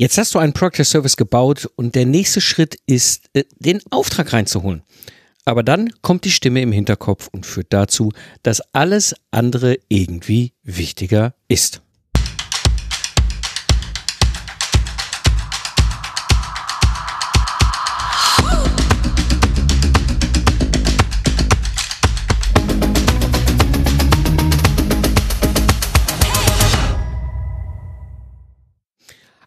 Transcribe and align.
Jetzt 0.00 0.16
hast 0.16 0.34
du 0.34 0.38
einen 0.38 0.54
Product 0.54 0.82
Service 0.82 1.14
gebaut 1.14 1.68
und 1.76 1.94
der 1.94 2.06
nächste 2.06 2.40
Schritt 2.40 2.78
ist, 2.86 3.28
äh, 3.34 3.44
den 3.58 3.82
Auftrag 3.90 4.32
reinzuholen. 4.32 4.82
Aber 5.44 5.62
dann 5.62 5.92
kommt 6.00 6.24
die 6.24 6.30
Stimme 6.30 6.62
im 6.62 6.72
Hinterkopf 6.72 7.28
und 7.30 7.44
führt 7.44 7.66
dazu, 7.68 8.10
dass 8.42 8.62
alles 8.72 9.14
andere 9.30 9.78
irgendwie 9.90 10.54
wichtiger 10.62 11.34
ist. 11.48 11.82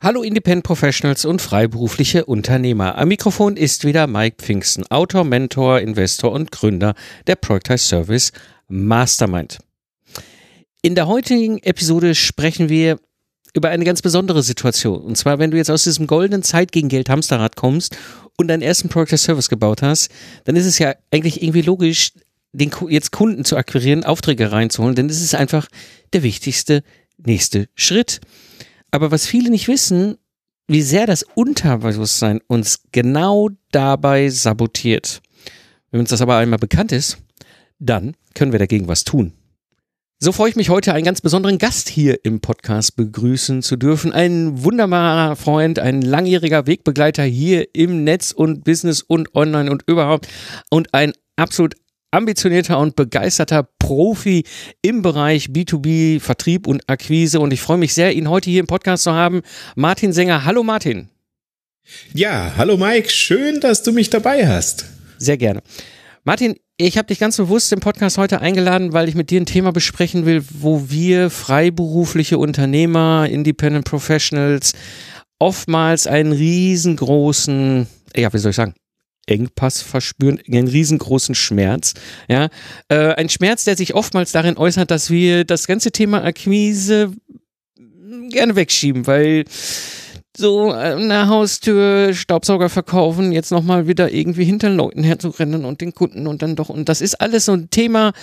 Hallo 0.03 0.21
Independent 0.21 0.65
Professionals 0.65 1.23
und 1.23 1.41
freiberufliche 1.41 2.25
Unternehmer. 2.25 2.97
Am 2.97 3.07
Mikrofon 3.07 3.55
ist 3.55 3.85
wieder 3.85 4.05
Mike 4.05 4.35
Pfingsten, 4.43 4.85
Autor, 4.87 5.23
Mentor, 5.23 5.79
Investor 5.79 6.33
und 6.33 6.51
Gründer 6.51 6.93
der 7.25 7.37
Productize 7.37 7.87
Service 7.87 8.33
Mastermind. 8.67 9.59
In 10.81 10.95
der 10.95 11.07
heutigen 11.07 11.57
Episode 11.59 12.15
sprechen 12.15 12.67
wir 12.67 12.99
über 13.53 13.69
eine 13.69 13.85
ganz 13.85 14.01
besondere 14.01 14.43
Situation. 14.43 15.01
Und 15.03 15.17
zwar, 15.17 15.39
wenn 15.39 15.51
du 15.51 15.57
jetzt 15.57 15.71
aus 15.71 15.85
diesem 15.85 16.05
goldenen 16.05 16.43
Zeit 16.43 16.73
gegen 16.73 16.89
Geld 16.89 17.07
Hamsterrad 17.07 17.55
kommst 17.55 17.95
und 18.35 18.49
deinen 18.49 18.61
ersten 18.61 18.89
Productize 18.89 19.23
Service 19.23 19.47
gebaut 19.47 19.81
hast, 19.81 20.11
dann 20.43 20.57
ist 20.57 20.65
es 20.65 20.79
ja 20.79 20.95
eigentlich 21.11 21.41
irgendwie 21.41 21.61
logisch, 21.61 22.11
den 22.51 22.71
jetzt 22.89 23.13
Kunden 23.13 23.45
zu 23.45 23.55
akquirieren, 23.55 24.03
Aufträge 24.03 24.51
reinzuholen, 24.51 24.95
denn 24.95 25.07
das 25.07 25.21
ist 25.21 25.33
einfach 25.33 25.69
der 26.11 26.23
wichtigste 26.23 26.83
nächste 27.25 27.69
Schritt. 27.75 28.19
Aber 28.93 29.09
was 29.09 29.25
viele 29.25 29.49
nicht 29.49 29.67
wissen, 29.67 30.19
wie 30.67 30.83
sehr 30.83 31.07
das 31.07 31.23
Unterbewusstsein 31.33 32.41
uns 32.45 32.83
genau 32.91 33.49
dabei 33.71 34.29
sabotiert. 34.29 35.23
Wenn 35.89 36.01
uns 36.01 36.11
das 36.11 36.21
aber 36.21 36.37
einmal 36.37 36.59
bekannt 36.59 36.91
ist, 36.91 37.17
dann 37.79 38.15
können 38.35 38.51
wir 38.51 38.59
dagegen 38.59 38.87
was 38.87 39.03
tun. 39.03 39.33
So 40.19 40.31
freue 40.31 40.51
ich 40.51 40.55
mich 40.55 40.69
heute, 40.69 40.93
einen 40.93 41.05
ganz 41.05 41.21
besonderen 41.21 41.57
Gast 41.57 41.89
hier 41.89 42.23
im 42.23 42.39
Podcast 42.39 42.95
begrüßen 42.95 43.63
zu 43.63 43.77
dürfen. 43.77 44.13
Ein 44.13 44.63
wunderbarer 44.63 45.37
Freund, 45.37 45.79
ein 45.79 46.03
langjähriger 46.03 46.67
Wegbegleiter 46.67 47.23
hier 47.23 47.65
im 47.73 48.03
Netz 48.03 48.31
und 48.31 48.63
Business 48.63 49.01
und 49.01 49.33
online 49.33 49.71
und 49.71 49.81
überhaupt 49.87 50.27
und 50.69 50.93
ein 50.93 51.13
absolut 51.35 51.73
ambitionierter 52.13 52.79
und 52.79 52.95
begeisterter 52.95 53.67
Profi 53.79 54.43
im 54.81 55.01
Bereich 55.01 55.47
B2B, 55.47 56.19
Vertrieb 56.19 56.67
und 56.67 56.87
Akquise. 56.87 57.39
Und 57.39 57.51
ich 57.51 57.61
freue 57.61 57.77
mich 57.77 57.93
sehr, 57.93 58.13
ihn 58.13 58.29
heute 58.29 58.49
hier 58.49 58.59
im 58.59 58.67
Podcast 58.67 59.03
zu 59.03 59.13
haben. 59.13 59.41
Martin 59.75 60.13
Sänger. 60.13 60.45
Hallo 60.45 60.63
Martin. 60.63 61.09
Ja, 62.13 62.53
hallo 62.55 62.77
Mike. 62.77 63.09
Schön, 63.09 63.59
dass 63.59 63.83
du 63.83 63.91
mich 63.91 64.09
dabei 64.09 64.47
hast. 64.47 64.85
Sehr 65.17 65.37
gerne. 65.37 65.61
Martin, 66.23 66.55
ich 66.77 66.97
habe 66.97 67.07
dich 67.07 67.19
ganz 67.19 67.37
bewusst 67.37 67.73
im 67.73 67.81
Podcast 67.81 68.17
heute 68.17 68.41
eingeladen, 68.41 68.93
weil 68.93 69.09
ich 69.09 69.15
mit 69.15 69.29
dir 69.29 69.41
ein 69.41 69.45
Thema 69.45 69.71
besprechen 69.71 70.25
will, 70.25 70.43
wo 70.49 70.89
wir 70.89 71.29
freiberufliche 71.29 72.37
Unternehmer, 72.37 73.27
Independent 73.29 73.85
Professionals 73.85 74.73
oftmals 75.39 76.07
einen 76.07 76.31
riesengroßen, 76.31 77.87
ja, 78.15 78.31
wie 78.31 78.37
soll 78.37 78.51
ich 78.51 78.55
sagen, 78.55 78.75
Engpass 79.25 79.81
verspüren, 79.81 80.39
einen 80.47 80.67
riesengroßen 80.67 81.35
Schmerz. 81.35 81.93
Ja, 82.27 82.49
äh, 82.89 83.13
ein 83.13 83.29
Schmerz, 83.29 83.63
der 83.63 83.77
sich 83.77 83.93
oftmals 83.93 84.31
darin 84.31 84.57
äußert, 84.57 84.91
dass 84.91 85.09
wir 85.09 85.45
das 85.45 85.67
ganze 85.67 85.91
Thema 85.91 86.23
Akquise 86.23 87.13
gerne 88.29 88.55
wegschieben, 88.55 89.07
weil 89.07 89.45
so 90.35 90.71
eine 90.71 91.27
Haustür 91.27 92.13
Staubsauger 92.13 92.69
verkaufen, 92.69 93.31
jetzt 93.31 93.51
nochmal 93.51 93.87
wieder 93.87 94.11
irgendwie 94.11 94.45
hinter 94.45 94.69
Leuten 94.69 95.03
herzurennen 95.03 95.63
und 95.63 95.81
den 95.81 95.93
Kunden 95.93 96.25
und 96.25 96.41
dann 96.41 96.55
doch, 96.55 96.69
und 96.69 96.89
das 96.89 97.01
ist 97.01 97.21
alles 97.21 97.45
so 97.45 97.53
ein 97.53 97.69
Thema, 97.69 98.13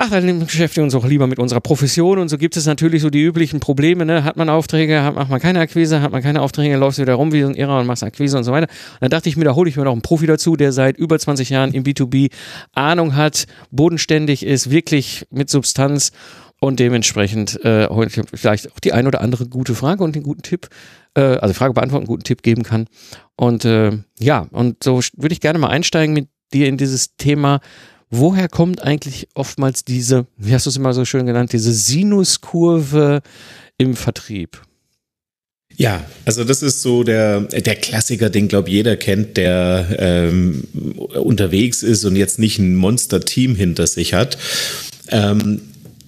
ach, 0.00 0.10
dann 0.10 0.38
beschäftigen 0.38 0.82
wir 0.82 0.84
uns 0.84 0.94
auch 0.94 1.04
lieber 1.04 1.26
mit 1.26 1.40
unserer 1.40 1.60
Profession 1.60 2.18
und 2.18 2.28
so 2.28 2.38
gibt 2.38 2.56
es 2.56 2.66
natürlich 2.66 3.02
so 3.02 3.10
die 3.10 3.20
üblichen 3.20 3.58
Probleme, 3.58 4.06
ne? 4.06 4.22
Hat 4.22 4.36
man 4.36 4.48
Aufträge, 4.48 5.02
hat, 5.02 5.16
macht 5.16 5.28
man 5.28 5.40
keine 5.40 5.58
Akquise, 5.58 6.00
hat 6.00 6.12
man 6.12 6.22
keine 6.22 6.40
Aufträge, 6.40 6.76
läufst 6.76 6.98
du 6.98 7.02
wieder 7.02 7.14
rum 7.14 7.32
wie 7.32 7.42
so 7.42 7.48
ein 7.48 7.56
Irrer 7.56 7.80
und 7.80 7.86
machst 7.86 8.04
Akquise 8.04 8.38
und 8.38 8.44
so 8.44 8.52
weiter. 8.52 8.68
Und 8.70 9.02
dann 9.02 9.10
dachte 9.10 9.28
ich 9.28 9.36
mir, 9.36 9.44
da 9.44 9.56
hole 9.56 9.68
ich 9.68 9.76
mir 9.76 9.84
noch 9.84 9.92
einen 9.92 10.00
Profi 10.00 10.26
dazu, 10.26 10.54
der 10.54 10.70
seit 10.70 10.96
über 10.96 11.18
20 11.18 11.50
Jahren 11.50 11.72
im 11.74 11.82
B2B 11.82 12.30
Ahnung 12.72 13.16
hat, 13.16 13.46
bodenständig 13.72 14.46
ist, 14.46 14.70
wirklich 14.70 15.26
mit 15.30 15.50
Substanz 15.50 16.12
und 16.60 16.78
dementsprechend 16.78 17.64
äh, 17.64 17.88
heute 17.88 18.22
vielleicht 18.34 18.72
auch 18.72 18.78
die 18.78 18.92
ein 18.92 19.08
oder 19.08 19.20
andere 19.20 19.46
gute 19.46 19.74
Frage 19.74 20.04
und 20.04 20.14
den 20.14 20.22
guten 20.22 20.42
Tipp, 20.42 20.68
äh, 21.14 21.20
also 21.20 21.54
Frage 21.54 21.74
beantworten, 21.74 22.06
guten 22.06 22.24
Tipp 22.24 22.42
geben 22.42 22.62
kann. 22.62 22.86
Und 23.34 23.64
äh, 23.64 23.98
ja, 24.20 24.46
und 24.52 24.84
so 24.84 25.00
würde 25.16 25.32
ich 25.32 25.40
gerne 25.40 25.58
mal 25.58 25.68
einsteigen 25.68 26.14
mit 26.14 26.28
dir 26.52 26.68
in 26.68 26.76
dieses 26.76 27.16
Thema, 27.16 27.60
woher 28.10 28.48
kommt 28.48 28.82
eigentlich 28.82 29.28
oftmals 29.34 29.84
diese, 29.84 30.26
wie 30.36 30.54
hast 30.54 30.66
du 30.66 30.70
es 30.70 30.76
immer 30.76 30.92
so 30.92 31.04
schön 31.04 31.26
genannt, 31.26 31.52
diese 31.52 31.72
Sinuskurve 31.72 33.22
im 33.76 33.94
Vertrieb? 33.94 34.62
Ja, 35.76 36.04
also 36.24 36.42
das 36.42 36.62
ist 36.62 36.82
so 36.82 37.04
der, 37.04 37.42
der 37.42 37.76
Klassiker, 37.76 38.30
den 38.30 38.48
glaube 38.48 38.68
jeder 38.68 38.96
kennt, 38.96 39.36
der 39.36 39.86
ähm, 39.98 40.64
unterwegs 41.14 41.84
ist 41.84 42.04
und 42.04 42.16
jetzt 42.16 42.40
nicht 42.40 42.58
ein 42.58 42.74
Monster-Team 42.74 43.54
hinter 43.54 43.86
sich 43.86 44.12
hat. 44.12 44.38
Ähm, 45.10 45.60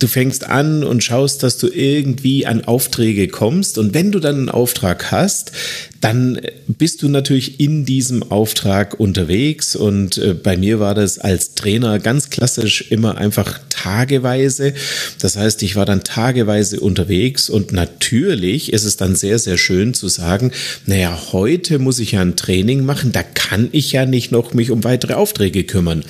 du 0.03 0.09
fängst 0.09 0.45
an 0.45 0.83
und 0.83 1.05
schaust, 1.05 1.43
dass 1.43 1.59
du 1.59 1.69
irgendwie 1.69 2.47
an 2.47 2.65
Aufträge 2.65 3.29
kommst. 3.29 3.79
Und 3.79 3.95
wenn 3.95 4.11
du 4.11 4.19
dann 4.19 4.37
einen 4.37 4.49
Auftrag 4.49 5.11
hast, 5.11 5.53
dann 6.01 6.41
bist 6.67 7.03
du 7.03 7.09
natürlich 7.09 7.61
in 7.61 7.85
diesem 7.85 8.23
Auftrag 8.23 8.99
unterwegs. 8.99 9.77
Und 9.77 10.19
äh, 10.19 10.35
bei 10.35 10.57
mir 10.57 10.81
war 10.81 10.95
das 10.95 11.19
als 11.19 11.55
Trainer 11.55 11.99
ganz 11.99 12.31
klassisch 12.31 12.91
immer 12.91 13.19
einfach 13.19 13.61
tageweise. 13.69 14.75
Das 15.21 15.37
heißt, 15.37 15.63
ich 15.63 15.77
war 15.77 15.87
dann 15.87 16.05
tageweise 16.05 16.81
unterwegs 16.81 17.49
und 17.51 17.73
natürlich 17.73 18.73
ist 18.73 18.85
es 18.85 18.97
dann 18.97 19.15
sehr, 19.15 19.39
sehr 19.39 19.59
schön 19.59 19.95
zu 19.95 20.09
sagen, 20.09 20.53
naja, 20.87 21.19
heute 21.33 21.79
muss 21.79 21.99
ich 21.99 22.13
ja 22.13 22.21
ein 22.21 22.37
Training 22.37 22.85
machen, 22.85 23.13
da 23.13 23.23
kann 23.23 23.69
ich 23.73 23.93
ja 23.93 24.07
nicht 24.07 24.33
noch 24.33 24.55
mich 24.55 24.71
um 24.71 24.85
weitere 24.85 25.15
Aufträge 25.15 25.65
kümmern. 25.65 26.05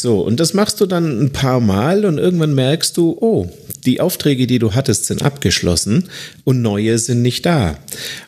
So, 0.00 0.20
und 0.20 0.38
das 0.38 0.54
machst 0.54 0.80
du 0.80 0.86
dann 0.86 1.20
ein 1.20 1.32
paar 1.32 1.60
Mal 1.60 2.04
und 2.04 2.18
irgendwann 2.18 2.54
merkst 2.54 2.96
du, 2.96 3.16
oh, 3.20 3.50
die 3.84 4.00
Aufträge, 4.00 4.46
die 4.46 4.58
du 4.58 4.74
hattest, 4.74 5.06
sind 5.06 5.22
abgeschlossen 5.22 6.08
und 6.44 6.62
neue 6.62 6.98
sind 6.98 7.22
nicht 7.22 7.46
da. 7.46 7.78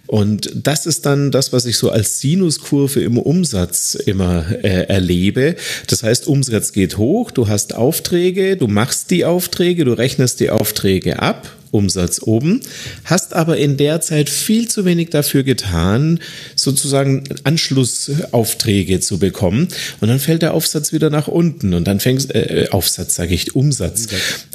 Und 0.06 0.50
das 0.54 0.86
ist 0.86 1.06
dann 1.06 1.30
das, 1.30 1.52
was 1.52 1.66
ich 1.66 1.76
so 1.76 1.90
als 1.90 2.20
Sinuskurve 2.20 3.00
im 3.00 3.18
Umsatz 3.18 3.94
immer 3.94 4.44
äh, 4.64 4.86
erlebe. 4.88 5.54
Das 5.86 6.02
heißt, 6.02 6.26
Umsatz 6.26 6.72
geht 6.72 6.98
hoch, 6.98 7.30
du 7.30 7.46
hast 7.46 7.74
Aufträge, 7.74 8.56
du 8.56 8.66
machst 8.66 9.10
die 9.10 9.24
Aufträge, 9.24 9.84
du 9.84 9.92
rechnest 9.92 10.40
die 10.40 10.50
Aufträge 10.50 11.20
ab 11.20 11.59
Umsatz 11.70 12.20
oben, 12.22 12.60
hast 13.04 13.34
aber 13.34 13.56
in 13.56 13.76
der 13.76 14.00
Zeit 14.00 14.28
viel 14.28 14.68
zu 14.68 14.84
wenig 14.84 15.10
dafür 15.10 15.42
getan, 15.42 16.20
sozusagen 16.56 17.24
Anschlussaufträge 17.44 19.00
zu 19.00 19.18
bekommen. 19.18 19.68
Und 20.00 20.08
dann 20.08 20.18
fällt 20.18 20.42
der 20.42 20.54
Aufsatz 20.54 20.92
wieder 20.92 21.10
nach 21.10 21.28
unten 21.28 21.74
und 21.74 21.86
dann 21.86 22.00
fängst, 22.00 22.34
äh, 22.34 22.68
Aufsatz 22.70 23.14
sage 23.14 23.34
ich, 23.34 23.54
Umsatz. 23.54 24.08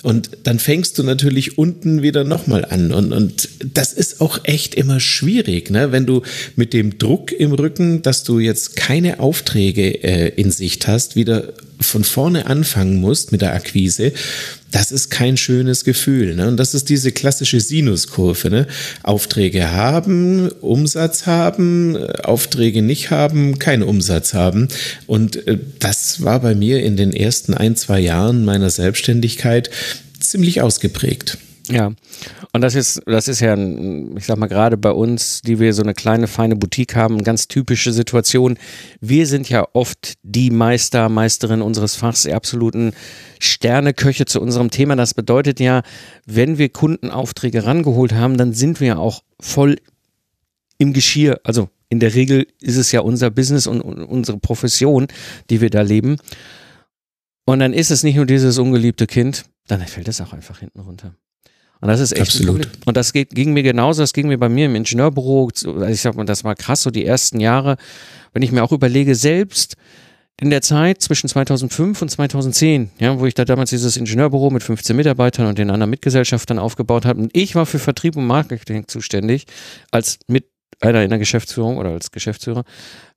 Und 0.03 0.29
dann 0.43 0.59
fängst 0.59 0.97
du 0.97 1.03
natürlich 1.03 1.57
unten 1.57 2.01
wieder 2.01 2.23
nochmal 2.23 2.65
an. 2.65 2.91
Und, 2.91 3.13
und 3.13 3.49
das 3.73 3.93
ist 3.93 4.21
auch 4.21 4.39
echt 4.43 4.75
immer 4.75 4.99
schwierig, 4.99 5.69
ne? 5.69 5.91
wenn 5.91 6.05
du 6.05 6.21
mit 6.55 6.73
dem 6.73 6.97
Druck 6.97 7.31
im 7.31 7.53
Rücken, 7.53 8.01
dass 8.01 8.23
du 8.23 8.39
jetzt 8.39 8.75
keine 8.75 9.19
Aufträge 9.19 10.03
äh, 10.03 10.29
in 10.29 10.51
Sicht 10.51 10.87
hast, 10.87 11.15
wieder 11.15 11.53
von 11.79 12.03
vorne 12.03 12.47
anfangen 12.47 12.99
musst 12.99 13.31
mit 13.31 13.41
der 13.41 13.53
Akquise, 13.53 14.13
das 14.71 14.91
ist 14.91 15.09
kein 15.09 15.37
schönes 15.37 15.85
Gefühl. 15.85 16.35
Ne? 16.35 16.47
Und 16.47 16.57
das 16.57 16.73
ist 16.73 16.89
diese 16.89 17.11
klassische 17.11 17.59
Sinuskurve. 17.61 18.49
Ne? 18.49 18.67
Aufträge 19.03 19.71
haben, 19.71 20.49
Umsatz 20.49 21.25
haben, 21.25 21.95
Aufträge 22.23 22.81
nicht 22.81 23.09
haben, 23.09 23.57
keinen 23.57 23.83
Umsatz 23.83 24.33
haben. 24.33 24.67
Und 25.07 25.47
äh, 25.47 25.57
das 25.79 26.23
war 26.23 26.41
bei 26.41 26.55
mir 26.55 26.83
in 26.83 26.97
den 26.97 27.13
ersten 27.13 27.53
ein, 27.53 27.75
zwei 27.75 27.99
Jahren 27.99 28.43
meiner 28.43 28.69
Selbstständigkeit 28.69 29.69
ziemlich 30.19 30.61
ausgeprägt. 30.61 31.37
Ja, 31.67 31.91
und 32.53 32.61
das 32.61 32.75
ist, 32.75 33.01
das 33.07 33.27
ist 33.27 33.39
ja, 33.39 33.55
ich 33.55 34.25
sag 34.25 34.37
mal, 34.37 34.47
gerade 34.47 34.77
bei 34.77 34.91
uns, 34.91 35.41
die 35.41 35.59
wir 35.59 35.73
so 35.73 35.81
eine 35.81 35.93
kleine, 35.93 36.27
feine 36.27 36.55
Boutique 36.55 36.95
haben, 36.95 37.15
eine 37.15 37.23
ganz 37.23 37.47
typische 37.47 37.91
Situation. 37.91 38.57
Wir 39.01 39.25
sind 39.25 39.49
ja 39.49 39.67
oft 39.73 40.13
die 40.21 40.51
Meister, 40.51 41.09
Meisterin 41.09 41.61
unseres 41.61 41.95
Fachs, 41.95 42.23
die 42.23 42.33
absoluten 42.33 42.93
Sterneköche 43.39 44.25
zu 44.25 44.41
unserem 44.41 44.69
Thema. 44.69 44.95
Das 44.95 45.15
bedeutet 45.15 45.59
ja, 45.59 45.81
wenn 46.25 46.57
wir 46.57 46.69
Kundenaufträge 46.69 47.65
rangeholt 47.65 48.13
haben, 48.13 48.37
dann 48.37 48.53
sind 48.53 48.79
wir 48.79 48.87
ja 48.87 48.97
auch 48.97 49.23
voll 49.39 49.77
im 50.77 50.93
Geschirr. 50.93 51.39
Also 51.43 51.69
in 51.89 51.99
der 51.99 52.13
Regel 52.13 52.47
ist 52.61 52.77
es 52.77 52.91
ja 52.91 52.99
unser 52.99 53.31
Business 53.31 53.65
und 53.65 53.81
unsere 53.81 54.37
Profession, 54.37 55.07
die 55.49 55.61
wir 55.61 55.69
da 55.69 55.81
leben. 55.81 56.17
Und 57.45 57.59
dann 57.59 57.73
ist 57.73 57.91
es 57.91 58.03
nicht 58.03 58.15
nur 58.15 58.25
dieses 58.25 58.57
ungeliebte 58.57 59.07
Kind, 59.07 59.45
dann 59.67 59.81
fällt 59.81 60.07
es 60.07 60.21
auch 60.21 60.33
einfach 60.33 60.59
hinten 60.59 60.79
runter. 60.79 61.15
Und 61.85 61.89
das 61.89 61.99
ist 61.99 62.13
echt 62.13 62.35
Absolut. 62.35 62.67
Und 62.87 62.97
das 62.97 63.13
geht, 63.13 63.29
ging 63.29 63.53
mir 63.53 63.61
genauso, 63.61 64.01
das 64.01 64.11
ging 64.11 64.27
mir 64.27 64.39
bei 64.39 64.49
mir 64.49 64.65
im 64.65 64.73
Ingenieurbüro, 64.73 65.51
also 65.53 65.85
ich 65.85 66.01
sag 66.01 66.15
mal, 66.15 66.25
das 66.25 66.43
war 66.43 66.55
krass, 66.55 66.81
so 66.81 66.89
die 66.89 67.05
ersten 67.05 67.39
Jahre, 67.39 67.77
wenn 68.33 68.41
ich 68.41 68.51
mir 68.51 68.63
auch 68.63 68.71
überlege, 68.71 69.13
selbst 69.13 69.75
in 70.41 70.49
der 70.49 70.63
Zeit 70.63 71.03
zwischen 71.03 71.29
2005 71.29 72.01
und 72.01 72.09
2010, 72.09 72.89
ja, 72.97 73.19
wo 73.19 73.27
ich 73.27 73.35
da 73.35 73.45
damals 73.45 73.69
dieses 73.69 73.97
Ingenieurbüro 73.97 74.49
mit 74.49 74.63
15 74.63 74.95
Mitarbeitern 74.95 75.45
und 75.45 75.59
den 75.59 75.69
anderen 75.69 75.91
Mitgesellschaftern 75.91 76.57
aufgebaut 76.57 77.05
habe, 77.05 77.21
und 77.21 77.37
ich 77.37 77.53
war 77.53 77.67
für 77.67 77.77
Vertrieb 77.77 78.15
und 78.15 78.25
Marketing 78.25 78.87
zuständig, 78.87 79.45
als 79.91 80.17
mit 80.25 80.45
einer 80.79 81.03
in 81.03 81.11
der 81.11 81.19
Geschäftsführung 81.19 81.77
oder 81.77 81.91
als 81.91 82.09
Geschäftsführer, 82.09 82.63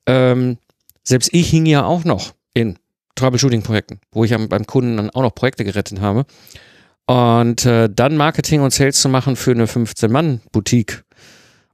ähm, 0.04 0.58
selbst 1.04 1.30
ich 1.32 1.48
hing 1.48 1.64
ja 1.64 1.86
auch 1.86 2.04
noch 2.04 2.34
in 2.52 2.78
Troubleshooting-Projekten, 3.14 3.98
wo 4.12 4.24
ich 4.24 4.36
beim 4.36 4.66
Kunden 4.66 4.98
dann 4.98 5.08
auch 5.08 5.22
noch 5.22 5.34
Projekte 5.34 5.64
gerettet 5.64 6.02
habe. 6.02 6.26
Und 7.08 7.64
äh, 7.64 7.88
dann 7.88 8.18
Marketing 8.18 8.60
und 8.60 8.70
Sales 8.70 9.00
zu 9.00 9.08
machen 9.08 9.34
für 9.34 9.52
eine 9.52 9.64
15-Mann-Boutique. 9.64 11.04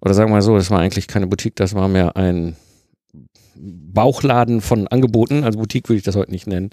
Oder 0.00 0.14
sagen 0.14 0.30
wir 0.30 0.36
mal 0.36 0.42
so, 0.42 0.54
das 0.54 0.70
war 0.70 0.78
eigentlich 0.78 1.08
keine 1.08 1.26
Boutique, 1.26 1.56
das 1.56 1.74
war 1.74 1.88
mehr 1.88 2.16
ein 2.16 2.56
Bauchladen 3.56 4.60
von 4.60 4.86
Angeboten. 4.86 5.42
Also 5.42 5.58
Boutique 5.58 5.88
würde 5.88 5.98
ich 5.98 6.04
das 6.04 6.14
heute 6.14 6.30
nicht 6.30 6.46
nennen. 6.46 6.70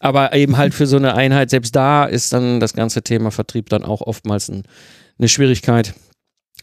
Aber 0.00 0.34
eben 0.34 0.56
halt 0.56 0.74
für 0.74 0.88
so 0.88 0.96
eine 0.96 1.14
Einheit, 1.14 1.50
selbst 1.50 1.76
da 1.76 2.04
ist 2.04 2.32
dann 2.32 2.58
das 2.58 2.72
ganze 2.72 3.02
Thema 3.02 3.30
Vertrieb 3.30 3.68
dann 3.68 3.84
auch 3.84 4.00
oftmals 4.00 4.48
ein, 4.48 4.64
eine 5.18 5.28
Schwierigkeit. 5.28 5.94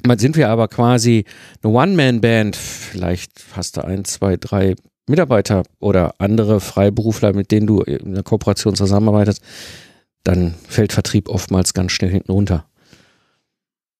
Mal 0.05 0.19
sind 0.19 0.35
wir 0.35 0.49
aber 0.49 0.67
quasi 0.67 1.23
eine 1.63 1.71
One-Man-Band. 1.71 2.57
Vielleicht 2.57 3.31
hast 3.53 3.77
du 3.77 3.85
ein, 3.85 4.03
zwei, 4.03 4.35
drei 4.35 4.75
Mitarbeiter 5.07 5.63
oder 5.79 6.15
andere 6.17 6.59
Freiberufler, 6.59 7.31
mit 7.31 7.51
denen 7.51 7.67
du 7.67 7.83
in 7.83 8.15
der 8.15 8.23
Kooperation 8.23 8.75
zusammenarbeitest. 8.75 9.41
Dann 10.23 10.55
fällt 10.67 10.93
Vertrieb 10.93 11.29
oftmals 11.29 11.73
ganz 11.73 11.91
schnell 11.91 12.11
hinten 12.11 12.31
runter. 12.31 12.65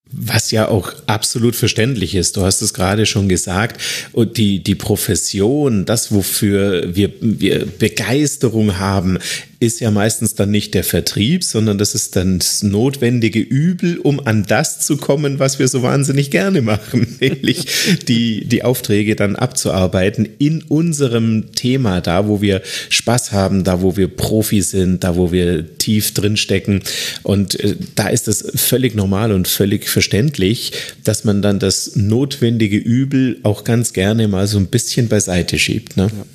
Was 0.10 0.52
ja 0.52 0.70
auch 0.70 0.94
absolut 1.06 1.56
verständlich 1.56 2.16
ist. 2.16 2.38
Du 2.38 2.44
hast 2.44 2.62
es 2.62 2.74
gerade 2.74 3.06
schon 3.06 3.28
gesagt. 3.28 3.82
Und 4.14 4.38
die, 4.38 4.64
die 4.64 4.76
Profession, 4.76 5.86
das, 5.86 6.14
wofür 6.14 6.96
wir, 6.96 7.12
wir 7.20 7.66
Begeisterung 7.66 8.78
haben, 8.78 9.20
ist 9.60 9.80
ja 9.80 9.90
meistens 9.90 10.36
dann 10.36 10.52
nicht 10.52 10.76
der 10.76 10.84
Vertrieb, 10.84 11.44
sondern 11.44 11.80
das 11.80 11.96
ist 11.96 12.16
dann 12.16 12.38
das 12.38 12.62
notwendige 12.62 13.40
Übel, 13.40 13.98
um 13.98 14.20
an 14.26 14.46
das 14.48 14.86
zu 14.86 14.98
kommen, 14.98 15.40
was 15.40 15.58
wir 15.58 15.68
so 15.68 15.82
wahnsinnig 15.82 16.30
gerne 16.30 16.62
machen, 16.62 17.18
nämlich 17.20 17.66
die, 18.08 18.46
die 18.46 18.64
Aufträge 18.64 19.16
dann 19.16 19.36
abzuarbeiten 19.36 20.30
in 20.38 20.62
unserem 20.62 21.54
Thema, 21.54 22.02
da 22.02 22.28
wo 22.28 22.42
wir 22.42 22.62
Spaß 22.90 23.32
haben, 23.32 23.64
da 23.64 23.82
wo 23.82 23.98
wir 23.98 24.08
Profi 24.10 24.62
sind, 24.62 25.04
da 25.04 25.16
wo 25.16 25.32
wir 25.32 25.78
tief 25.78 26.14
drinstecken. 26.14 26.84
Und 27.24 27.60
äh, 27.60 27.76
da 27.96 28.10
ist 28.10 28.28
es 28.28 28.46
völlig 28.56 28.94
normal 28.94 29.32
und 29.32 29.48
völlig 29.48 29.90
verständlich, 29.90 30.74
dass 31.04 31.24
man 31.24 31.42
dann 31.42 31.58
das 31.58 31.96
notwendige 31.96 32.78
Übel 32.78 33.40
auch 33.42 33.64
ganz 33.64 33.94
gerne 33.94 34.28
mal 34.28 34.46
so 34.46 34.60
ein 34.60 34.68
bisschen 34.68 35.08
beiseite 35.08 35.58
schiebt. 35.58 35.98
Ne? 35.98 36.12
Ja 36.16 36.26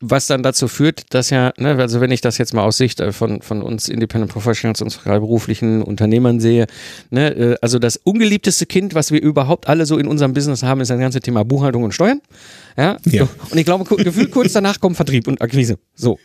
was 0.00 0.28
dann 0.28 0.42
dazu 0.42 0.68
führt, 0.68 1.12
dass 1.12 1.30
ja, 1.30 1.52
ne, 1.56 1.76
also 1.76 2.00
wenn 2.00 2.12
ich 2.12 2.20
das 2.20 2.38
jetzt 2.38 2.54
mal 2.54 2.62
aus 2.62 2.76
Sicht 2.76 3.00
äh, 3.00 3.12
von, 3.12 3.42
von 3.42 3.62
uns 3.62 3.88
Independent 3.88 4.32
Professionals, 4.32 4.80
uns 4.80 4.94
freiberuflichen 4.94 5.82
Unternehmern 5.82 6.38
sehe, 6.38 6.66
ne, 7.10 7.30
äh, 7.34 7.56
also 7.62 7.78
das 7.78 7.96
ungeliebteste 7.96 8.66
Kind, 8.66 8.94
was 8.94 9.10
wir 9.10 9.20
überhaupt 9.20 9.68
alle 9.68 9.86
so 9.86 9.98
in 9.98 10.06
unserem 10.06 10.34
Business 10.34 10.62
haben, 10.62 10.80
ist 10.80 10.90
das 10.90 11.00
ganze 11.00 11.20
Thema 11.20 11.44
Buchhaltung 11.44 11.82
und 11.82 11.92
Steuern. 11.92 12.20
Ja. 12.78 12.96
ja. 13.06 13.28
Und 13.50 13.58
ich 13.58 13.64
glaube, 13.64 13.84
gefühlt 13.84 14.30
kurz 14.30 14.52
danach 14.52 14.78
kommt 14.78 14.94
Vertrieb 14.94 15.26
und 15.26 15.42
Akquise. 15.42 15.78
So. 15.96 16.16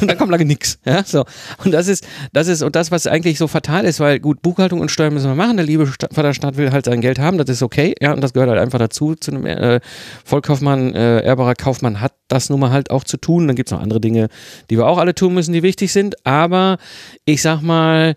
Und 0.00 0.10
dann 0.10 0.16
kommt 0.16 0.30
lange 0.30 0.46
nichts. 0.46 0.78
Ja. 0.86 1.04
So. 1.04 1.26
Und 1.62 1.72
das 1.72 1.88
ist, 1.88 2.06
das 2.32 2.48
ist, 2.48 2.62
und 2.62 2.74
das, 2.74 2.90
was 2.90 3.06
eigentlich 3.06 3.36
so 3.36 3.46
fatal 3.46 3.84
ist, 3.84 4.00
weil 4.00 4.18
gut, 4.18 4.40
Buchhaltung 4.40 4.80
und 4.80 4.90
Steuern 4.90 5.12
müssen 5.12 5.28
wir 5.28 5.34
machen. 5.34 5.58
Der 5.58 5.66
liebe 5.66 5.86
Vaterstaat 5.86 6.56
will 6.56 6.72
halt 6.72 6.86
sein 6.86 7.02
Geld 7.02 7.18
haben, 7.18 7.36
das 7.36 7.50
ist 7.50 7.62
okay. 7.62 7.94
Ja. 8.00 8.14
Und 8.14 8.22
das 8.22 8.32
gehört 8.32 8.48
halt 8.48 8.58
einfach 8.58 8.78
dazu. 8.78 9.14
Zu 9.14 9.32
einem 9.32 9.44
äh, 9.44 9.80
Vollkaufmann, 10.24 10.94
äh, 10.94 11.22
ehrbarer 11.22 11.54
Kaufmann 11.54 12.00
hat 12.00 12.14
das 12.28 12.48
nun 12.48 12.60
mal 12.60 12.70
halt 12.70 12.90
auch 12.90 13.04
zu 13.04 13.18
tun. 13.18 13.46
Dann 13.46 13.54
gibt 13.54 13.68
es 13.68 13.72
noch 13.72 13.82
andere 13.82 14.00
Dinge, 14.00 14.28
die 14.70 14.78
wir 14.78 14.86
auch 14.86 14.96
alle 14.96 15.14
tun 15.14 15.34
müssen, 15.34 15.52
die 15.52 15.62
wichtig 15.62 15.92
sind. 15.92 16.26
Aber 16.26 16.78
ich 17.26 17.42
sag 17.42 17.60
mal, 17.60 18.14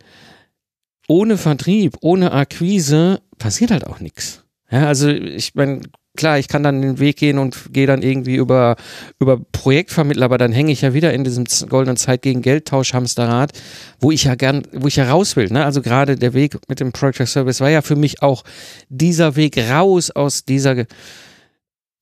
ohne 1.10 1.38
Vertrieb, 1.38 1.98
ohne 2.00 2.32
Akquise 2.32 3.20
passiert 3.40 3.72
halt 3.72 3.86
auch 3.86 4.00
nichts. 4.00 4.46
Ja, 4.72 4.88
also 4.88 5.10
ich 5.10 5.54
meine, 5.54 5.82
klar, 6.16 6.40
ich 6.40 6.48
kann 6.48 6.64
dann 6.64 6.82
den 6.82 7.00
Weg 7.00 7.18
gehen 7.18 7.38
und 7.38 7.74
gehe 7.74 7.88
dann 7.88 8.02
irgendwie 8.02 8.36
über, 8.36 8.76
über 9.20 9.40
Projektvermittler, 9.52 10.26
aber 10.26 10.38
dann 10.38 10.52
hänge 10.52 10.72
ich 10.72 10.82
ja 10.82 10.94
wieder 10.94 11.14
in 11.14 11.24
diesem 11.24 11.46
goldenen 11.70 11.98
Zeit 11.98 12.22
gegen 12.22 12.42
Geldtausch 12.42 12.94
Hamsterrad, 12.94 13.52
wo 14.00 14.12
ich 14.12 14.26
ja 14.26 14.36
gern, 14.36 14.64
wo 14.74 14.88
ich 14.88 14.98
ja 14.98 15.10
raus 15.10 15.36
will. 15.36 15.48
Ne? 15.50 15.66
Also 15.66 15.82
gerade 15.82 16.16
der 16.16 16.34
Weg 16.34 16.58
mit 16.68 16.80
dem 16.80 16.92
Project 16.92 17.30
Service 17.30 17.62
war 17.62 17.70
ja 17.70 17.82
für 17.82 17.96
mich 17.96 18.22
auch 18.22 18.44
dieser 18.90 19.36
Weg 19.36 19.58
raus 19.58 20.12
aus 20.12 20.46
dieser 20.46 20.86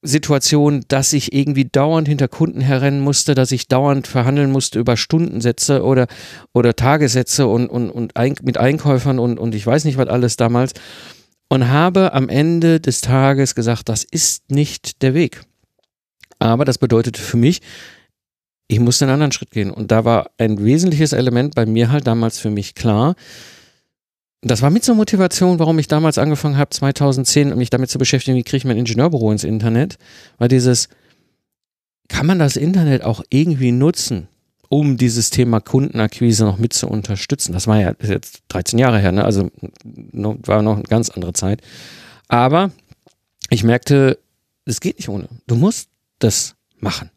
Situation, 0.03 0.83
dass 0.87 1.13
ich 1.13 1.31
irgendwie 1.31 1.65
dauernd 1.65 2.07
hinter 2.07 2.27
Kunden 2.27 2.59
herrennen 2.59 3.01
musste, 3.01 3.35
dass 3.35 3.51
ich 3.51 3.67
dauernd 3.67 4.07
verhandeln 4.07 4.51
musste 4.51 4.79
über 4.79 4.97
Stundensätze 4.97 5.83
oder, 5.83 6.07
oder 6.53 6.75
Tagessätze 6.75 7.47
und, 7.47 7.67
und, 7.67 7.91
und 7.91 8.17
ein, 8.17 8.35
mit 8.41 8.57
Einkäufern 8.57 9.19
und, 9.19 9.37
und 9.37 9.53
ich 9.53 9.65
weiß 9.65 9.85
nicht 9.85 9.97
was 9.97 10.07
alles 10.07 10.37
damals 10.37 10.73
und 11.51 11.67
habe 11.67 12.13
am 12.13 12.29
Ende 12.29 12.79
des 12.79 13.01
Tages 13.01 13.55
gesagt, 13.55 13.89
das 13.89 14.05
ist 14.05 14.49
nicht 14.49 15.01
der 15.01 15.13
Weg. 15.13 15.43
Aber 16.39 16.63
das 16.63 16.77
bedeutete 16.77 17.21
für 17.21 17.35
mich, 17.35 17.59
ich 18.69 18.79
musste 18.79 19.03
einen 19.03 19.15
anderen 19.15 19.33
Schritt 19.33 19.51
gehen. 19.51 19.69
Und 19.69 19.91
da 19.91 20.05
war 20.05 20.31
ein 20.37 20.63
wesentliches 20.63 21.11
Element 21.11 21.53
bei 21.53 21.65
mir 21.65 21.91
halt 21.91 22.07
damals 22.07 22.39
für 22.39 22.49
mich 22.49 22.73
klar. 22.73 23.15
Das 24.39 24.61
war 24.61 24.69
mit 24.69 24.85
so 24.85 24.95
Motivation, 24.95 25.59
warum 25.59 25.77
ich 25.77 25.89
damals 25.89 26.17
angefangen 26.17 26.55
habe, 26.55 26.69
2010, 26.69 27.57
mich 27.57 27.69
damit 27.69 27.89
zu 27.89 27.99
beschäftigen, 27.99 28.37
wie 28.37 28.43
kriege 28.43 28.55
ich 28.55 28.65
mein 28.65 28.77
Ingenieurbüro 28.77 29.29
ins 29.29 29.43
Internet. 29.43 29.97
Weil 30.37 30.47
dieses, 30.47 30.87
kann 32.07 32.27
man 32.27 32.39
das 32.39 32.55
Internet 32.55 33.03
auch 33.03 33.23
irgendwie 33.29 33.73
nutzen? 33.73 34.29
Um 34.71 34.95
dieses 34.95 35.31
Thema 35.31 35.59
Kundenakquise 35.59 36.45
noch 36.45 36.57
mit 36.57 36.71
zu 36.71 36.87
unterstützen. 36.87 37.51
Das 37.51 37.67
war 37.67 37.81
ja 37.81 37.93
jetzt 38.01 38.43
13 38.47 38.79
Jahre 38.79 38.99
her, 38.99 39.11
ne? 39.11 39.25
also 39.25 39.51
war 40.13 40.61
noch 40.61 40.77
eine 40.77 40.83
ganz 40.83 41.09
andere 41.09 41.33
Zeit. 41.33 41.61
Aber 42.29 42.71
ich 43.49 43.65
merkte, 43.65 44.17
es 44.63 44.79
geht 44.79 44.97
nicht 44.97 45.09
ohne. 45.09 45.27
Du 45.45 45.55
musst 45.55 45.89
das 46.19 46.55
machen. 46.79 47.09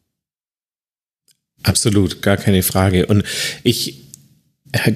Absolut, 1.63 2.23
gar 2.23 2.39
keine 2.39 2.65
Frage. 2.65 3.07
Und 3.07 3.23
ich 3.63 4.03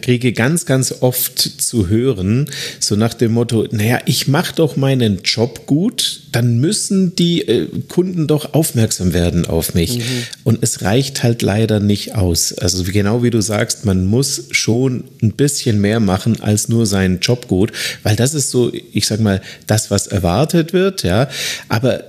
kriege 0.01 0.33
ganz, 0.33 0.67
ganz 0.67 0.95
oft 1.01 1.39
zu 1.39 1.89
hören, 1.89 2.51
so 2.81 2.97
nach 2.97 3.15
dem 3.15 3.33
Motto, 3.33 3.67
naja, 3.71 4.01
ich 4.07 4.29
mache 4.29 4.55
doch 4.55 4.77
meinen 4.77 5.23
Job 5.23 5.67
gut, 5.67 6.23
dann 6.33 6.59
müssen 6.59 7.15
die 7.17 7.47
äh, 7.47 7.69
Kunden 7.89 8.27
doch 8.27 8.55
aufmerksam 8.55 9.13
werden 9.13 9.47
auf 9.47 9.75
mich. 9.75 9.99
Mhm. 9.99 10.03
Und 10.45 10.59
es 10.63 10.83
reicht 10.83 11.23
halt 11.23 11.43
leider 11.43 11.81
nicht 11.81 12.15
aus. 12.15 12.53
Also 12.53 12.83
genau 12.85 13.23
wie 13.23 13.31
du 13.31 13.41
sagst, 13.41 13.85
man 13.85 14.05
muss 14.05 14.45
schon 14.51 15.05
ein 15.23 15.33
bisschen 15.33 15.81
mehr 15.81 16.01
machen 16.01 16.41
als 16.41 16.69
nur 16.69 16.87
seinen 16.87 17.21
Job 17.21 17.49
gut, 17.49 17.73
weil 18.03 18.17
das 18.17 18.35
ist 18.35 18.51
so, 18.51 18.73
ich 18.93 19.07
sag 19.07 19.21
mal, 19.21 19.41
das, 19.67 19.91
was 19.91 20.07
erwartet 20.07 20.73
wird, 20.73 21.03
ja. 21.03 21.29
Aber 21.69 22.05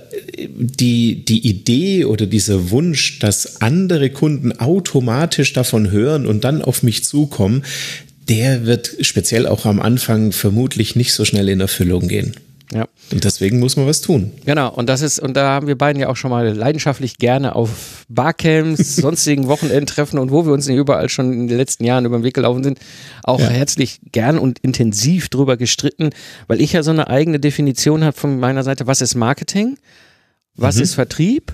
die, 0.48 1.24
die 1.24 1.46
Idee 1.48 2.04
oder 2.04 2.26
dieser 2.26 2.70
Wunsch, 2.70 3.18
dass 3.18 3.60
andere 3.60 4.10
Kunden 4.10 4.52
automatisch 4.58 5.52
davon 5.52 5.90
hören 5.90 6.26
und 6.26 6.44
dann 6.44 6.62
auf 6.62 6.82
mich 6.82 7.04
zukommen, 7.04 7.64
der 8.28 8.66
wird 8.66 8.96
speziell 9.00 9.46
auch 9.46 9.66
am 9.66 9.80
Anfang 9.80 10.32
vermutlich 10.32 10.96
nicht 10.96 11.12
so 11.12 11.24
schnell 11.24 11.48
in 11.48 11.60
Erfüllung 11.60 12.08
gehen. 12.08 12.34
Ja. 12.72 12.86
Und 13.10 13.24
deswegen 13.24 13.58
muss 13.58 13.76
man 13.76 13.86
was 13.86 14.00
tun. 14.00 14.30
Genau, 14.44 14.72
und 14.72 14.88
das 14.88 15.02
ist, 15.02 15.18
und 15.18 15.36
da 15.36 15.48
haben 15.48 15.66
wir 15.66 15.76
beiden 15.76 16.00
ja 16.00 16.08
auch 16.08 16.16
schon 16.16 16.30
mal 16.30 16.56
leidenschaftlich 16.56 17.18
gerne 17.18 17.56
auf 17.56 18.04
Barcamps, 18.08 18.96
sonstigen 18.96 19.48
Wochenendtreffen 19.48 20.18
und 20.20 20.30
wo 20.30 20.46
wir 20.46 20.52
uns 20.52 20.68
überall 20.68 21.08
schon 21.08 21.32
in 21.32 21.48
den 21.48 21.56
letzten 21.56 21.84
Jahren 21.84 22.04
über 22.04 22.18
den 22.18 22.22
Weg 22.22 22.34
gelaufen 22.34 22.62
sind, 22.62 22.78
auch 23.24 23.40
ja. 23.40 23.48
herzlich 23.48 24.00
gern 24.12 24.38
und 24.38 24.60
intensiv 24.60 25.28
drüber 25.28 25.56
gestritten, 25.56 26.10
weil 26.46 26.60
ich 26.60 26.72
ja 26.72 26.84
so 26.84 26.92
eine 26.92 27.08
eigene 27.08 27.40
Definition 27.40 28.04
habe 28.04 28.16
von 28.16 28.38
meiner 28.38 28.62
Seite, 28.62 28.86
was 28.86 29.00
ist 29.00 29.16
Marketing, 29.16 29.76
was 30.60 30.76
mhm. 30.76 30.82
ist 30.82 30.94
Vertrieb 30.94 31.52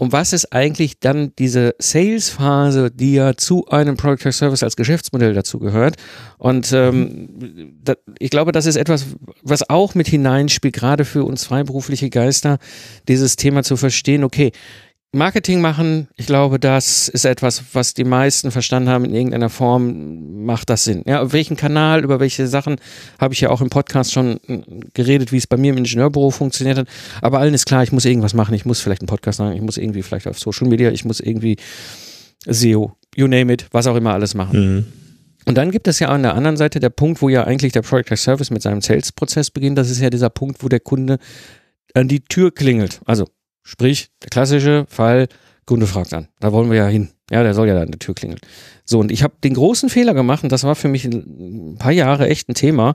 und 0.00 0.12
was 0.12 0.32
ist 0.32 0.52
eigentlich 0.52 1.00
dann 1.00 1.32
diese 1.40 1.74
Sales-Phase, 1.80 2.92
die 2.92 3.14
ja 3.14 3.34
zu 3.34 3.66
einem 3.66 3.96
Product 3.96 4.30
Service 4.30 4.62
als 4.62 4.76
Geschäftsmodell 4.76 5.34
dazu 5.34 5.58
gehört? 5.58 5.96
Und 6.38 6.72
ähm, 6.72 7.74
da, 7.82 7.94
ich 8.20 8.30
glaube, 8.30 8.52
das 8.52 8.66
ist 8.66 8.76
etwas, 8.76 9.06
was 9.42 9.68
auch 9.68 9.96
mit 9.96 10.06
hineinspielt, 10.06 10.74
gerade 10.74 11.04
für 11.04 11.24
uns 11.24 11.44
freiberufliche 11.44 12.10
Geister, 12.10 12.58
dieses 13.08 13.34
Thema 13.34 13.64
zu 13.64 13.76
verstehen, 13.76 14.22
okay, 14.22 14.52
Marketing 15.12 15.62
machen, 15.62 16.08
ich 16.16 16.26
glaube, 16.26 16.58
das 16.58 17.08
ist 17.08 17.24
etwas, 17.24 17.62
was 17.72 17.94
die 17.94 18.04
meisten 18.04 18.50
verstanden 18.50 18.90
haben 18.90 19.06
in 19.06 19.14
irgendeiner 19.14 19.48
Form, 19.48 20.44
macht 20.44 20.68
das 20.68 20.84
Sinn. 20.84 21.02
Ja, 21.06 21.22
auf 21.22 21.32
welchen 21.32 21.56
Kanal, 21.56 22.04
über 22.04 22.20
welche 22.20 22.46
Sachen 22.46 22.76
habe 23.18 23.32
ich 23.32 23.40
ja 23.40 23.48
auch 23.48 23.62
im 23.62 23.70
Podcast 23.70 24.12
schon 24.12 24.38
äh, 24.48 24.60
geredet, 24.92 25.32
wie 25.32 25.38
es 25.38 25.46
bei 25.46 25.56
mir 25.56 25.70
im 25.70 25.78
Ingenieurbüro 25.78 26.30
funktioniert 26.30 26.76
hat. 26.76 26.88
Aber 27.22 27.38
allen 27.38 27.54
ist 27.54 27.64
klar, 27.64 27.82
ich 27.82 27.90
muss 27.90 28.04
irgendwas 28.04 28.34
machen, 28.34 28.54
ich 28.54 28.66
muss 28.66 28.80
vielleicht 28.80 29.00
einen 29.00 29.08
Podcast 29.08 29.38
sagen, 29.38 29.56
ich 29.56 29.62
muss 29.62 29.78
irgendwie 29.78 30.02
vielleicht 30.02 30.26
auf 30.26 30.38
Social 30.38 30.68
Media, 30.68 30.90
ich 30.90 31.06
muss 31.06 31.20
irgendwie 31.20 31.56
SEO, 32.46 32.92
you 33.16 33.26
name 33.26 33.50
it, 33.50 33.66
was 33.72 33.86
auch 33.86 33.96
immer 33.96 34.12
alles 34.12 34.34
machen. 34.34 34.76
Mhm. 34.76 34.86
Und 35.46 35.56
dann 35.56 35.70
gibt 35.70 35.88
es 35.88 36.00
ja 36.00 36.08
an 36.08 36.22
der 36.22 36.34
anderen 36.34 36.58
Seite 36.58 36.80
der 36.80 36.90
Punkt, 36.90 37.22
wo 37.22 37.30
ja 37.30 37.44
eigentlich 37.44 37.72
der 37.72 37.80
Product 37.80 38.16
Service 38.16 38.50
mit 38.50 38.60
seinem 38.60 38.82
Sales-Prozess 38.82 39.50
beginnt. 39.50 39.78
Das 39.78 39.88
ist 39.88 40.00
ja 40.00 40.10
dieser 40.10 40.28
Punkt, 40.28 40.62
wo 40.62 40.68
der 40.68 40.80
Kunde 40.80 41.18
an 41.94 42.08
die 42.08 42.20
Tür 42.20 42.52
klingelt. 42.52 43.00
Also 43.06 43.24
sprich, 43.68 44.08
der 44.22 44.30
klassische 44.30 44.86
Fall, 44.88 45.28
Kunde 45.66 45.86
fragt 45.86 46.14
an. 46.14 46.28
Da 46.40 46.52
wollen 46.52 46.70
wir 46.70 46.78
ja 46.78 46.86
hin. 46.86 47.10
Ja, 47.30 47.42
der 47.42 47.52
soll 47.52 47.68
ja 47.68 47.78
an 47.78 47.90
der 47.90 47.98
Tür 47.98 48.14
klingeln. 48.14 48.40
So, 48.86 48.98
und 48.98 49.12
ich 49.12 49.22
habe 49.22 49.34
den 49.44 49.52
großen 49.52 49.90
Fehler 49.90 50.14
gemacht, 50.14 50.42
und 50.42 50.50
das 50.50 50.64
war 50.64 50.74
für 50.74 50.88
mich 50.88 51.04
ein 51.04 51.76
paar 51.78 51.92
Jahre 51.92 52.28
echt 52.28 52.48
ein 52.48 52.54
Thema. 52.54 52.94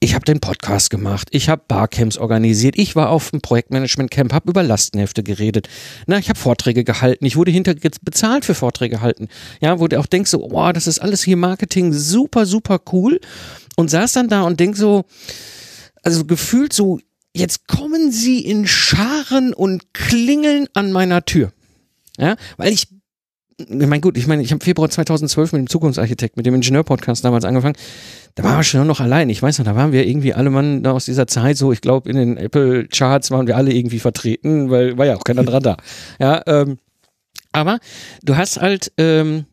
Ich 0.00 0.14
habe 0.14 0.24
den 0.24 0.40
Podcast 0.40 0.90
gemacht, 0.90 1.28
ich 1.30 1.48
habe 1.48 1.62
Barcamps 1.68 2.18
organisiert, 2.18 2.76
ich 2.76 2.96
war 2.96 3.10
auf 3.10 3.30
dem 3.30 3.40
Projektmanagement-Camp, 3.40 4.32
habe 4.32 4.50
über 4.50 4.62
Lastenhefte 4.62 5.22
geredet, 5.22 5.68
na, 6.06 6.18
ich 6.18 6.28
habe 6.28 6.38
Vorträge 6.38 6.84
gehalten, 6.84 7.24
ich 7.24 7.36
wurde 7.36 7.50
hinter 7.50 7.74
bezahlt 8.02 8.44
für 8.44 8.54
Vorträge 8.54 8.96
gehalten, 8.96 9.28
ja, 9.60 9.80
wo 9.80 9.88
du 9.88 9.98
auch 9.98 10.06
denkst 10.06 10.30
so, 10.30 10.46
wow, 10.50 10.70
das 10.72 10.86
ist 10.86 10.98
alles 10.98 11.22
hier 11.22 11.38
Marketing, 11.38 11.94
super, 11.94 12.44
super 12.44 12.78
cool 12.92 13.20
und 13.76 13.88
saß 13.88 14.12
dann 14.12 14.28
da 14.28 14.42
und 14.42 14.60
denk 14.60 14.76
so, 14.76 15.06
also 16.02 16.26
gefühlt 16.26 16.74
so, 16.74 16.98
jetzt 17.36 17.66
kommen 17.66 18.10
sie 18.10 18.40
in 18.40 18.66
Scharen 18.66 19.52
und 19.52 19.92
klingeln 19.94 20.66
an 20.74 20.92
meiner 20.92 21.24
Tür, 21.24 21.52
ja, 22.18 22.36
weil 22.56 22.72
ich 22.72 22.88
ich 23.58 23.86
meine, 23.86 24.00
gut, 24.00 24.18
ich 24.18 24.26
meine, 24.26 24.42
ich 24.42 24.52
habe 24.52 24.62
Februar 24.62 24.90
2012 24.90 25.52
mit 25.52 25.60
dem 25.60 25.70
Zukunftsarchitekt, 25.70 26.36
mit 26.36 26.44
dem 26.44 26.54
Ingenieur-Podcast 26.54 27.24
damals 27.24 27.46
angefangen. 27.46 27.76
Da 28.34 28.44
waren 28.44 28.58
wir 28.58 28.62
schon 28.62 28.86
noch 28.86 29.00
allein. 29.00 29.30
Ich 29.30 29.40
weiß 29.40 29.58
noch, 29.58 29.64
da 29.64 29.74
waren 29.74 29.92
wir 29.92 30.06
irgendwie 30.06 30.34
alle 30.34 30.50
Mann 30.50 30.84
aus 30.86 31.06
dieser 31.06 31.26
Zeit 31.26 31.56
so, 31.56 31.72
ich 31.72 31.80
glaube, 31.80 32.10
in 32.10 32.16
den 32.16 32.36
Apple-Charts 32.36 33.30
waren 33.30 33.46
wir 33.46 33.56
alle 33.56 33.72
irgendwie 33.72 33.98
vertreten, 33.98 34.68
weil 34.68 34.98
war 34.98 35.06
ja 35.06 35.16
auch 35.16 35.24
keiner 35.24 35.42
dran 35.42 35.62
da. 35.62 35.76
Ja, 36.18 36.42
ähm, 36.46 36.78
aber 37.52 37.78
du 38.22 38.36
hast 38.36 38.60
halt, 38.60 38.92
ähm, 38.98 39.46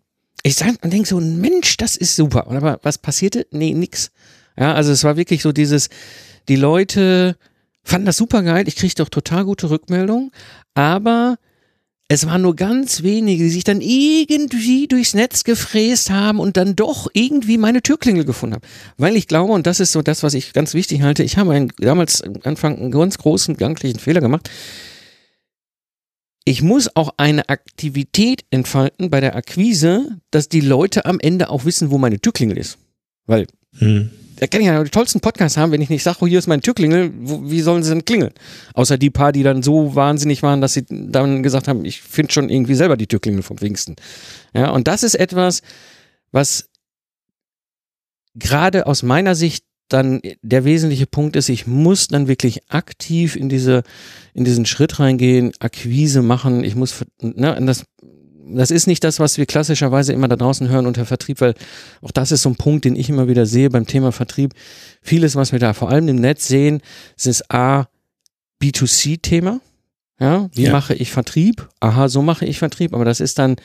ich 0.43 0.55
sag 0.55 0.83
und 0.83 0.91
denk 0.91 1.07
so, 1.07 1.21
Mensch, 1.21 1.77
das 1.77 1.95
ist 1.95 2.17
super. 2.17 2.47
Aber 2.47 2.79
was 2.83 2.97
passierte? 2.97 3.47
Nee, 3.51 3.73
nix. 3.73 4.11
Ja, 4.59 4.73
also 4.73 4.91
es 4.91 5.05
war 5.05 5.15
wirklich 5.15 5.41
so 5.41 5.53
dieses, 5.53 5.89
die 6.49 6.57
Leute 6.57 7.37
fanden 7.83 8.05
das 8.05 8.17
super 8.17 8.43
geil. 8.43 8.67
Ich 8.67 8.75
kriegte 8.75 9.03
auch 9.03 9.09
total 9.09 9.45
gute 9.45 9.69
Rückmeldungen, 9.69 10.31
aber 10.73 11.37
es 12.07 12.25
waren 12.25 12.41
nur 12.41 12.55
ganz 12.55 13.01
wenige, 13.03 13.43
die 13.43 13.49
sich 13.49 13.63
dann 13.63 13.81
irgendwie 13.81 14.87
durchs 14.87 15.13
Netz 15.13 15.43
gefräst 15.43 16.09
haben 16.09 16.39
und 16.39 16.57
dann 16.57 16.75
doch 16.75 17.07
irgendwie 17.13 17.57
meine 17.57 17.81
Türklingel 17.81 18.25
gefunden 18.25 18.55
haben. 18.55 18.67
Weil 18.97 19.15
ich 19.15 19.27
glaube, 19.27 19.53
und 19.53 19.65
das 19.65 19.79
ist 19.79 19.93
so 19.93 20.01
das, 20.01 20.21
was 20.21 20.33
ich 20.33 20.53
ganz 20.53 20.73
wichtig 20.73 21.01
halte, 21.01 21.23
ich 21.23 21.37
habe 21.37 21.53
einen, 21.53 21.71
damals 21.77 22.21
am 22.21 22.35
Anfang 22.43 22.77
einen 22.77 22.91
ganz 22.91 23.17
großen 23.17 23.55
gedanklichen 23.55 23.99
Fehler 23.99 24.21
gemacht. 24.21 24.49
Ich 26.45 26.61
muss 26.61 26.93
auch 26.95 27.13
eine 27.17 27.47
Aktivität 27.47 28.43
entfalten 28.51 29.09
bei 29.09 29.21
der 29.21 29.35
Akquise, 29.35 30.19
dass 30.29 30.49
die 30.49 30.59
Leute 30.59 31.05
am 31.05 31.19
Ende 31.21 31.49
auch 31.49 31.63
wissen, 31.63 31.89
wo 31.89 31.97
meine 31.97 32.19
Türklingel 32.19 32.57
ist. 32.57 32.77
Weil 33.25 33.47
hm 33.77 34.11
da 34.43 34.47
kann 34.47 34.59
ich 34.59 34.67
ja 34.67 34.83
die 34.83 34.89
tollsten 34.89 35.21
Podcasts 35.21 35.57
haben, 35.57 35.71
wenn 35.71 35.79
ich 35.79 35.89
nicht 35.89 36.03
sage, 36.03 36.17
oh, 36.19 36.27
hier 36.27 36.37
ist 36.37 36.47
mein 36.47 36.59
Türklingel, 36.59 37.13
wo, 37.17 37.49
wie 37.49 37.61
sollen 37.61 37.81
sie 37.81 37.91
denn 37.91 38.03
klingeln? 38.03 38.33
Außer 38.73 38.97
die 38.97 39.09
paar, 39.09 39.31
die 39.31 39.41
dann 39.41 39.63
so 39.63 39.95
wahnsinnig 39.95 40.43
waren, 40.43 40.59
dass 40.59 40.73
sie 40.73 40.83
dann 40.89 41.43
gesagt 41.43 41.69
haben, 41.69 41.85
ich 41.85 42.01
finde 42.01 42.33
schon 42.33 42.49
irgendwie 42.49 42.75
selber 42.75 42.97
die 42.97 43.07
Türklingel 43.07 43.41
vom 43.41 43.57
Pfingsten. 43.57 43.95
Ja, 44.53 44.71
und 44.71 44.89
das 44.89 45.03
ist 45.03 45.15
etwas, 45.15 45.61
was 46.33 46.67
gerade 48.35 48.85
aus 48.85 49.01
meiner 49.01 49.33
Sicht 49.33 49.63
dann 49.87 50.19
der 50.41 50.65
wesentliche 50.65 51.07
Punkt 51.07 51.37
ist, 51.37 51.47
ich 51.47 51.65
muss 51.65 52.09
dann 52.09 52.27
wirklich 52.27 52.69
aktiv 52.69 53.37
in 53.37 53.47
diese, 53.47 53.83
in 54.33 54.43
diesen 54.43 54.65
Schritt 54.65 54.99
reingehen, 54.99 55.53
Akquise 55.59 56.21
machen, 56.21 56.65
ich 56.65 56.75
muss, 56.75 57.05
ne, 57.21 57.57
das 57.65 57.85
das 58.45 58.71
ist 58.71 58.87
nicht 58.87 59.03
das, 59.03 59.19
was 59.19 59.37
wir 59.37 59.45
klassischerweise 59.45 60.13
immer 60.13 60.27
da 60.27 60.35
draußen 60.35 60.67
hören 60.69 60.85
unter 60.85 61.05
Vertrieb, 61.05 61.41
weil 61.41 61.53
auch 62.01 62.11
das 62.11 62.31
ist 62.31 62.41
so 62.41 62.49
ein 62.49 62.55
Punkt, 62.55 62.85
den 62.85 62.95
ich 62.95 63.09
immer 63.09 63.27
wieder 63.27 63.45
sehe 63.45 63.69
beim 63.69 63.87
Thema 63.87 64.11
Vertrieb. 64.11 64.53
Vieles, 65.01 65.35
was 65.35 65.51
wir 65.51 65.59
da 65.59 65.73
vor 65.73 65.89
allem 65.89 66.07
im 66.07 66.17
Netz 66.17 66.47
sehen, 66.47 66.81
ist 67.23 67.51
A, 67.51 67.87
B2C-Thema. 68.61 69.61
Ja, 70.19 70.49
wie 70.53 70.63
ja. 70.63 70.71
mache 70.71 70.93
ich 70.93 71.11
Vertrieb? 71.11 71.67
Aha, 71.79 72.07
so 72.07 72.21
mache 72.21 72.45
ich 72.45 72.59
Vertrieb, 72.59 72.93
aber 72.93 73.03
das 73.03 73.19
ist 73.19 73.39
dann, 73.39 73.55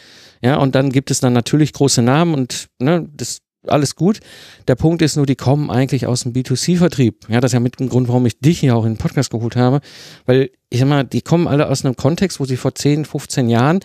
ja, 0.42 0.56
und 0.56 0.75
dann 0.75 0.90
gibt 0.90 1.11
es 1.11 1.20
dann 1.20 1.32
natürlich 1.32 1.73
große 1.73 2.02
Namen 2.02 2.35
und 2.35 2.68
ne, 2.78 3.08
das 3.14 3.42
alles 3.66 3.97
gut. 3.97 4.20
Der 4.66 4.76
Punkt 4.76 5.02
ist 5.02 5.16
nur, 5.16 5.26
die 5.26 5.37
kommen 5.37 5.70
eigentlich 5.70 6.06
aus 6.06 6.23
dem 6.23 6.32
B2C-Vertrieb. 6.32 7.28
Ja, 7.28 7.40
das 7.40 7.50
ist 7.50 7.54
ja 7.54 7.61
mit 7.61 7.78
dem 7.78 7.88
Grund, 7.88 8.08
warum 8.08 8.25
ich 8.26 8.38
dich 8.40 8.61
hier 8.61 8.76
auch 8.76 8.85
in 8.85 8.94
den 8.94 8.99
Podcast 8.99 9.30
geholt 9.30 9.56
habe, 9.56 9.80
weil 10.26 10.50
ich 10.70 10.80
sag 10.80 10.88
mal, 10.88 11.04
die 11.04 11.23
kommen 11.23 11.49
alle 11.49 11.68
aus 11.68 11.85
einem 11.85 11.97
Kontext, 11.97 12.40
wo 12.40 12.44
sie 12.44 12.56
vor 12.56 12.75
10, 12.75 13.04
15 13.04 13.49
Jahren 13.49 13.80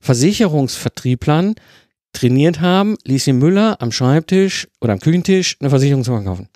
Versicherungsvertrieblern 0.00 1.54
trainiert 2.12 2.60
haben, 2.60 2.96
Lieschen 3.04 3.38
Müller 3.38 3.80
am 3.80 3.92
Schreibtisch 3.92 4.68
oder 4.80 4.92
am 4.92 5.00
Küchentisch 5.00 5.56
eine 5.60 5.70
Versicherung 5.70 6.04
zu 6.04 6.12
verkaufen. 6.12 6.48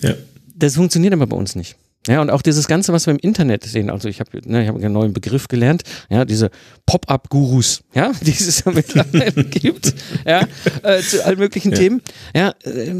Ja. 0.00 0.14
Das 0.54 0.76
funktioniert 0.76 1.12
aber 1.12 1.26
bei 1.26 1.36
uns 1.36 1.54
nicht. 1.56 1.76
Ja, 2.06 2.20
und 2.20 2.30
auch 2.30 2.42
dieses 2.42 2.68
Ganze, 2.68 2.92
was 2.92 3.06
wir 3.06 3.12
im 3.12 3.18
Internet 3.18 3.64
sehen, 3.64 3.88
also 3.88 4.08
ich 4.08 4.20
habe 4.20 4.30
ne, 4.44 4.62
ich 4.62 4.68
hab 4.68 4.76
einen 4.76 4.92
neuen 4.92 5.14
Begriff 5.14 5.48
gelernt, 5.48 5.82
ja, 6.10 6.24
diese 6.24 6.50
Pop-up-Gurus, 6.84 7.82
ja, 7.94 8.12
die 8.20 8.30
es 8.30 8.62
ja 8.64 8.72
mittlerweile 8.72 9.44
gibt, 9.44 9.94
ja, 10.26 10.46
äh, 10.82 11.00
zu 11.00 11.24
allen 11.24 11.38
möglichen 11.38 11.72
ja. 11.72 11.78
Themen. 11.78 12.02
Ja, 12.36 12.54
äh, 12.64 12.94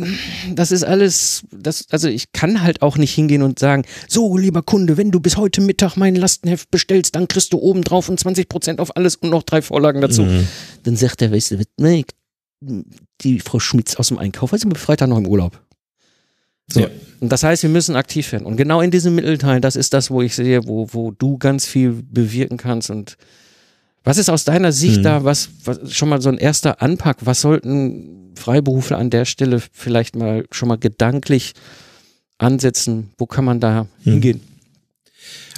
das 0.55 0.73
ist 0.73 0.85
alles, 0.85 1.43
das, 1.51 1.87
also 1.91 2.09
ich 2.09 2.33
kann 2.33 2.63
halt 2.63 2.81
auch 2.81 2.97
nicht 2.97 3.13
hingehen 3.15 3.43
und 3.43 3.59
sagen, 3.59 3.85
so, 4.09 4.39
lieber 4.39 4.63
Kunde, 4.63 4.97
wenn 4.97 5.11
du 5.11 5.21
bis 5.21 5.37
heute 5.37 5.61
Mittag 5.61 5.97
mein 5.97 6.15
Lastenheft 6.15 6.71
bestellst, 6.71 7.15
dann 7.15 7.29
kriegst 7.29 7.53
du 7.53 7.59
oben 7.59 7.83
drauf 7.83 8.09
und 8.09 8.19
20 8.19 8.49
Prozent 8.49 8.81
auf 8.81 8.97
alles 8.97 9.17
und 9.17 9.31
noch 9.31 9.43
drei 9.43 9.61
Vorlagen 9.61 10.01
dazu. 10.01 10.23
Mhm. 10.23 10.49
Dann 10.85 10.97
sagt 10.97 11.21
er, 11.21 11.31
weißt 11.31 11.53
du, 11.53 11.63
ne, 11.79 12.05
die 13.21 13.41
Frau 13.41 13.59
Schmitz 13.59 13.97
aus 13.97 14.09
dem 14.09 14.19
Einkauf, 14.19 14.53
also 14.53 14.69
Freitag 14.75 15.09
noch 15.09 15.19
im 15.19 15.27
Urlaub. 15.27 15.61
So. 16.69 16.81
Ja. 16.81 16.89
Und 17.21 17.31
das 17.31 17.43
heißt, 17.43 17.63
wir 17.63 17.71
müssen 17.71 17.97
aktiv 17.97 18.31
werden. 18.33 18.47
Und 18.47 18.57
genau 18.57 18.81
in 18.81 18.91
diesem 18.91 19.15
Mittelteil, 19.15 19.61
das 19.61 19.77
ist 19.77 19.95
das, 19.95 20.11
wo 20.11 20.23
ich 20.23 20.35
sehe, 20.35 20.67
wo, 20.67 20.89
wo 20.93 21.11
du 21.11 21.39
ganz 21.39 21.67
viel 21.67 22.03
bewirken 22.03 22.57
kannst. 22.57 22.91
Und 22.91 23.17
was 24.03 24.19
ist 24.19 24.29
aus 24.29 24.45
deiner 24.45 24.73
Sicht 24.73 24.99
mhm. 24.99 25.03
da, 25.03 25.25
was, 25.25 25.49
was 25.65 25.93
schon 25.93 26.09
mal 26.09 26.21
so 26.21 26.29
ein 26.29 26.39
erster 26.39 26.83
Anpack, 26.83 27.19
was 27.25 27.41
sollten 27.41 28.33
Freiberufler 28.37 28.99
an 28.99 29.11
der 29.11 29.25
Stelle 29.25 29.63
vielleicht 29.73 30.17
mal 30.17 30.45
schon 30.51 30.69
mal 30.69 30.79
gedanklich 30.79 31.55
ansetzen? 32.39 33.11
Wo 33.17 33.27
kann 33.27 33.45
man 33.45 33.61
da 33.61 33.85
mhm. 33.85 34.11
hingehen? 34.11 34.41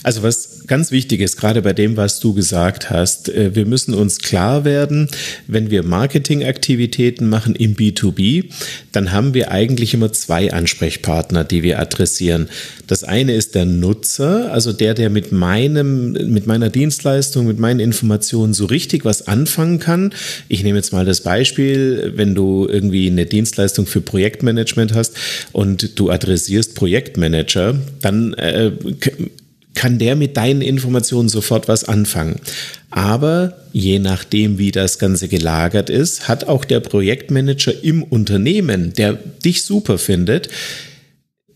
Also 0.03 0.23
was 0.23 0.67
ganz 0.67 0.91
wichtig 0.91 1.21
ist, 1.21 1.37
gerade 1.37 1.63
bei 1.63 1.73
dem, 1.73 1.97
was 1.97 2.21
du 2.21 2.35
gesagt 2.35 2.91
hast, 2.91 3.29
äh, 3.29 3.55
wir 3.55 3.67
müssen 3.67 3.95
uns 3.95 4.19
klar 4.19 4.65
werden, 4.65 5.09
wenn 5.47 5.71
wir 5.71 5.83
Marketingaktivitäten 5.83 7.29
machen 7.29 7.55
im 7.55 7.77
B2B, 7.77 8.47
dann 8.93 9.13
haben 9.13 9.35
wir 9.35 9.51
eigentlich 9.51 9.95
immer 9.95 10.13
zwei 10.13 10.53
Ansprechpartner, 10.53 11.45
die 11.45 11.63
wir 11.63 11.81
adressieren. 11.81 12.49
Das 12.87 13.05
eine 13.05 13.35
ist 13.35 13.55
der 13.55 13.65
Nutzer, 13.65 14.53
also 14.53 14.73
der, 14.73 14.95
der 14.95 15.11
mit 15.11 15.33
meinem, 15.33 16.13
mit 16.13 16.47
meiner 16.47 16.69
Dienstleistung, 16.69 17.47
mit 17.47 17.59
meinen 17.59 17.81
Informationen 17.81 18.55
so 18.55 18.67
richtig 18.67 19.05
was 19.05 19.27
anfangen 19.27 19.81
kann. 19.81 20.13
Ich 20.49 20.63
nehme 20.63 20.79
jetzt 20.79 20.93
mal 20.93 21.05
das 21.05 21.23
Beispiel, 21.23 22.13
wenn 22.17 22.35
du 22.35 22.69
irgendwie 22.71 23.09
eine 23.09 23.27
Dienstleistung 23.27 23.87
für 23.87 24.01
Projektmanagement 24.01 24.95
hast 24.95 25.15
und 25.53 25.99
du 25.99 26.11
adressierst 26.11 26.75
Projektmanager, 26.75 27.77
dann 28.01 28.35
äh, 28.35 28.73
kann 29.77 29.99
der 30.01 30.17
mit 30.17 30.37
deinen 30.37 30.63
Informationen 30.63 31.29
sofort 31.29 31.69
was 31.69 31.85
anfangen. 31.85 32.41
Aber 32.91 33.57
je 33.73 34.01
nachdem, 34.01 34.59
wie 34.59 34.73
das 34.73 34.99
Ganze 34.99 35.29
gelagert 35.29 35.91
ist, 35.91 36.27
hat 36.27 36.45
auch 36.49 36.65
der 36.65 36.81
Projektmanager 36.81 37.85
im 37.85 38.03
Unternehmen, 38.03 38.95
der 38.95 39.13
dich 39.13 39.65
super 39.65 39.99
findet, 39.99 40.49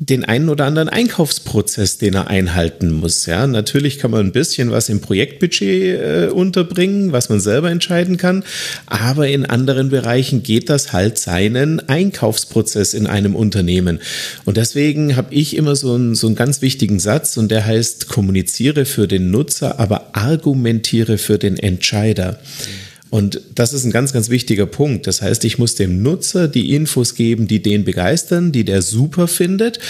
den 0.02 0.24
einen 0.24 0.48
oder 0.48 0.64
anderen 0.64 0.88
Einkaufsprozess, 0.88 1.98
den 1.98 2.14
er 2.14 2.28
einhalten 2.28 2.90
muss. 2.90 3.26
Ja, 3.26 3.46
natürlich 3.46 3.98
kann 3.98 4.10
man 4.10 4.24
ein 4.24 4.32
bisschen 4.32 4.70
was 4.70 4.88
im 4.88 5.02
Projektbudget 5.02 6.00
äh, 6.00 6.28
unterbringen, 6.32 7.12
was 7.12 7.28
man 7.28 7.38
selber 7.38 7.70
entscheiden 7.70 8.16
kann, 8.16 8.42
aber 8.86 9.28
in 9.28 9.44
anderen 9.44 9.90
Bereichen 9.90 10.42
geht 10.42 10.70
das 10.70 10.94
halt 10.94 11.18
seinen 11.18 11.86
Einkaufsprozess 11.86 12.94
in 12.94 13.06
einem 13.06 13.36
Unternehmen. 13.36 14.00
Und 14.46 14.56
deswegen 14.56 15.16
habe 15.16 15.34
ich 15.34 15.54
immer 15.54 15.76
so 15.76 15.92
einen, 15.92 16.14
so 16.14 16.28
einen 16.28 16.36
ganz 16.36 16.62
wichtigen 16.62 16.98
Satz 16.98 17.36
und 17.36 17.50
der 17.50 17.66
heißt, 17.66 18.08
kommuniziere 18.08 18.86
für 18.86 19.06
den 19.06 19.30
Nutzer, 19.30 19.78
aber 19.78 20.16
argumentiere 20.16 21.18
für 21.18 21.36
den 21.36 21.58
Entscheider. 21.58 22.32
Mhm. 22.32 22.89
Und 23.10 23.40
das 23.56 23.72
ist 23.72 23.84
ein 23.84 23.90
ganz, 23.90 24.12
ganz 24.12 24.30
wichtiger 24.30 24.66
Punkt. 24.66 25.08
Das 25.08 25.20
heißt, 25.20 25.44
ich 25.44 25.58
muss 25.58 25.74
dem 25.74 26.00
Nutzer 26.00 26.46
die 26.46 26.74
Infos 26.74 27.16
geben, 27.16 27.48
die 27.48 27.60
den 27.60 27.84
begeistern, 27.84 28.52
die 28.52 28.64
der 28.64 28.82
super 28.82 29.26
findet. 29.26 29.80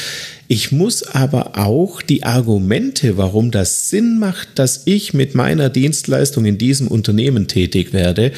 Ich 0.48 0.72
muss 0.72 1.02
aber 1.02 1.58
auch 1.58 2.00
die 2.00 2.24
Argumente, 2.24 3.18
warum 3.18 3.50
das 3.50 3.90
Sinn 3.90 4.18
macht, 4.18 4.48
dass 4.58 4.82
ich 4.86 5.12
mit 5.12 5.34
meiner 5.34 5.68
Dienstleistung 5.68 6.46
in 6.46 6.56
diesem 6.56 6.88
Unternehmen 6.88 7.46
tätig 7.46 7.92
werde, 7.92 8.32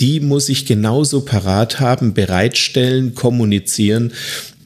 die 0.00 0.18
muss 0.18 0.48
ich 0.48 0.66
genauso 0.66 1.20
parat 1.20 1.78
haben, 1.78 2.12
bereitstellen, 2.12 3.14
kommunizieren, 3.14 4.12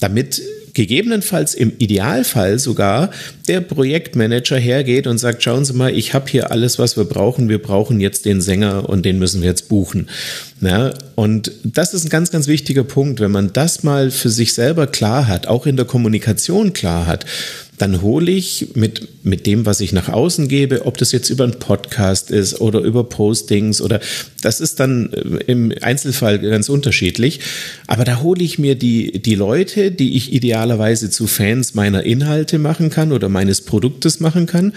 damit 0.00 0.40
gegebenenfalls 0.78 1.54
im 1.54 1.72
Idealfall 1.78 2.60
sogar 2.60 3.10
der 3.48 3.60
Projektmanager 3.60 4.56
hergeht 4.56 5.08
und 5.08 5.18
sagt, 5.18 5.42
schauen 5.42 5.64
Sie 5.64 5.72
mal, 5.72 5.92
ich 5.92 6.14
habe 6.14 6.30
hier 6.30 6.52
alles, 6.52 6.78
was 6.78 6.96
wir 6.96 7.04
brauchen. 7.04 7.48
Wir 7.48 7.60
brauchen 7.60 7.98
jetzt 7.98 8.26
den 8.26 8.40
Sänger 8.40 8.88
und 8.88 9.04
den 9.04 9.18
müssen 9.18 9.40
wir 9.42 9.48
jetzt 9.48 9.68
buchen. 9.68 10.08
Ja, 10.60 10.94
und 11.16 11.50
das 11.64 11.94
ist 11.94 12.04
ein 12.04 12.10
ganz, 12.10 12.30
ganz 12.30 12.46
wichtiger 12.46 12.84
Punkt. 12.84 13.18
Wenn 13.18 13.32
man 13.32 13.52
das 13.52 13.82
mal 13.82 14.12
für 14.12 14.28
sich 14.28 14.52
selber 14.52 14.86
klar 14.86 15.26
hat, 15.26 15.48
auch 15.48 15.66
in 15.66 15.76
der 15.76 15.84
Kommunikation 15.84 16.72
klar 16.72 17.08
hat, 17.08 17.26
dann 17.78 18.02
hole 18.02 18.30
ich 18.30 18.68
mit, 18.74 19.24
mit 19.24 19.46
dem, 19.46 19.66
was 19.66 19.80
ich 19.80 19.92
nach 19.92 20.08
außen 20.08 20.48
gebe, 20.48 20.86
ob 20.86 20.96
das 20.98 21.12
jetzt 21.12 21.30
über 21.30 21.44
einen 21.44 21.58
Podcast 21.58 22.30
ist 22.30 22.60
oder 22.60 22.80
über 22.80 23.04
Postings 23.04 23.80
oder 23.80 24.00
das 24.42 24.60
ist 24.60 24.80
dann 24.80 25.12
äh, 25.12 25.44
im 25.46 25.72
Einzelfall 25.80 26.38
ganz 26.38 26.68
unterschiedlich. 26.68 27.40
Aber 27.86 28.04
da 28.04 28.20
hole 28.20 28.42
ich 28.42 28.58
mir 28.58 28.74
die, 28.74 29.20
die 29.22 29.34
Leute, 29.34 29.90
die 29.90 30.16
ich 30.16 30.32
idealerweise 30.32 31.10
zu 31.10 31.26
Fans 31.26 31.74
meiner 31.74 32.02
Inhalte 32.02 32.58
machen 32.58 32.90
kann 32.90 33.12
oder 33.12 33.28
meines 33.28 33.62
Produktes 33.62 34.20
machen 34.20 34.46
kann. 34.46 34.72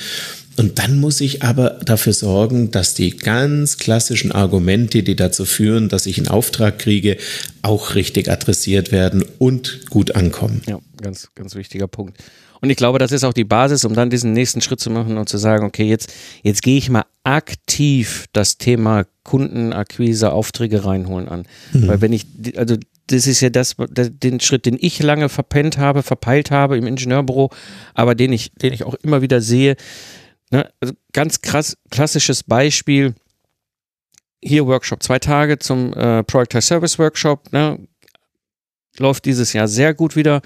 Und 0.58 0.80
dann 0.80 1.00
muss 1.00 1.22
ich 1.22 1.44
aber 1.44 1.80
dafür 1.86 2.14
sorgen, 2.14 2.72
dass 2.72 2.94
die 2.94 3.16
ganz 3.16 3.78
klassischen 3.78 4.32
Argumente, 4.32 5.02
die 5.02 5.16
dazu 5.16 5.46
führen, 5.46 5.88
dass 5.88 6.06
ich 6.06 6.18
einen 6.18 6.28
Auftrag 6.28 6.78
kriege, 6.78 7.18
auch 7.62 7.96
richtig 7.96 8.30
adressiert 8.30 8.92
werden 8.92 9.24
und 9.40 9.90
gut 9.90 10.16
ankommen. 10.16 10.62
Ja, 10.68 10.80
ganz, 11.02 11.30
ganz 11.36 11.56
wichtiger 11.56 11.88
Punkt. 11.88 12.18
Und 12.62 12.70
ich 12.70 12.78
glaube, 12.78 13.00
das 13.00 13.12
ist 13.12 13.24
auch 13.24 13.34
die 13.34 13.44
Basis, 13.44 13.86
um 13.86 13.94
dann 13.96 14.12
diesen 14.12 14.34
nächsten 14.34 14.62
Schritt 14.62 14.80
zu 14.80 14.92
machen 14.92 15.18
und 15.18 15.28
zu 15.28 15.38
sagen, 15.38 15.66
okay, 15.66 15.90
jetzt, 15.90 16.14
jetzt 16.44 16.62
gehe 16.62 16.78
ich 16.78 16.90
mal 16.90 17.06
aktiv 17.24 18.28
das 18.34 18.58
Thema 18.58 19.06
Kundenakquise, 19.24 20.32
Aufträge 20.32 20.86
reinholen 20.86 21.28
an. 21.28 21.48
Mhm. 21.74 21.88
Weil 21.88 22.02
wenn 22.02 22.14
ich, 22.14 22.28
also 22.56 22.78
das 23.08 23.28
ist 23.28 23.42
ja 23.42 23.50
das, 23.50 23.76
den 23.78 24.40
Schritt, 24.40 24.66
den 24.66 24.78
ich 24.80 25.02
lange 25.02 25.28
verpennt 25.28 25.80
habe, 25.80 26.04
verpeilt 26.04 26.52
habe 26.52 26.78
im 26.78 26.86
Ingenieurbüro, 26.86 27.50
aber 27.96 28.14
den 28.16 28.32
ich, 28.32 28.52
den 28.54 28.74
ich 28.74 28.84
auch 28.84 28.94
immer 28.96 29.22
wieder 29.22 29.42
sehe. 29.42 29.76
Ne? 30.52 30.70
Also 30.80 30.94
ganz 31.14 31.42
krass, 31.42 31.78
klassisches 31.90 32.44
Beispiel. 32.44 33.16
Hier 34.44 34.66
Workshop, 34.66 35.04
zwei 35.04 35.20
Tage 35.20 35.60
zum 35.60 35.94
äh, 35.94 36.24
Product 36.24 36.62
Service 36.62 36.98
Workshop. 36.98 37.52
Ne? 37.52 37.80
Läuft 38.98 39.26
dieses 39.26 39.54
Jahr 39.54 39.68
sehr 39.68 39.94
gut 39.94 40.16
wieder 40.16 40.42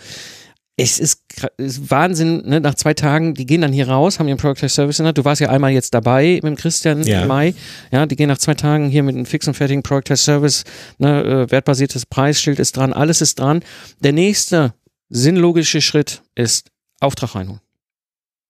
es 0.78 1.00
ist, 1.00 1.22
ist 1.58 1.90
Wahnsinn, 1.90 2.44
ne? 2.46 2.60
nach 2.60 2.76
zwei 2.76 2.94
Tagen, 2.94 3.34
die 3.34 3.46
gehen 3.46 3.62
dann 3.62 3.72
hier 3.72 3.88
raus, 3.88 4.20
haben 4.20 4.28
ihren 4.28 4.38
Product 4.38 4.68
Service 4.68 4.98
Center. 4.98 5.14
Du 5.14 5.24
warst 5.24 5.40
ja 5.40 5.50
einmal 5.50 5.72
jetzt 5.72 5.94
dabei 5.94 6.34
mit 6.36 6.44
dem 6.44 6.56
Christian 6.58 7.04
ja. 7.04 7.22
im 7.22 7.30
Mai. 7.30 7.54
Ja, 7.92 8.06
die 8.06 8.18
gehen 8.18 8.28
nach 8.28 8.38
zwei 8.38 8.56
Tagen 8.56 8.90
hier 8.90 9.02
mit 9.02 9.16
einem 9.16 9.26
fix 9.26 9.48
und 9.48 9.54
fertigen 9.54 9.84
Product 9.84 10.18
Service, 10.18 10.66
ne, 10.98 11.24
äh, 11.24 11.52
wertbasiertes 11.52 12.06
Preisschild 12.06 12.60
ist 12.60 12.76
dran, 12.76 12.92
alles 12.92 13.22
ist 13.22 13.40
dran. 13.40 13.64
Der 14.02 14.12
nächste 14.12 14.74
sinnlogische 15.10 15.82
Schritt 15.82 16.24
ist 16.36 16.72
Auftrag 17.00 17.36
reinholen. 17.36 17.62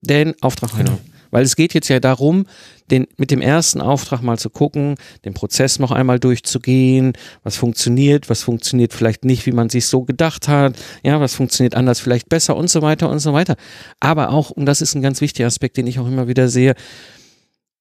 Den 0.01 0.34
Auftrag 0.41 0.74
reinholen. 0.74 1.00
Genau. 1.03 1.14
Weil 1.32 1.44
es 1.44 1.55
geht 1.55 1.74
jetzt 1.74 1.88
ja 1.88 2.00
darum, 2.00 2.46
den, 2.91 3.08
mit 3.17 3.32
dem 3.32 3.41
ersten 3.41 3.82
Auftrag 3.82 4.22
mal 4.22 4.38
zu 4.38 4.50
gucken, 4.50 4.96
den 5.24 5.34
Prozess 5.34 5.79
noch 5.79 5.91
einmal 5.91 6.20
durchzugehen, 6.20 7.13
was 7.44 7.58
funktioniert, 7.58 8.29
was 8.29 8.44
funktioniert 8.44 8.94
vielleicht 8.94 9.25
nicht, 9.25 9.46
wie 9.46 9.51
man 9.51 9.70
sich 9.70 9.88
so 9.88 10.03
gedacht 10.03 10.48
hat, 10.48 10.75
ja, 11.03 11.20
was 11.20 11.36
funktioniert 11.36 11.75
anders 11.75 12.00
vielleicht 12.00 12.29
besser 12.29 12.55
und 12.55 12.70
so 12.70 12.82
weiter 12.82 13.10
und 13.10 13.20
so 13.20 13.34
weiter. 13.34 13.55
Aber 14.00 14.29
auch, 14.29 14.51
und 14.51 14.65
das 14.65 14.82
ist 14.82 14.96
ein 14.96 15.01
ganz 15.01 15.22
wichtiger 15.22 15.48
Aspekt, 15.48 15.77
den 15.77 15.88
ich 15.88 16.00
auch 16.00 16.08
immer 16.08 16.27
wieder 16.27 16.48
sehe, 16.48 16.75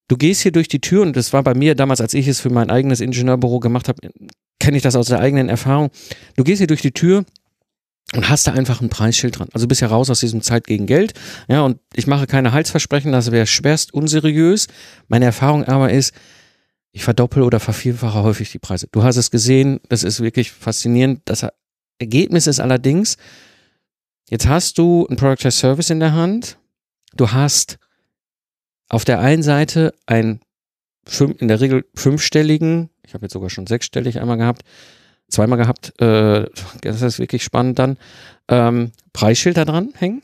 du 0.09 0.17
gehst 0.17 0.43
hier 0.43 0.53
durch 0.53 0.69
die 0.69 0.81
Tür 0.81 1.03
und 1.03 1.17
das 1.17 1.33
war 1.33 1.43
bei 1.43 1.55
mir 1.55 1.75
damals, 1.75 2.01
als 2.01 2.15
ich 2.15 2.29
es 2.29 2.41
für 2.41 2.51
mein 2.51 2.71
eigenes 2.71 3.01
Ingenieurbüro 3.01 3.61
gemacht 3.61 3.89
habe, 3.89 4.01
kenne 4.59 4.77
ich 4.77 4.83
das 4.83 4.97
aus 4.97 5.09
der 5.09 5.21
eigenen 5.21 5.49
Erfahrung. 5.49 5.91
Du 6.37 6.45
gehst 6.45 6.59
hier 6.59 6.67
durch 6.67 6.83
die 6.83 6.93
Tür 6.93 7.25
und 8.15 8.29
hast 8.29 8.47
da 8.47 8.53
einfach 8.53 8.81
ein 8.81 8.89
Preisschild 8.89 9.39
dran. 9.39 9.49
Also 9.53 9.67
bist 9.67 9.81
ja 9.81 9.89
raus 9.89 10.09
aus 10.11 10.21
diesem 10.21 10.41
Zeit 10.41 10.67
gegen 10.67 10.87
Geld. 10.87 11.15
Ja, 11.49 11.63
und 11.63 11.81
ich 11.95 12.07
mache 12.07 12.27
keine 12.27 12.53
Halsversprechen, 12.53 13.13
das 13.13 13.31
wäre 13.31 13.47
schwerst 13.47 13.93
unseriös. 13.93 14.69
Meine 15.09 15.25
Erfahrung 15.25 15.65
aber 15.65 15.91
ist, 15.91 16.15
ich 16.93 17.03
verdoppel 17.03 17.43
oder 17.43 17.59
vervielfache 17.59 18.23
häufig 18.23 18.53
die 18.53 18.61
Preise. 18.61 18.87
Du 18.93 19.03
hast 19.03 19.17
es 19.17 19.33
gesehen, 19.33 19.81
das 19.89 20.05
ist 20.05 20.21
wirklich 20.21 20.53
faszinierend. 20.53 21.23
Das 21.25 21.45
Ergebnis 21.99 22.47
ist 22.47 22.61
allerdings, 22.61 23.17
jetzt 24.31 24.47
hast 24.47 24.79
du 24.79 25.07
ein 25.11 25.17
Product 25.17 25.47
as 25.47 25.59
Service 25.59 25.91
in 25.91 25.99
der 25.99 26.13
Hand. 26.13 26.57
Du 27.17 27.33
hast 27.33 27.79
auf 28.89 29.05
der 29.05 29.21
einen 29.21 29.43
Seite 29.43 29.93
ein 30.07 30.41
in 31.39 31.49
der 31.49 31.61
Regel 31.61 31.85
fünfstelligen, 31.95 32.89
ich 33.05 33.13
habe 33.13 33.27
jetzt 33.27 33.35
sogar 33.35 33.51
schon 33.51 33.67
sechsstellig 33.67 34.21
einmal 34.21 34.39
gehabt, 34.39 34.63
zweimal 35.35 35.59
gehabt, 35.59 36.01
äh, 36.01 36.47
das 36.83 37.03
ist 37.03 37.19
wirklich 37.19 37.45
spannend 37.45 37.79
dann, 37.79 37.97
ähm, 38.49 38.93
Preisschilder 39.13 39.65
dran 39.65 39.91
hängen. 39.97 40.23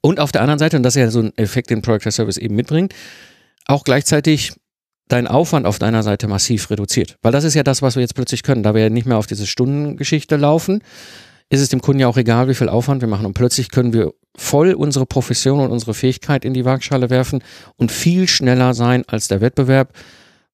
Und 0.00 0.20
auf 0.20 0.32
der 0.32 0.42
anderen 0.42 0.58
Seite, 0.58 0.76
und 0.76 0.82
das 0.82 0.96
ist 0.96 1.00
ja 1.00 1.10
so 1.10 1.20
ein 1.20 1.36
Effekt, 1.36 1.70
den 1.70 1.82
Product 1.82 2.10
Service 2.10 2.36
eben 2.36 2.54
mitbringt, 2.54 2.94
auch 3.66 3.84
gleichzeitig 3.84 4.52
dein 5.08 5.26
Aufwand 5.26 5.66
auf 5.66 5.78
deiner 5.78 6.02
Seite 6.02 6.28
massiv 6.28 6.70
reduziert. 6.70 7.16
Weil 7.22 7.32
das 7.32 7.44
ist 7.44 7.54
ja 7.54 7.62
das, 7.62 7.82
was 7.82 7.96
wir 7.96 8.02
jetzt 8.02 8.14
plötzlich 8.14 8.42
können. 8.42 8.62
Da 8.62 8.74
wir 8.74 8.82
ja 8.82 8.90
nicht 8.90 9.06
mehr 9.06 9.18
auf 9.18 9.26
diese 9.26 9.46
Stundengeschichte 9.46 10.36
laufen, 10.36 10.82
ist 11.50 11.60
es 11.60 11.70
dem 11.70 11.80
Kunden 11.80 12.00
ja 12.00 12.08
auch 12.08 12.18
egal, 12.18 12.48
wie 12.48 12.54
viel 12.54 12.68
Aufwand 12.68 13.00
wir 13.00 13.08
machen. 13.08 13.26
Und 13.26 13.34
plötzlich 13.34 13.70
können 13.70 13.92
wir 13.92 14.12
voll 14.36 14.74
unsere 14.74 15.06
Profession 15.06 15.60
und 15.60 15.70
unsere 15.70 15.94
Fähigkeit 15.94 16.44
in 16.44 16.54
die 16.54 16.64
Waagschale 16.64 17.10
werfen 17.10 17.42
und 17.76 17.90
viel 17.90 18.28
schneller 18.28 18.74
sein 18.74 19.04
als 19.08 19.28
der 19.28 19.40
Wettbewerb 19.40 19.92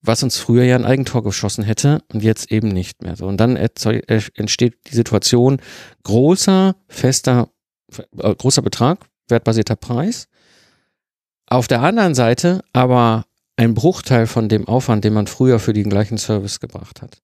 was 0.07 0.23
uns 0.23 0.37
früher 0.37 0.64
ja 0.64 0.77
ein 0.77 0.85
Eigentor 0.85 1.23
geschossen 1.23 1.64
hätte 1.64 2.03
und 2.12 2.23
jetzt 2.23 2.53
eben 2.53 2.69
nicht 2.69 3.03
mehr 3.03 3.17
so. 3.17 3.27
Und 3.27 3.38
dann 3.38 3.57
entsteht 3.57 4.75
die 4.87 4.95
Situation 4.95 5.61
großer, 6.03 6.77
fester, 6.88 7.49
äh, 8.19 8.35
großer 8.35 8.62
Betrag, 8.62 8.99
wertbasierter 9.29 9.77
Preis. 9.77 10.29
Auf 11.47 11.69
der 11.69 11.83
anderen 11.83 12.14
Seite 12.14 12.62
aber 12.73 13.25
ein 13.57 13.75
Bruchteil 13.75 14.27
von 14.27 14.49
dem 14.49 14.69
Aufwand, 14.69 15.05
den 15.05 15.14
man 15.14 15.27
früher 15.27 15.59
für 15.59 15.73
den 15.73 15.88
gleichen 15.88 16.19
Service 16.19 16.61
gebracht 16.61 17.01
hat. 17.01 17.23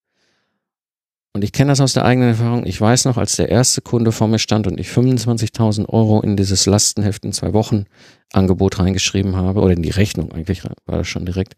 Und 1.32 1.44
ich 1.44 1.52
kenne 1.52 1.70
das 1.70 1.80
aus 1.80 1.92
der 1.92 2.04
eigenen 2.04 2.30
Erfahrung. 2.30 2.66
Ich 2.66 2.80
weiß 2.80 3.04
noch, 3.04 3.16
als 3.16 3.36
der 3.36 3.50
erste 3.50 3.82
Kunde 3.82 4.10
vor 4.10 4.26
mir 4.26 4.38
stand 4.38 4.66
und 4.66 4.80
ich 4.80 4.88
25.000 4.88 5.88
Euro 5.88 6.20
in 6.22 6.36
dieses 6.36 6.66
Lastenheft 6.66 7.24
in 7.24 7.32
zwei 7.32 7.52
Wochen 7.52 7.84
Angebot 8.32 8.78
reingeschrieben 8.78 9.36
habe, 9.36 9.60
oder 9.60 9.74
in 9.74 9.82
die 9.82 9.90
Rechnung 9.90 10.32
eigentlich 10.32 10.64
war 10.64 10.74
das 10.86 11.08
schon 11.08 11.26
direkt, 11.26 11.54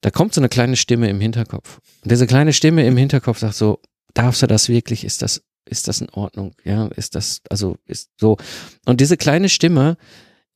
da 0.00 0.10
kommt 0.10 0.34
so 0.34 0.40
eine 0.40 0.48
kleine 0.48 0.76
Stimme 0.76 1.08
im 1.08 1.20
Hinterkopf. 1.20 1.80
Und 2.02 2.10
diese 2.10 2.26
kleine 2.26 2.52
Stimme 2.52 2.86
im 2.86 2.96
Hinterkopf 2.96 3.38
sagt 3.38 3.54
so, 3.54 3.80
darfst 4.14 4.42
du 4.42 4.46
das 4.46 4.68
wirklich? 4.68 5.04
Ist 5.04 5.22
das, 5.22 5.42
ist 5.68 5.88
das 5.88 6.00
in 6.00 6.10
Ordnung? 6.10 6.54
Ja, 6.64 6.86
ist 6.88 7.14
das, 7.14 7.40
also 7.50 7.76
ist 7.86 8.10
so. 8.20 8.36
Und 8.84 9.00
diese 9.00 9.16
kleine 9.16 9.48
Stimme 9.48 9.96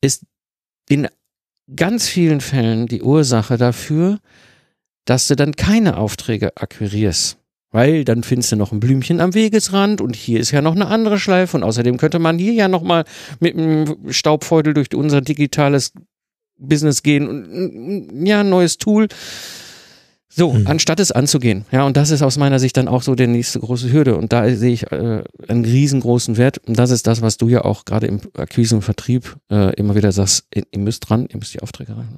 ist 0.01 0.25
in 0.89 1.09
ganz 1.75 2.09
vielen 2.09 2.41
Fällen 2.41 2.87
die 2.87 3.03
Ursache 3.03 3.57
dafür, 3.57 4.19
dass 5.05 5.29
du 5.29 5.37
dann 5.37 5.57
keine 5.57 5.97
Aufträge 5.97 6.57
akquirierst. 6.57 7.39
Weil 7.73 8.05
dann 8.05 8.25
findest 8.25 8.51
du 8.51 8.57
noch 8.57 8.73
ein 8.73 8.81
Blümchen 8.81 9.21
am 9.21 9.35
Wegesrand 9.35 10.01
und 10.01 10.17
hier 10.17 10.41
ist 10.41 10.51
ja 10.51 10.61
noch 10.61 10.75
eine 10.75 10.89
andere 10.89 11.21
Schleife 11.21 11.57
und 11.57 11.63
außerdem 11.63 11.99
könnte 11.99 12.19
man 12.19 12.37
hier 12.37 12.53
ja 12.53 12.67
nochmal 12.67 13.05
mit 13.39 13.57
einem 13.57 14.13
Staubfeudel 14.13 14.75
durch 14.75 14.93
unser 14.93 15.21
digitales 15.21 15.93
Business 16.61 17.03
gehen 17.03 17.29
und 17.29 18.27
ja, 18.27 18.41
ein 18.41 18.51
neues 18.51 18.79
Tool. 18.79 19.09
So, 20.33 20.53
mhm. 20.53 20.67
anstatt 20.69 21.01
es 21.01 21.11
anzugehen. 21.11 21.65
Ja, 21.73 21.85
und 21.85 21.97
das 21.97 22.11
ist 22.11 22.23
aus 22.23 22.39
meiner 22.39 22.61
Sicht 22.61 22.77
dann 22.77 22.87
auch 22.87 23.03
so 23.03 23.17
der 23.17 23.27
nächste 23.27 23.59
große 23.59 23.93
Hürde. 23.93 24.17
Und 24.17 24.33
da 24.33 24.49
sehe 24.55 24.73
ich 24.73 24.85
äh, 24.93 25.25
einen 25.49 25.65
riesengroßen 25.65 26.37
Wert. 26.37 26.59
Und 26.69 26.79
das 26.79 26.93
ist 26.93 27.09
das, 27.09 27.21
was 27.21 27.37
du 27.37 27.49
ja 27.49 27.65
auch 27.65 27.85
gerade 27.85 28.07
im 28.07 28.21
Akquise 28.35 28.77
und 28.77 28.83
Vertrieb 28.83 29.37
äh, 29.51 29.75
immer 29.75 29.97
wieder 29.97 30.13
sagst, 30.13 30.45
ihr, 30.55 30.65
müsst 30.79 31.09
dran, 31.09 31.27
ihr 31.29 31.37
müsst 31.37 31.53
die 31.55 31.61
Aufträge 31.61 31.97
rein. 31.97 32.09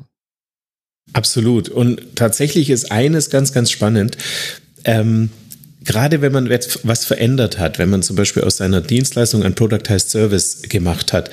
Absolut. 1.15 1.71
Und 1.71 2.15
tatsächlich 2.15 2.69
ist 2.69 2.93
eines 2.93 3.31
ganz, 3.31 3.53
ganz 3.53 3.71
spannend. 3.71 4.19
Ähm, 4.85 5.31
gerade 5.83 6.21
wenn 6.21 6.33
man 6.33 6.47
jetzt 6.47 6.87
was 6.87 7.07
verändert 7.07 7.59
hat, 7.59 7.79
wenn 7.79 7.89
man 7.89 8.03
zum 8.03 8.17
Beispiel 8.17 8.45
aus 8.45 8.59
seiner 8.59 8.83
Dienstleistung 8.83 9.43
ein 9.43 9.55
Productized 9.55 10.11
Service 10.11 10.63
gemacht 10.69 11.15
hat, 11.15 11.31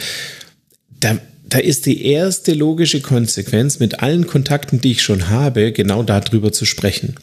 da 1.02 1.18
da 1.50 1.58
ist 1.58 1.86
die 1.86 2.06
erste 2.06 2.54
logische 2.54 3.02
Konsequenz, 3.02 3.80
mit 3.80 4.02
allen 4.02 4.28
Kontakten, 4.28 4.82
die 4.82 4.92
ich 4.92 5.02
schon 5.02 5.30
habe, 5.30 5.72
genau 5.72 6.04
darüber 6.04 6.52
zu 6.52 6.66
sprechen. 6.66 7.16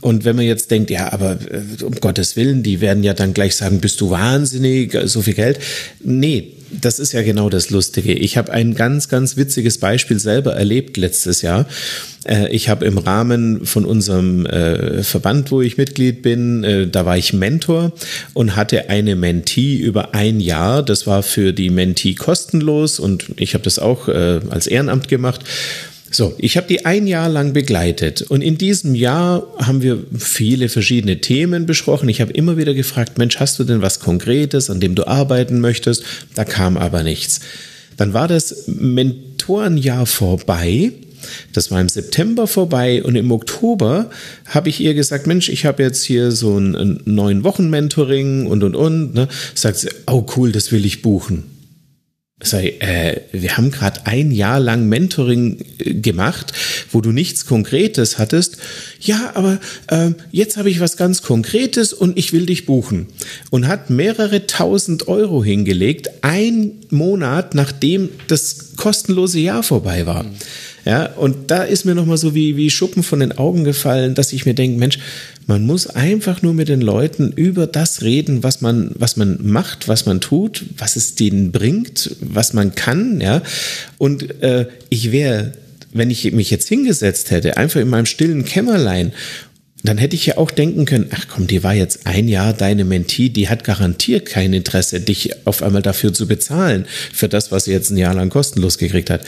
Und 0.00 0.24
wenn 0.24 0.36
man 0.36 0.44
jetzt 0.44 0.70
denkt, 0.70 0.90
ja, 0.90 1.12
aber 1.12 1.38
äh, 1.50 1.82
um 1.84 1.94
Gottes 1.94 2.36
Willen, 2.36 2.62
die 2.62 2.80
werden 2.80 3.02
ja 3.02 3.14
dann 3.14 3.34
gleich 3.34 3.56
sagen, 3.56 3.80
bist 3.80 4.00
du 4.00 4.10
wahnsinnig, 4.10 4.96
so 5.04 5.22
viel 5.22 5.34
Geld. 5.34 5.58
Nee, 6.04 6.54
das 6.70 6.98
ist 6.98 7.12
ja 7.12 7.22
genau 7.22 7.48
das 7.48 7.70
Lustige. 7.70 8.12
Ich 8.12 8.36
habe 8.36 8.52
ein 8.52 8.74
ganz, 8.74 9.08
ganz 9.08 9.36
witziges 9.36 9.78
Beispiel 9.78 10.18
selber 10.18 10.54
erlebt 10.54 10.96
letztes 10.96 11.42
Jahr. 11.42 11.66
Äh, 12.24 12.48
ich 12.50 12.68
habe 12.68 12.84
im 12.84 12.98
Rahmen 12.98 13.64
von 13.64 13.84
unserem 13.84 14.46
äh, 14.46 15.02
Verband, 15.02 15.50
wo 15.50 15.62
ich 15.62 15.78
Mitglied 15.78 16.22
bin, 16.22 16.64
äh, 16.64 16.86
da 16.86 17.06
war 17.06 17.16
ich 17.16 17.32
Mentor 17.32 17.92
und 18.34 18.54
hatte 18.54 18.90
eine 18.90 19.16
Mentee 19.16 19.76
über 19.76 20.14
ein 20.14 20.40
Jahr. 20.40 20.82
Das 20.82 21.06
war 21.06 21.22
für 21.22 21.52
die 21.52 21.70
Mentee 21.70 22.14
kostenlos 22.14 23.00
und 23.00 23.26
ich 23.36 23.54
habe 23.54 23.64
das 23.64 23.78
auch 23.78 24.08
als 24.08 24.66
Ehrenamt 24.66 25.08
gemacht. 25.08 25.44
So, 26.10 26.34
ich 26.38 26.56
habe 26.56 26.66
die 26.66 26.86
ein 26.86 27.06
Jahr 27.06 27.28
lang 27.28 27.52
begleitet 27.52 28.22
und 28.22 28.40
in 28.40 28.56
diesem 28.56 28.94
Jahr 28.94 29.46
haben 29.58 29.82
wir 29.82 29.98
viele 30.16 30.70
verschiedene 30.70 31.20
Themen 31.20 31.66
besprochen. 31.66 32.08
Ich 32.08 32.20
habe 32.20 32.32
immer 32.32 32.56
wieder 32.56 32.72
gefragt, 32.72 33.18
Mensch, 33.18 33.38
hast 33.38 33.58
du 33.58 33.64
denn 33.64 33.82
was 33.82 34.00
Konkretes, 34.00 34.70
an 34.70 34.80
dem 34.80 34.94
du 34.94 35.06
arbeiten 35.06 35.60
möchtest? 35.60 36.04
Da 36.34 36.44
kam 36.44 36.78
aber 36.78 37.02
nichts. 37.02 37.40
Dann 37.98 38.14
war 38.14 38.26
das 38.26 38.68
Mentorenjahr 38.68 40.06
vorbei. 40.06 40.92
Das 41.52 41.70
war 41.70 41.80
im 41.80 41.88
September 41.88 42.46
vorbei 42.46 43.02
und 43.02 43.16
im 43.16 43.30
Oktober 43.32 44.08
habe 44.46 44.68
ich 44.68 44.80
ihr 44.80 44.94
gesagt, 44.94 45.26
Mensch, 45.26 45.48
ich 45.48 45.66
habe 45.66 45.82
jetzt 45.82 46.04
hier 46.04 46.30
so 46.30 46.58
ein, 46.58 47.00
neun 47.04 47.44
Wochen 47.44 47.68
Mentoring 47.68 48.46
und 48.46 48.62
und 48.62 48.76
und. 48.76 49.14
Ne? 49.14 49.28
Sagt 49.54 49.78
sie, 49.78 49.88
oh 50.06 50.24
cool, 50.36 50.52
das 50.52 50.72
will 50.72 50.86
ich 50.86 51.02
buchen. 51.02 51.57
Sei, 52.40 52.74
äh, 52.78 53.22
wir 53.32 53.56
haben 53.56 53.72
gerade 53.72 54.06
ein 54.06 54.30
Jahr 54.30 54.60
lang 54.60 54.88
Mentoring 54.88 55.58
äh, 55.78 55.94
gemacht, 55.94 56.52
wo 56.92 57.00
du 57.00 57.10
nichts 57.10 57.46
Konkretes 57.46 58.18
hattest. 58.18 58.58
Ja, 59.00 59.32
aber 59.34 59.58
äh, 59.88 60.10
jetzt 60.30 60.56
habe 60.56 60.70
ich 60.70 60.78
was 60.78 60.96
ganz 60.96 61.22
Konkretes 61.22 61.92
und 61.92 62.16
ich 62.16 62.32
will 62.32 62.46
dich 62.46 62.64
buchen. 62.64 63.08
Und 63.50 63.66
hat 63.66 63.90
mehrere 63.90 64.46
tausend 64.46 65.08
Euro 65.08 65.42
hingelegt, 65.42 66.10
ein 66.22 66.72
Monat 66.90 67.56
nachdem 67.56 68.08
das 68.28 68.76
kostenlose 68.76 69.40
Jahr 69.40 69.64
vorbei 69.64 70.06
war. 70.06 70.22
Mhm. 70.22 70.30
Ja, 70.84 71.06
und 71.06 71.50
da 71.50 71.64
ist 71.64 71.84
mir 71.84 71.96
nochmal 71.96 72.18
so 72.18 72.34
wie, 72.36 72.56
wie 72.56 72.70
Schuppen 72.70 73.02
von 73.02 73.20
den 73.20 73.36
Augen 73.36 73.64
gefallen, 73.64 74.14
dass 74.14 74.32
ich 74.32 74.46
mir 74.46 74.54
denke, 74.54 74.78
Mensch, 74.78 74.98
man 75.48 75.64
muss 75.64 75.86
einfach 75.86 76.42
nur 76.42 76.52
mit 76.52 76.68
den 76.68 76.82
Leuten 76.82 77.32
über 77.32 77.66
das 77.66 78.02
reden, 78.02 78.42
was 78.42 78.60
man, 78.60 78.90
was 78.94 79.16
man 79.16 79.38
macht, 79.42 79.88
was 79.88 80.04
man 80.04 80.20
tut, 80.20 80.66
was 80.76 80.94
es 80.94 81.14
denen 81.14 81.52
bringt, 81.52 82.14
was 82.20 82.52
man 82.52 82.74
kann, 82.74 83.20
ja. 83.20 83.42
Und 83.96 84.42
äh, 84.42 84.66
ich 84.90 85.10
wäre, 85.10 85.52
wenn 85.92 86.10
ich 86.10 86.30
mich 86.32 86.50
jetzt 86.50 86.68
hingesetzt 86.68 87.30
hätte, 87.30 87.56
einfach 87.56 87.80
in 87.80 87.88
meinem 87.88 88.06
stillen 88.06 88.44
Kämmerlein 88.44 89.12
dann 89.84 89.96
hätte 89.96 90.16
ich 90.16 90.26
ja 90.26 90.38
auch 90.38 90.50
denken 90.50 90.86
können, 90.86 91.06
ach 91.12 91.26
komm, 91.28 91.46
die 91.46 91.62
war 91.62 91.72
jetzt 91.72 92.04
ein 92.04 92.26
Jahr 92.26 92.52
deine 92.52 92.84
Mentee, 92.84 93.28
die 93.28 93.48
hat 93.48 93.62
garantiert 93.62 94.26
kein 94.26 94.52
Interesse, 94.52 95.00
dich 95.00 95.46
auf 95.46 95.62
einmal 95.62 95.82
dafür 95.82 96.12
zu 96.12 96.26
bezahlen, 96.26 96.86
für 97.12 97.28
das, 97.28 97.52
was 97.52 97.66
sie 97.66 97.72
jetzt 97.72 97.90
ein 97.90 97.96
Jahr 97.96 98.12
lang 98.12 98.28
kostenlos 98.28 98.78
gekriegt 98.78 99.08
hat. 99.08 99.20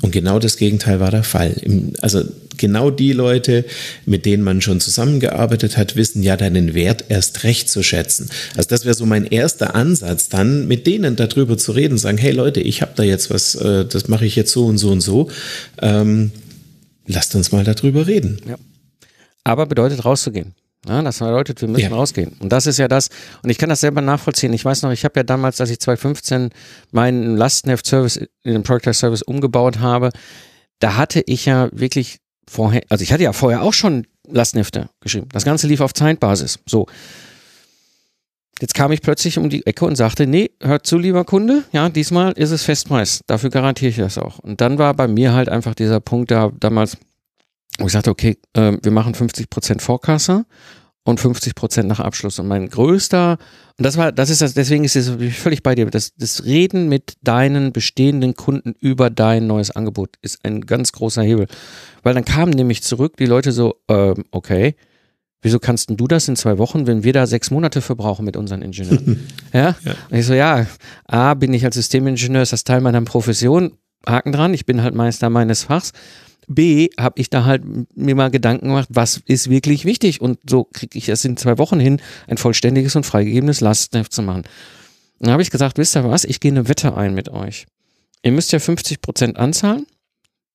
Und 0.00 0.12
genau 0.12 0.38
das 0.38 0.56
Gegenteil 0.56 1.00
war 1.00 1.10
der 1.10 1.22
Fall. 1.22 1.54
Also 2.00 2.24
genau 2.60 2.90
die 2.90 3.12
Leute, 3.12 3.64
mit 4.06 4.24
denen 4.24 4.44
man 4.44 4.60
schon 4.60 4.80
zusammengearbeitet 4.80 5.76
hat, 5.76 5.96
wissen 5.96 6.22
ja 6.22 6.36
deinen 6.36 6.74
Wert 6.74 7.06
erst 7.08 7.42
recht 7.42 7.68
zu 7.68 7.82
schätzen. 7.82 8.30
Also 8.56 8.68
das 8.68 8.84
wäre 8.84 8.94
so 8.94 9.06
mein 9.06 9.24
erster 9.26 9.74
Ansatz, 9.74 10.28
dann 10.28 10.68
mit 10.68 10.86
denen 10.86 11.16
darüber 11.16 11.58
zu 11.58 11.72
reden, 11.72 11.98
sagen, 11.98 12.18
hey 12.18 12.30
Leute, 12.30 12.60
ich 12.60 12.82
habe 12.82 12.92
da 12.94 13.02
jetzt 13.02 13.30
was, 13.30 13.56
äh, 13.56 13.84
das 13.84 14.06
mache 14.06 14.26
ich 14.26 14.36
jetzt 14.36 14.52
so 14.52 14.66
und 14.66 14.78
so 14.78 14.90
und 14.92 15.00
so. 15.00 15.28
Ähm, 15.82 16.30
lasst 17.06 17.34
uns 17.34 17.50
mal 17.50 17.64
darüber 17.64 18.06
reden. 18.06 18.40
Ja. 18.48 18.56
Aber 19.42 19.66
bedeutet 19.66 20.04
rauszugehen. 20.04 20.54
Ja, 20.88 21.02
das 21.02 21.18
bedeutet, 21.18 21.60
wir 21.60 21.68
müssen 21.68 21.90
ja. 21.90 21.96
rausgehen. 21.96 22.36
Und 22.40 22.52
das 22.52 22.66
ist 22.66 22.78
ja 22.78 22.88
das, 22.88 23.08
und 23.42 23.50
ich 23.50 23.58
kann 23.58 23.68
das 23.68 23.80
selber 23.80 24.00
nachvollziehen. 24.00 24.52
Ich 24.54 24.64
weiß 24.64 24.82
noch, 24.82 24.92
ich 24.92 25.04
habe 25.04 25.18
ja 25.20 25.24
damals, 25.24 25.60
als 25.60 25.70
ich 25.70 25.78
2015 25.78 26.50
meinen 26.90 27.36
Lastenheft-Service 27.36 28.16
in 28.16 28.52
den 28.52 28.62
Project 28.62 28.96
Service 28.96 29.20
umgebaut 29.22 29.80
habe, 29.80 30.10
da 30.78 30.96
hatte 30.96 31.22
ich 31.26 31.44
ja 31.44 31.68
wirklich 31.72 32.18
vorher, 32.48 32.82
also 32.88 33.02
ich 33.02 33.12
hatte 33.12 33.22
ja 33.22 33.32
vorher 33.32 33.62
auch 33.62 33.72
schon 33.72 34.06
Lastenhefte 34.28 34.88
geschrieben. 35.00 35.28
Das 35.32 35.44
Ganze 35.44 35.66
lief 35.66 35.80
auf 35.80 35.94
Zeitbasis. 35.94 36.58
So. 36.66 36.86
Jetzt 38.60 38.74
kam 38.74 38.92
ich 38.92 39.00
plötzlich 39.00 39.38
um 39.38 39.48
die 39.48 39.66
Ecke 39.66 39.86
und 39.86 39.96
sagte, 39.96 40.26
nee, 40.26 40.50
hört 40.60 40.86
zu, 40.86 40.98
lieber 40.98 41.24
Kunde, 41.24 41.64
ja, 41.72 41.88
diesmal 41.88 42.32
ist 42.32 42.50
es 42.50 42.62
Festpreis. 42.62 43.22
Dafür 43.26 43.48
garantiere 43.48 43.90
ich 43.90 43.96
das 43.96 44.18
auch. 44.18 44.38
Und 44.38 44.60
dann 44.60 44.76
war 44.76 44.92
bei 44.92 45.08
mir 45.08 45.32
halt 45.32 45.48
einfach 45.48 45.74
dieser 45.74 46.00
Punkt 46.00 46.30
da 46.30 46.52
damals, 46.60 46.98
wo 47.78 47.86
ich 47.86 47.92
sagte, 47.92 48.10
okay, 48.10 48.36
äh, 48.52 48.76
wir 48.82 48.92
machen 48.92 49.14
50% 49.14 49.80
Vorkasse 49.80 50.44
und 51.04 51.20
50% 51.20 51.84
nach 51.84 52.00
Abschluss. 52.00 52.38
Und 52.38 52.48
mein 52.48 52.68
größter, 52.68 53.38
und 53.78 53.84
das 53.84 53.96
war, 53.96 54.12
das 54.12 54.30
ist 54.30 54.42
das, 54.42 54.54
deswegen 54.54 54.84
ist 54.84 54.96
es 54.96 55.10
völlig 55.34 55.62
bei 55.62 55.74
dir, 55.74 55.86
das, 55.86 56.14
das 56.16 56.44
Reden 56.44 56.88
mit 56.88 57.14
deinen 57.22 57.72
bestehenden 57.72 58.34
Kunden 58.34 58.74
über 58.80 59.10
dein 59.10 59.46
neues 59.46 59.70
Angebot 59.70 60.16
ist 60.22 60.44
ein 60.44 60.60
ganz 60.62 60.92
großer 60.92 61.22
Hebel. 61.22 61.46
Weil 62.02 62.14
dann 62.14 62.24
kamen 62.24 62.52
nämlich 62.52 62.82
zurück 62.82 63.16
die 63.16 63.26
Leute 63.26 63.52
so, 63.52 63.76
äh, 63.88 64.14
okay, 64.30 64.74
wieso 65.42 65.58
kannst 65.58 65.90
du 65.90 66.06
das 66.06 66.28
in 66.28 66.36
zwei 66.36 66.58
Wochen, 66.58 66.86
wenn 66.86 67.02
wir 67.02 67.12
da 67.12 67.26
sechs 67.26 67.50
Monate 67.50 67.80
für 67.80 67.96
brauchen 67.96 68.24
mit 68.24 68.36
unseren 68.36 68.62
Ingenieuren? 68.62 69.26
ja? 69.52 69.76
ja? 69.82 69.94
Und 70.10 70.18
ich 70.18 70.26
so, 70.26 70.34
ja, 70.34 70.66
A, 71.06 71.34
bin 71.34 71.54
ich 71.54 71.64
als 71.64 71.76
Systemingenieur, 71.76 72.42
ist 72.42 72.52
das 72.52 72.64
Teil 72.64 72.80
meiner 72.80 73.00
Profession, 73.02 73.72
Haken 74.06 74.32
dran, 74.32 74.54
ich 74.54 74.66
bin 74.66 74.82
halt 74.82 74.94
Meister 74.94 75.30
meines 75.30 75.64
Fachs. 75.64 75.92
B, 76.48 76.90
habe 76.98 77.20
ich 77.20 77.30
da 77.30 77.44
halt 77.44 77.62
mir 77.94 78.14
mal 78.14 78.30
Gedanken 78.30 78.68
gemacht, 78.68 78.88
was 78.90 79.22
ist 79.26 79.50
wirklich 79.50 79.84
wichtig 79.84 80.20
und 80.20 80.38
so 80.48 80.64
kriege 80.64 80.96
ich 80.98 81.08
es 81.08 81.24
in 81.24 81.36
zwei 81.36 81.58
Wochen 81.58 81.80
hin, 81.80 82.00
ein 82.26 82.36
vollständiges 82.36 82.96
und 82.96 83.06
freigegebenes 83.06 83.60
Lastenheft 83.60 84.12
zu 84.12 84.22
machen. 84.22 84.44
Dann 85.18 85.32
habe 85.32 85.42
ich 85.42 85.50
gesagt, 85.50 85.78
wisst 85.78 85.96
ihr 85.96 86.04
was, 86.04 86.24
ich 86.24 86.40
gehe 86.40 86.50
eine 86.50 86.68
Wette 86.68 86.96
ein 86.96 87.14
mit 87.14 87.28
euch. 87.28 87.66
Ihr 88.22 88.32
müsst 88.32 88.52
ja 88.52 88.58
50 88.58 89.00
Prozent 89.00 89.36
anzahlen 89.36 89.86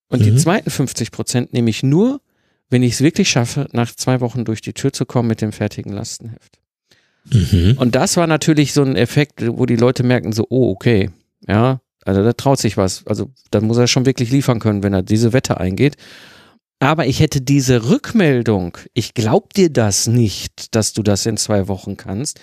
und 0.10 0.22
mhm. 0.22 0.26
die 0.26 0.36
zweiten 0.36 0.70
50 0.70 1.12
Prozent 1.12 1.54
nehme 1.54 1.70
ich 1.70 1.84
nur, 1.84 2.22
wenn 2.70 2.84
ich 2.84 2.94
es 2.94 3.02
wirklich 3.02 3.30
schaffe, 3.30 3.68
nach 3.72 3.94
zwei 3.96 4.22
Wochen 4.22 4.46
durch 4.46 4.62
die 4.62 4.74
Tür 4.74 4.92
zu 4.92 5.06
kommen 5.06 5.28
mit 5.28 5.42
dem 5.42 5.52
fertigen 5.52 5.94
Lastenheft. 5.94 6.60
Mhm. 7.32 7.76
Und 7.78 7.96
das 7.96 8.18
war 8.18 8.28
natürlich 8.28 8.74
so 8.74 8.84
ein 8.84 8.96
Effekt, 8.96 9.44
wo 9.46 9.66
die 9.66 9.76
Leute 9.76 10.04
merken 10.04 10.32
so, 10.32 10.46
oh, 10.50 10.72
okay, 10.72 11.10
ja, 11.48 11.80
also 12.06 12.24
da 12.24 12.34
traut 12.34 12.60
sich 12.60 12.78
was. 12.78 13.06
Also 13.08 13.32
da 13.52 13.60
muss 13.60 13.78
er 13.78 13.88
schon 13.88 14.06
wirklich 14.06 14.32
liefern 14.32 14.60
können, 14.60 14.84
wenn 14.84 14.94
er 14.94 15.02
diese 15.02 15.34
Wette 15.34 15.60
eingeht. 15.60 15.98
Aber 16.80 17.08
ich 17.08 17.20
hätte 17.20 17.42
diese 17.42 17.90
Rückmeldung, 17.90 18.78
ich 18.94 19.14
glaub 19.14 19.54
dir 19.54 19.70
das 19.70 20.08
nicht, 20.08 20.76
dass 20.76 20.94
du 20.94 21.04
das 21.04 21.26
in 21.26 21.38
zwei 21.38 21.68
Wochen 21.68 21.98
kannst, 21.98 22.40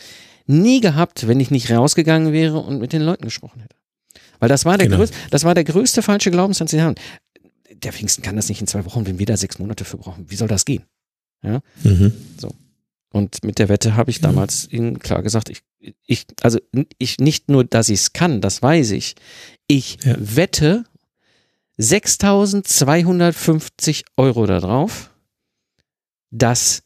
nie 0.47 0.81
gehabt, 0.81 1.29
wenn 1.29 1.39
ich 1.39 1.51
nicht 1.51 1.71
rausgegangen 1.71 2.33
wäre 2.33 2.59
und 2.59 2.81
mit 2.81 2.93
den 2.93 3.03
Leuten 3.03 3.25
gesprochen 3.25 3.61
hätte. 3.61 3.77
Weil 4.41 4.49
das 4.49 4.65
war 4.65 4.77
der, 4.77 4.89
genau. 4.89 4.99
größte, 4.99 5.17
das 5.31 5.45
war 5.45 5.55
der 5.55 5.65
größte 5.65 6.03
falsche 6.03 6.31
Glaubenssatz, 6.31 6.71
den 6.71 6.81
sie 6.81 6.85
haben. 6.85 6.97
Der 7.71 7.93
Pfingsten 7.93 8.23
kann 8.23 8.37
das 8.37 8.49
nicht 8.49 8.61
in 8.61 8.67
zwei 8.67 8.85
Wochen, 8.85 9.07
wenn 9.07 9.19
wir 9.19 9.27
da 9.27 9.37
sechs 9.37 9.59
Monate 9.59 9.85
für 9.85 9.99
brauchen. 9.99 10.25
Wie 10.29 10.37
soll 10.37 10.49
das 10.49 10.65
gehen? 10.65 10.85
Ja. 11.45 11.61
Mhm. 11.85 12.13
So. 12.39 12.53
Und 13.13 13.45
mit 13.45 13.59
der 13.59 13.69
Wette 13.69 13.97
habe 13.97 14.11
ich 14.11 14.21
damals 14.21 14.67
mhm. 14.67 14.79
ihnen 14.79 14.99
klar 14.99 15.23
gesagt, 15.23 15.51
ich, 15.51 15.63
ich, 16.07 16.27
also 16.41 16.59
ich 16.99 17.19
nicht 17.19 17.51
nur, 17.51 17.65
dass 17.65 17.89
ich 17.89 18.01
es 18.01 18.13
kann, 18.13 18.41
das 18.41 18.63
weiß 18.63 18.93
ich. 18.93 19.15
Ich 19.67 19.99
ja. 20.05 20.15
wette 20.19 20.85
6250 21.79 24.05
Euro 24.17 24.47
darauf, 24.47 25.11
dass 26.31 26.85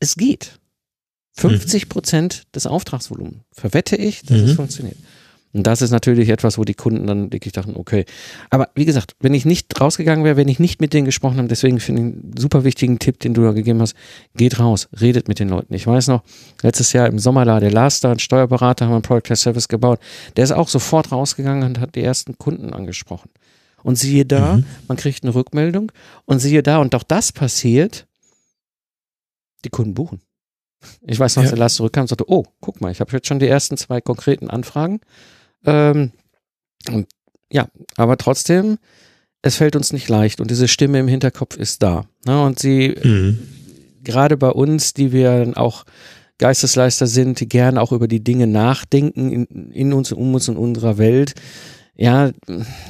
es 0.00 0.16
geht. 0.16 0.58
50 1.32 1.88
Prozent 1.88 2.44
mhm. 2.44 2.52
des 2.52 2.66
Auftragsvolumens 2.66 3.42
verwette 3.52 3.96
ich, 3.96 4.22
dass 4.22 4.38
mhm. 4.38 4.44
es 4.44 4.52
funktioniert. 4.54 4.98
Und 5.56 5.66
das 5.66 5.80
ist 5.80 5.90
natürlich 5.90 6.28
etwas, 6.28 6.58
wo 6.58 6.64
die 6.64 6.74
Kunden 6.74 7.06
dann 7.06 7.32
wirklich 7.32 7.54
dachten, 7.54 7.76
okay. 7.76 8.04
Aber 8.50 8.68
wie 8.74 8.84
gesagt, 8.84 9.16
wenn 9.20 9.32
ich 9.32 9.46
nicht 9.46 9.80
rausgegangen 9.80 10.22
wäre, 10.22 10.36
wenn 10.36 10.48
ich 10.48 10.58
nicht 10.58 10.82
mit 10.82 10.92
denen 10.92 11.06
gesprochen 11.06 11.38
habe, 11.38 11.48
deswegen 11.48 11.80
finde 11.80 12.02
ich 12.02 12.06
einen 12.08 12.34
super 12.36 12.62
wichtigen 12.62 12.98
Tipp, 12.98 13.20
den 13.20 13.32
du 13.32 13.42
da 13.42 13.52
gegeben 13.52 13.80
hast, 13.80 13.96
geht 14.34 14.60
raus, 14.60 14.86
redet 15.00 15.28
mit 15.28 15.38
den 15.38 15.48
Leuten. 15.48 15.72
Ich 15.72 15.86
weiß 15.86 16.08
noch, 16.08 16.22
letztes 16.60 16.92
Jahr 16.92 17.06
im 17.06 17.18
Sommer 17.18 17.46
da, 17.46 17.58
der 17.58 17.70
Lars 17.70 18.00
da, 18.00 18.12
ein 18.12 18.18
Steuerberater, 18.18 18.84
haben 18.84 18.92
wir 18.92 18.96
einen 18.96 19.02
Product 19.02 19.34
Service 19.34 19.66
gebaut, 19.66 19.98
der 20.36 20.44
ist 20.44 20.52
auch 20.52 20.68
sofort 20.68 21.10
rausgegangen 21.10 21.64
und 21.64 21.80
hat 21.80 21.94
die 21.94 22.02
ersten 22.02 22.36
Kunden 22.36 22.74
angesprochen. 22.74 23.30
Und 23.82 23.96
siehe 23.96 24.26
da, 24.26 24.58
mhm. 24.58 24.66
man 24.88 24.98
kriegt 24.98 25.24
eine 25.24 25.34
Rückmeldung 25.34 25.90
und 26.26 26.40
siehe 26.40 26.62
da, 26.62 26.78
und 26.78 26.94
auch 26.94 27.02
das 27.02 27.32
passiert, 27.32 28.06
die 29.64 29.70
Kunden 29.70 29.94
buchen. 29.94 30.20
Ich 31.00 31.18
weiß 31.18 31.36
noch, 31.36 31.44
ja. 31.44 31.46
als 31.46 31.52
der 31.52 31.58
Lars 31.58 31.74
zurückkam 31.76 32.02
und 32.02 32.08
sagte, 32.08 32.30
oh, 32.30 32.44
guck 32.60 32.82
mal, 32.82 32.92
ich 32.92 33.00
habe 33.00 33.10
jetzt 33.12 33.26
schon 33.26 33.38
die 33.38 33.48
ersten 33.48 33.78
zwei 33.78 34.02
konkreten 34.02 34.50
Anfragen 34.50 35.00
ähm, 35.66 36.12
und 36.90 37.06
ja, 37.50 37.68
aber 37.96 38.16
trotzdem, 38.16 38.78
es 39.42 39.56
fällt 39.56 39.76
uns 39.76 39.92
nicht 39.92 40.08
leicht 40.08 40.40
und 40.40 40.50
diese 40.50 40.68
Stimme 40.68 40.98
im 40.98 41.08
Hinterkopf 41.08 41.56
ist 41.56 41.82
da. 41.82 42.06
Ne? 42.24 42.42
Und 42.42 42.58
sie, 42.58 42.96
mhm. 43.02 43.38
gerade 44.02 44.36
bei 44.36 44.50
uns, 44.50 44.94
die 44.94 45.12
wir 45.12 45.52
auch 45.56 45.84
Geistesleister 46.38 47.06
sind, 47.06 47.40
die 47.40 47.48
gerne 47.48 47.80
auch 47.80 47.92
über 47.92 48.08
die 48.08 48.22
Dinge 48.22 48.46
nachdenken 48.46 49.32
in, 49.32 49.70
in 49.72 49.92
uns, 49.92 50.12
um 50.12 50.34
uns 50.34 50.48
und 50.48 50.56
unserer 50.56 50.98
Welt. 50.98 51.34
Ja, 51.98 52.30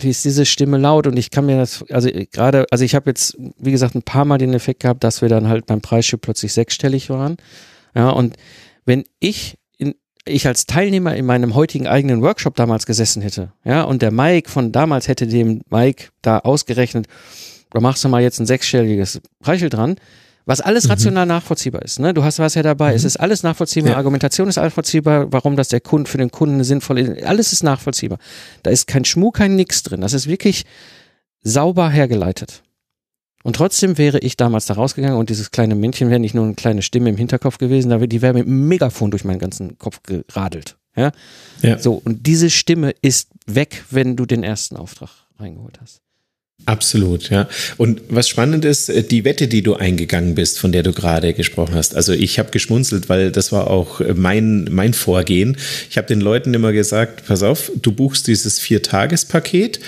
wie 0.00 0.10
ist 0.10 0.24
diese 0.24 0.44
Stimme 0.44 0.78
laut? 0.78 1.06
Und 1.06 1.16
ich 1.16 1.30
kann 1.30 1.46
mir 1.46 1.56
das, 1.56 1.84
also 1.90 2.10
gerade, 2.32 2.66
also 2.72 2.84
ich 2.84 2.96
habe 2.96 3.08
jetzt, 3.10 3.36
wie 3.56 3.70
gesagt, 3.70 3.94
ein 3.94 4.02
paar 4.02 4.24
Mal 4.24 4.38
den 4.38 4.52
Effekt 4.52 4.80
gehabt, 4.80 5.04
dass 5.04 5.22
wir 5.22 5.28
dann 5.28 5.46
halt 5.46 5.66
beim 5.66 5.80
Preisschild 5.80 6.22
plötzlich 6.22 6.52
sechsstellig 6.52 7.08
waren. 7.08 7.36
Ja, 7.94 8.10
und 8.10 8.34
wenn 8.84 9.04
ich 9.20 9.58
ich 10.26 10.46
als 10.46 10.66
Teilnehmer 10.66 11.16
in 11.16 11.24
meinem 11.24 11.54
heutigen 11.54 11.86
eigenen 11.86 12.22
Workshop 12.22 12.56
damals 12.56 12.86
gesessen 12.86 13.22
hätte, 13.22 13.52
ja, 13.64 13.82
und 13.82 14.02
der 14.02 14.10
Mike 14.10 14.50
von 14.50 14.72
damals 14.72 15.08
hätte 15.08 15.26
dem 15.26 15.62
Mike 15.70 16.08
da 16.22 16.40
ausgerechnet, 16.40 17.06
da 17.70 17.80
machst 17.80 18.04
du 18.04 18.08
mal 18.08 18.22
jetzt 18.22 18.38
ein 18.40 18.46
sechsstelliges 18.46 19.20
Preisschild 19.40 19.74
dran, 19.74 19.96
was 20.46 20.60
alles 20.60 20.84
mhm. 20.84 20.90
rational 20.90 21.26
nachvollziehbar 21.26 21.82
ist. 21.82 21.98
Ne? 21.98 22.14
Du 22.14 22.22
hast 22.22 22.38
was 22.38 22.54
ja 22.54 22.62
dabei. 22.62 22.90
Mhm. 22.90 22.96
Es 22.96 23.04
ist 23.04 23.16
alles 23.16 23.42
nachvollziehbar. 23.42 23.92
Ja. 23.92 23.96
Argumentation 23.96 24.48
ist 24.48 24.56
nachvollziehbar. 24.56 25.32
Warum 25.32 25.56
das 25.56 25.68
der 25.68 25.80
Kunde 25.80 26.08
für 26.08 26.18
den 26.18 26.30
Kunden 26.30 26.62
sinnvoll 26.62 27.00
ist. 27.00 27.24
Alles 27.24 27.52
ist 27.52 27.64
nachvollziehbar. 27.64 28.18
Da 28.62 28.70
ist 28.70 28.86
kein 28.86 29.04
Schmuck, 29.04 29.36
kein 29.36 29.56
Nix 29.56 29.82
drin. 29.82 30.00
Das 30.00 30.12
ist 30.12 30.28
wirklich 30.28 30.64
sauber 31.42 31.90
hergeleitet. 31.90 32.62
Und 33.46 33.54
trotzdem 33.54 33.96
wäre 33.96 34.18
ich 34.18 34.36
damals 34.36 34.66
da 34.66 34.74
rausgegangen 34.74 35.16
und 35.16 35.30
dieses 35.30 35.52
kleine 35.52 35.76
Männchen 35.76 36.10
wäre 36.10 36.18
nicht 36.18 36.34
nur 36.34 36.44
eine 36.44 36.54
kleine 36.54 36.82
Stimme 36.82 37.10
im 37.10 37.16
Hinterkopf 37.16 37.58
gewesen, 37.58 37.96
die 38.08 38.20
wäre 38.20 38.34
mit 38.34 38.44
einem 38.44 38.66
Megafon 38.66 39.12
durch 39.12 39.22
meinen 39.22 39.38
ganzen 39.38 39.78
Kopf 39.78 40.00
geradelt. 40.02 40.74
Ja? 40.96 41.12
ja. 41.62 41.78
So, 41.78 42.02
und 42.04 42.26
diese 42.26 42.50
Stimme 42.50 42.92
ist 43.02 43.28
weg, 43.46 43.84
wenn 43.88 44.16
du 44.16 44.26
den 44.26 44.42
ersten 44.42 44.76
Auftrag 44.76 45.10
reingeholt 45.38 45.78
hast. 45.80 46.00
Absolut, 46.64 47.30
ja. 47.30 47.48
Und 47.76 48.00
was 48.08 48.28
spannend 48.28 48.64
ist, 48.64 48.88
äh, 48.88 49.04
die 49.04 49.24
Wette, 49.24 49.46
die 49.46 49.62
du 49.62 49.74
eingegangen 49.74 50.34
bist, 50.34 50.58
von 50.58 50.72
der 50.72 50.82
du 50.82 50.92
gerade 50.92 51.32
gesprochen 51.32 51.76
hast. 51.76 51.94
Also 51.94 52.14
ich 52.14 52.40
habe 52.40 52.50
geschmunzelt, 52.50 53.08
weil 53.08 53.30
das 53.30 53.52
war 53.52 53.70
auch 53.70 54.00
äh, 54.00 54.14
mein, 54.14 54.64
mein 54.72 54.92
Vorgehen. 54.92 55.56
Ich 55.88 55.98
habe 55.98 56.08
den 56.08 56.20
Leuten 56.20 56.52
immer 56.52 56.72
gesagt, 56.72 57.26
pass 57.28 57.44
auf, 57.44 57.70
du 57.80 57.92
buchst 57.92 58.26
dieses 58.26 58.58
Vier-Tages-Paket 58.58 59.78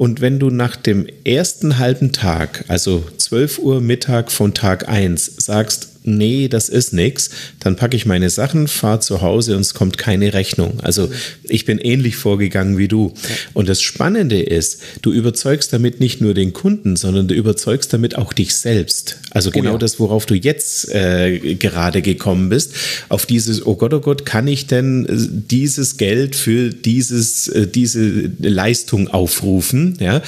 und 0.00 0.22
wenn 0.22 0.38
du 0.38 0.48
nach 0.48 0.76
dem 0.76 1.06
ersten 1.26 1.76
halben 1.76 2.10
Tag, 2.10 2.64
also 2.68 3.04
12 3.18 3.58
Uhr 3.58 3.82
Mittag 3.82 4.32
von 4.32 4.54
Tag 4.54 4.88
1, 4.88 5.34
sagst, 5.36 5.89
nee, 6.02 6.48
das 6.48 6.68
ist 6.68 6.92
nix, 6.92 7.30
dann 7.58 7.76
packe 7.76 7.96
ich 7.96 8.06
meine 8.06 8.30
Sachen, 8.30 8.68
fahre 8.68 9.00
zu 9.00 9.20
Hause 9.20 9.54
und 9.56 9.62
es 9.62 9.74
kommt 9.74 9.98
keine 9.98 10.32
Rechnung. 10.32 10.80
Also 10.80 11.10
ich 11.44 11.64
bin 11.64 11.78
ähnlich 11.78 12.16
vorgegangen 12.16 12.78
wie 12.78 12.88
du. 12.88 13.12
Und 13.52 13.68
das 13.68 13.82
Spannende 13.82 14.40
ist, 14.40 14.80
du 15.02 15.12
überzeugst 15.12 15.72
damit 15.72 16.00
nicht 16.00 16.20
nur 16.20 16.34
den 16.34 16.52
Kunden, 16.52 16.96
sondern 16.96 17.28
du 17.28 17.34
überzeugst 17.34 17.92
damit 17.92 18.16
auch 18.16 18.32
dich 18.32 18.54
selbst. 18.54 19.18
Also 19.30 19.50
genau 19.50 19.70
oh 19.70 19.72
ja. 19.74 19.78
das, 19.78 20.00
worauf 20.00 20.26
du 20.26 20.34
jetzt 20.34 20.88
äh, 20.88 21.54
gerade 21.54 22.02
gekommen 22.02 22.48
bist, 22.48 22.74
auf 23.08 23.26
dieses, 23.26 23.66
oh 23.66 23.76
Gott, 23.76 23.94
oh 23.94 24.00
Gott, 24.00 24.24
kann 24.24 24.48
ich 24.48 24.66
denn 24.66 25.06
äh, 25.06 25.28
dieses 25.50 25.96
Geld 25.96 26.34
für 26.34 26.70
dieses, 26.70 27.48
äh, 27.48 27.66
diese 27.66 28.30
Leistung 28.40 29.08
aufrufen? 29.08 29.96
Ja? 30.00 30.22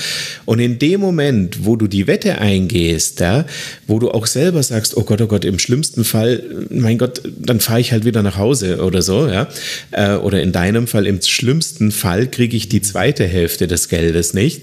Und 0.44 0.58
in 0.58 0.78
dem 0.78 1.00
Moment, 1.00 1.64
wo 1.64 1.76
du 1.76 1.87
die 1.87 2.06
Wette 2.06 2.38
eingehst, 2.38 3.20
ja, 3.20 3.46
wo 3.87 3.98
du 3.98 4.11
auch 4.11 4.26
selber 4.26 4.62
sagst, 4.62 4.96
oh 4.96 5.02
Gott, 5.02 5.20
oh 5.20 5.26
Gott, 5.26 5.44
im 5.44 5.58
schlimmsten 5.62 6.05
Fall, 6.05 6.42
mein 6.70 6.98
Gott, 6.98 7.22
dann 7.38 7.61
fahre 7.61 7.81
ich 7.81 7.92
halt 7.92 8.05
wieder 8.05 8.22
nach 8.22 8.37
Hause 8.37 8.85
oder 8.85 9.01
so, 9.01 9.27
ja. 9.29 9.48
Äh, 9.90 10.16
oder 10.16 10.42
in 10.42 10.53
deinem 10.53 10.87
Fall, 10.87 11.07
im 11.07 11.22
schlimmsten 11.22 11.90
Fall 11.90 12.27
kriege 12.27 12.57
ich 12.57 12.68
die 12.68 12.83
zweite 12.83 13.25
Hälfte 13.25 13.66
des 13.66 13.88
Geldes 13.88 14.35
nicht. 14.35 14.62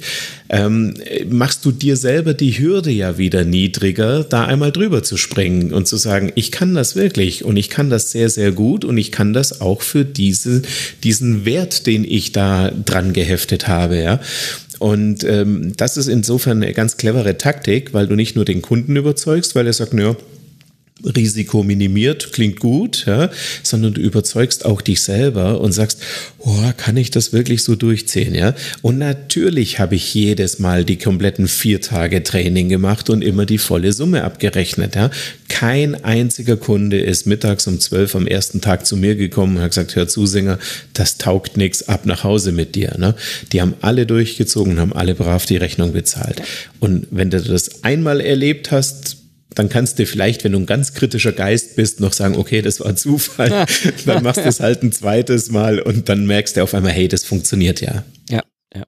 Ähm, 0.50 0.96
machst 1.30 1.66
du 1.66 1.72
dir 1.72 1.96
selber 1.96 2.34
die 2.34 2.58
Hürde 2.60 2.92
ja 2.92 3.18
wieder 3.18 3.44
niedriger, 3.46 4.24
da 4.24 4.46
einmal 4.46 4.72
drüber 4.72 5.04
zu 5.04 5.18
springen 5.18 5.74
und 5.74 5.88
zu 5.88 5.98
sagen, 5.98 6.32
ich 6.36 6.52
kann 6.52 6.76
das 6.76 6.96
wirklich 6.96 7.46
und 7.46 7.58
ich 7.58 7.70
kann 7.70 7.90
das 7.90 8.12
sehr, 8.12 8.30
sehr 8.30 8.52
gut 8.52 8.86
und 8.86 8.98
ich 8.98 9.12
kann 9.12 9.34
das 9.34 9.62
auch 9.62 9.82
für 9.82 10.06
diese, 10.06 10.62
diesen 11.04 11.46
Wert, 11.46 11.88
den 11.88 12.04
ich 12.04 12.32
da 12.32 12.72
dran 12.86 13.14
geheftet 13.14 13.68
habe, 13.68 14.02
ja. 14.02 14.20
Und 14.80 15.26
ähm, 15.26 15.74
das 15.76 15.98
ist 15.98 16.08
insofern 16.08 16.64
eine 16.64 16.74
ganz 16.74 16.96
clevere 16.96 17.38
Taktik, 17.38 17.94
weil 17.94 18.08
du 18.08 18.16
nicht 18.16 18.36
nur 18.36 18.46
den 18.46 18.62
Kunden 18.62 18.96
überzeugst, 18.96 19.54
weil 19.54 19.68
er 19.68 19.74
sagt, 19.74 19.94
naja, 19.94 20.16
Risiko 21.04 21.64
minimiert, 21.64 22.34
klingt 22.34 22.60
gut, 22.60 23.06
ja, 23.06 23.30
sondern 23.64 23.94
du 23.94 24.02
überzeugst 24.02 24.66
auch 24.66 24.82
dich 24.82 25.02
selber 25.02 25.62
und 25.62 25.72
sagst, 25.72 26.02
oh, 26.40 26.72
kann 26.78 26.98
ich 26.98 27.12
das 27.12 27.32
wirklich 27.32 27.64
so 27.64 27.76
durchziehen, 27.76 28.36
ja? 28.36 28.54
Und 28.82 28.98
natürlich 28.98 29.80
habe 29.80 29.96
ich 29.96 30.14
jedes 30.14 30.60
Mal 30.60 30.84
die 30.84 30.98
kompletten 30.98 31.48
vier 31.48 31.82
Tage 31.82 32.24
Training 32.24 32.70
gemacht 32.70 33.10
und 33.10 33.24
immer 33.24 33.46
die 33.46 33.58
volle 33.58 33.94
Summe 33.94 34.24
abgerechnet, 34.24 34.96
ja? 34.96 35.10
Kein 35.48 36.04
einziger 36.04 36.58
Kunde 36.58 37.00
ist 37.00 37.26
mittags 37.26 37.68
um 37.68 37.80
zwölf 37.80 38.16
am 38.16 38.28
ersten 38.28 38.62
Tag 38.62 38.86
zu 38.86 38.98
mir 38.98 39.16
gekommen 39.16 39.58
und 39.58 39.64
hat 39.64 39.72
gesagt, 39.72 39.96
hör 39.96 40.08
zu, 40.08 40.26
Sänger, 40.26 40.60
das 40.94 41.18
taugt 41.18 41.58
nichts, 41.58 41.88
ab 41.88 42.06
nach 42.06 42.24
Hause 42.24 42.52
mit 42.52 42.76
dir, 42.76 42.96
ne? 42.98 43.16
Die 43.52 43.62
haben 43.62 43.74
alle 43.82 44.06
durchgezogen 44.06 44.80
haben 44.80 44.94
alle 44.94 45.16
brav 45.16 45.46
die 45.46 45.58
Rechnung 45.58 45.94
bezahlt. 45.94 46.42
Und 46.80 47.08
wenn 47.12 47.30
du 47.30 47.42
das 47.42 47.84
einmal 47.84 48.22
erlebt 48.22 48.72
hast, 48.72 49.19
dann 49.60 49.68
kannst 49.68 50.00
du 50.00 50.06
vielleicht, 50.06 50.46
wenn 50.46 50.54
du 50.54 50.60
ein 50.60 50.66
ganz 50.66 50.94
kritischer 50.94 51.34
Geist 51.34 51.76
bist, 51.76 52.00
noch 52.00 52.14
sagen, 52.14 52.38
okay, 52.38 52.62
das 52.62 52.80
war 52.80 52.96
Zufall. 52.96 53.66
dann 54.06 54.24
machst 54.24 54.40
du 54.40 54.48
es 54.48 54.62
halt 54.62 54.84
ein 54.84 54.94
zweites 54.94 55.52
Mal 55.52 55.82
und 55.82 56.08
dann 56.08 56.26
merkst 56.26 56.56
du 56.56 56.64
auf 56.64 56.74
einmal, 56.74 56.94
hey, 56.94 57.10
das 57.10 57.26
funktioniert 57.26 57.82
ja. 57.82 58.06
Ja, 58.30 58.42
ja. 58.74 58.86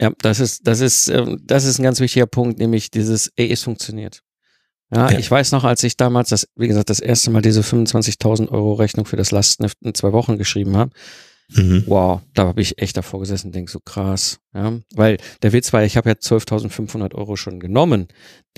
Ja, 0.00 0.12
das 0.22 0.40
ist, 0.40 0.66
das 0.66 0.80
ist, 0.80 1.08
ähm, 1.08 1.42
das 1.44 1.66
ist 1.66 1.78
ein 1.78 1.82
ganz 1.82 2.00
wichtiger 2.00 2.24
Punkt, 2.26 2.58
nämlich 2.58 2.90
dieses, 2.90 3.30
ey, 3.36 3.52
es 3.52 3.62
funktioniert. 3.62 4.22
Ja, 4.90 5.10
ja, 5.10 5.18
ich 5.18 5.30
weiß 5.30 5.52
noch, 5.52 5.64
als 5.64 5.82
ich 5.82 5.98
damals 5.98 6.30
das, 6.30 6.48
wie 6.56 6.68
gesagt, 6.68 6.88
das 6.88 7.00
erste 7.00 7.30
Mal 7.30 7.42
diese 7.42 7.60
25.000 7.60 8.48
Euro 8.48 8.72
Rechnung 8.72 9.04
für 9.04 9.16
das 9.16 9.30
Lastenheft 9.30 9.76
in 9.82 9.92
zwei 9.92 10.12
Wochen 10.12 10.38
geschrieben 10.38 10.78
habe, 10.78 10.90
Mhm. 11.50 11.84
Wow, 11.86 12.20
da 12.34 12.46
habe 12.46 12.60
ich 12.60 12.80
echt 12.80 12.96
davor 12.96 13.20
gesessen 13.20 13.48
und 13.48 13.54
denke 13.54 13.70
so 13.70 13.80
krass. 13.80 14.38
Ja? 14.54 14.78
Weil 14.94 15.16
der 15.42 15.52
Witz 15.52 15.72
war, 15.72 15.82
ich 15.82 15.96
habe 15.96 16.10
ja 16.10 16.14
12.500 16.14 17.14
Euro 17.14 17.36
schon 17.36 17.58
genommen. 17.58 18.08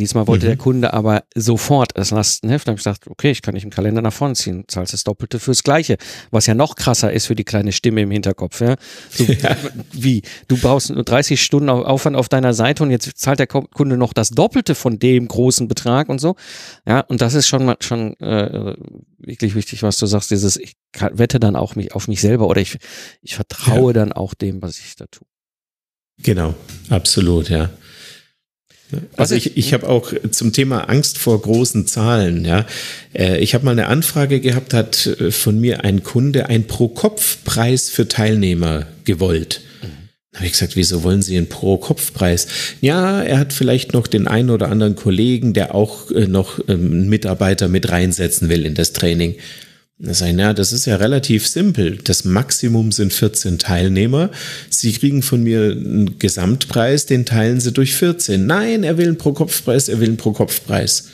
Diesmal 0.01 0.27
wollte 0.27 0.47
mhm. 0.47 0.49
der 0.49 0.57
Kunde 0.57 0.95
aber 0.95 1.25
sofort 1.35 1.93
das 1.95 2.11
Lastenheft. 2.11 2.67
Da 2.67 2.71
habe 2.71 2.79
ich 2.79 2.85
gesagt, 2.85 3.07
okay, 3.07 3.31
ich 3.31 3.43
kann 3.43 3.53
nicht 3.53 3.65
im 3.65 3.71
Kalender 3.71 4.01
nach 4.01 4.15
vorne 4.15 4.35
ziehen, 4.35 4.65
zahlst 4.67 4.95
das 4.95 5.05
Doppelte 5.05 5.39
fürs 5.39 5.63
Gleiche. 5.63 5.99
Was 6.31 6.47
ja 6.47 6.55
noch 6.55 6.75
krasser 6.75 7.13
ist 7.13 7.27
für 7.27 7.35
die 7.35 7.45
kleine 7.45 7.73
Stimme 7.73 8.01
im 8.01 8.11
Hinterkopf. 8.11 8.63
Ja? 8.63 8.77
So, 9.11 9.25
ja. 9.29 9.57
Wie? 9.93 10.23
Du 10.49 10.57
brauchst 10.57 10.89
nur 10.89 11.05
30 11.05 11.41
Stunden 11.43 11.69
Aufwand 11.69 12.17
auf 12.17 12.31
deiner 12.31 12.55
Seite 12.55 12.83
und 12.83 12.91
jetzt 12.91 13.19
zahlt 13.19 13.41
der 13.41 13.47
Kunde 13.47 13.99
noch 13.99 14.15
das 14.15 14.31
Doppelte 14.31 14.75
von 14.75 14.99
dem 14.99 15.29
großen 15.29 15.69
Betrag 15.69 16.09
und 16.09 16.19
so. 16.19 16.35
Ja, 16.87 17.01
und 17.01 17.21
das 17.21 17.35
ist 17.35 17.47
schon 17.47 17.75
schon 17.81 18.19
äh, 18.21 18.75
wirklich 19.19 19.55
wichtig, 19.55 19.83
was 19.83 19.99
du 19.99 20.07
sagst. 20.07 20.31
Dieses, 20.31 20.57
ich 20.57 20.77
wette 21.13 21.39
dann 21.39 21.57
auch 21.57 21.77
mich 21.77 21.95
auf 21.95 22.09
mich 22.09 22.23
selber 22.23 22.49
oder 22.49 22.63
ich 22.63 22.79
ich 23.21 23.35
vertraue 23.35 23.91
ja. 23.91 23.93
dann 23.93 24.13
auch 24.13 24.33
dem, 24.33 24.63
was 24.63 24.79
ich 24.79 24.97
da 24.97 25.05
tue. 25.11 25.27
Genau, 26.23 26.55
absolut, 26.91 27.49
ja. 27.49 27.71
Also 29.17 29.35
ich, 29.35 29.57
ich 29.57 29.73
habe 29.73 29.89
auch 29.89 30.13
zum 30.31 30.53
Thema 30.53 30.89
Angst 30.89 31.19
vor 31.19 31.41
großen 31.41 31.87
Zahlen, 31.87 32.45
ja. 32.45 32.67
Äh, 33.13 33.39
ich 33.39 33.55
habe 33.55 33.65
mal 33.65 33.73
eine 33.73 33.87
Anfrage 33.87 34.41
gehabt, 34.41 34.75
hat 34.75 35.07
äh, 35.07 35.31
von 35.31 35.59
mir 35.61 35.85
ein 35.85 36.03
Kunde 36.03 36.47
einen 36.47 36.67
Pro-Kopf-Preis 36.67 37.91
für 37.91 38.09
Teilnehmer 38.09 38.87
gewollt. 39.05 39.63
Da 40.33 40.39
habe 40.39 40.47
ich 40.47 40.53
gesagt, 40.53 40.77
wieso 40.77 41.03
wollen 41.03 41.23
Sie 41.23 41.37
einen 41.37 41.49
Pro-Kopf-Preis? 41.49 42.47
Ja, 42.81 43.21
er 43.21 43.39
hat 43.39 43.53
vielleicht 43.53 43.93
noch 43.95 44.07
den 44.07 44.29
einen 44.29 44.51
oder 44.51 44.69
anderen 44.69 44.95
Kollegen, 44.95 45.55
der 45.55 45.75
auch 45.75 46.11
äh, 46.13 46.27
noch 46.27 46.67
einen 46.69 47.09
Mitarbeiter 47.09 47.69
mit 47.69 47.91
reinsetzen 47.91 48.49
will 48.49 48.65
in 48.65 48.75
das 48.75 48.93
Training. 48.93 49.35
Da 50.03 50.15
sage 50.15 50.31
ich, 50.31 50.37
na, 50.39 50.55
das 50.55 50.73
ist 50.73 50.87
ja 50.87 50.97
relativ 50.97 51.47
simpel. 51.47 51.99
Das 52.03 52.25
Maximum 52.25 52.91
sind 52.91 53.13
14 53.13 53.59
Teilnehmer. 53.59 54.31
Sie 54.71 54.93
kriegen 54.93 55.23
von 55.23 55.43
mir 55.43 55.73
einen 55.73 56.19
Gesamtpreis, 56.19 57.05
den 57.05 57.27
teilen 57.27 57.61
Sie 57.61 57.73
durch 57.73 57.95
14. 57.95 58.47
Nein, 58.47 58.83
er 58.83 58.97
will 58.97 59.09
einen 59.09 59.19
Pro-Kopf-Preis, 59.19 59.91
er 59.91 60.01
will 60.01 60.09
einen 60.09 60.17
Pro-Kopf-Preis. 60.17 61.09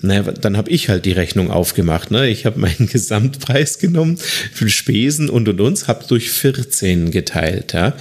Naja, 0.00 0.22
dann 0.22 0.56
habe 0.56 0.70
ich 0.70 0.88
halt 0.88 1.04
die 1.04 1.12
Rechnung 1.12 1.50
aufgemacht. 1.50 2.10
Ne? 2.10 2.28
Ich 2.30 2.46
habe 2.46 2.58
meinen 2.58 2.86
Gesamtpreis 2.90 3.78
genommen 3.78 4.16
für 4.16 4.70
Spesen 4.70 5.28
und 5.28 5.48
und 5.48 5.60
uns, 5.60 5.86
habe 5.86 6.06
durch 6.08 6.30
14 6.30 7.10
geteilt. 7.10 7.74
Ja? 7.74 7.94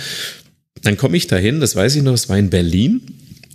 Dann 0.82 0.96
komme 0.96 1.18
ich 1.18 1.28
dahin, 1.28 1.60
das 1.60 1.76
weiß 1.76 1.98
ich 1.98 2.04
noch, 2.04 2.14
es 2.14 2.30
war 2.30 2.38
in 2.38 2.50
Berlin 2.50 3.02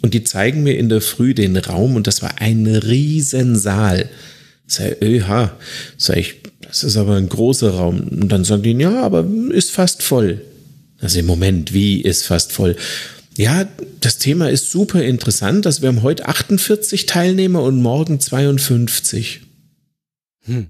und 0.02 0.12
die 0.12 0.24
zeigen 0.24 0.62
mir 0.62 0.76
in 0.76 0.90
der 0.90 1.00
Früh 1.00 1.32
den 1.32 1.56
Raum 1.56 1.96
und 1.96 2.06
das 2.06 2.20
war 2.20 2.38
ein 2.38 2.66
Riesensaal. 2.66 3.98
Sag 4.00 4.35
ich, 4.66 5.02
öha. 5.02 5.56
Sag 5.96 6.16
ich, 6.16 6.36
das 6.62 6.84
ist 6.84 6.96
aber 6.96 7.16
ein 7.16 7.28
großer 7.28 7.70
Raum. 7.70 8.00
Und 8.00 8.28
dann 8.28 8.44
sagen 8.44 8.62
die, 8.62 8.72
ja, 8.72 9.02
aber 9.02 9.26
ist 9.52 9.70
fast 9.70 10.02
voll. 10.02 10.42
Also 11.00 11.18
im 11.18 11.26
Moment, 11.26 11.72
wie 11.72 12.00
ist 12.00 12.24
fast 12.24 12.52
voll? 12.52 12.76
Ja, 13.36 13.68
das 14.00 14.18
Thema 14.18 14.48
ist 14.50 14.70
super 14.70 15.02
interessant. 15.02 15.66
dass 15.66 15.82
wir 15.82 15.88
haben 15.88 16.02
heute 16.02 16.26
48 16.26 17.06
Teilnehmer 17.06 17.62
und 17.62 17.80
morgen 17.82 18.18
52. 18.18 19.42
Hm. 20.44 20.68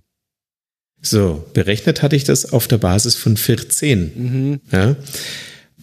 So, 1.01 1.45
berechnet 1.53 2.03
hatte 2.03 2.17
ich 2.17 2.25
das 2.25 2.53
auf 2.53 2.67
der 2.67 2.79
Basis 2.79 3.15
von 3.15 3.37
14. 3.37 4.13
Mhm. 4.15 4.61
Ja. 4.73 4.97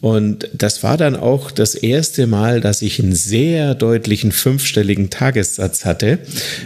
Und 0.03 0.49
das 0.51 0.83
war 0.83 0.97
dann 0.97 1.15
auch 1.15 1.49
das 1.49 1.75
erste 1.75 2.27
Mal, 2.27 2.59
dass 2.59 2.81
ich 2.81 3.01
einen 3.01 3.15
sehr 3.15 3.73
deutlichen 3.73 4.33
fünfstelligen 4.33 5.09
Tagessatz 5.09 5.85
hatte. 5.85 6.19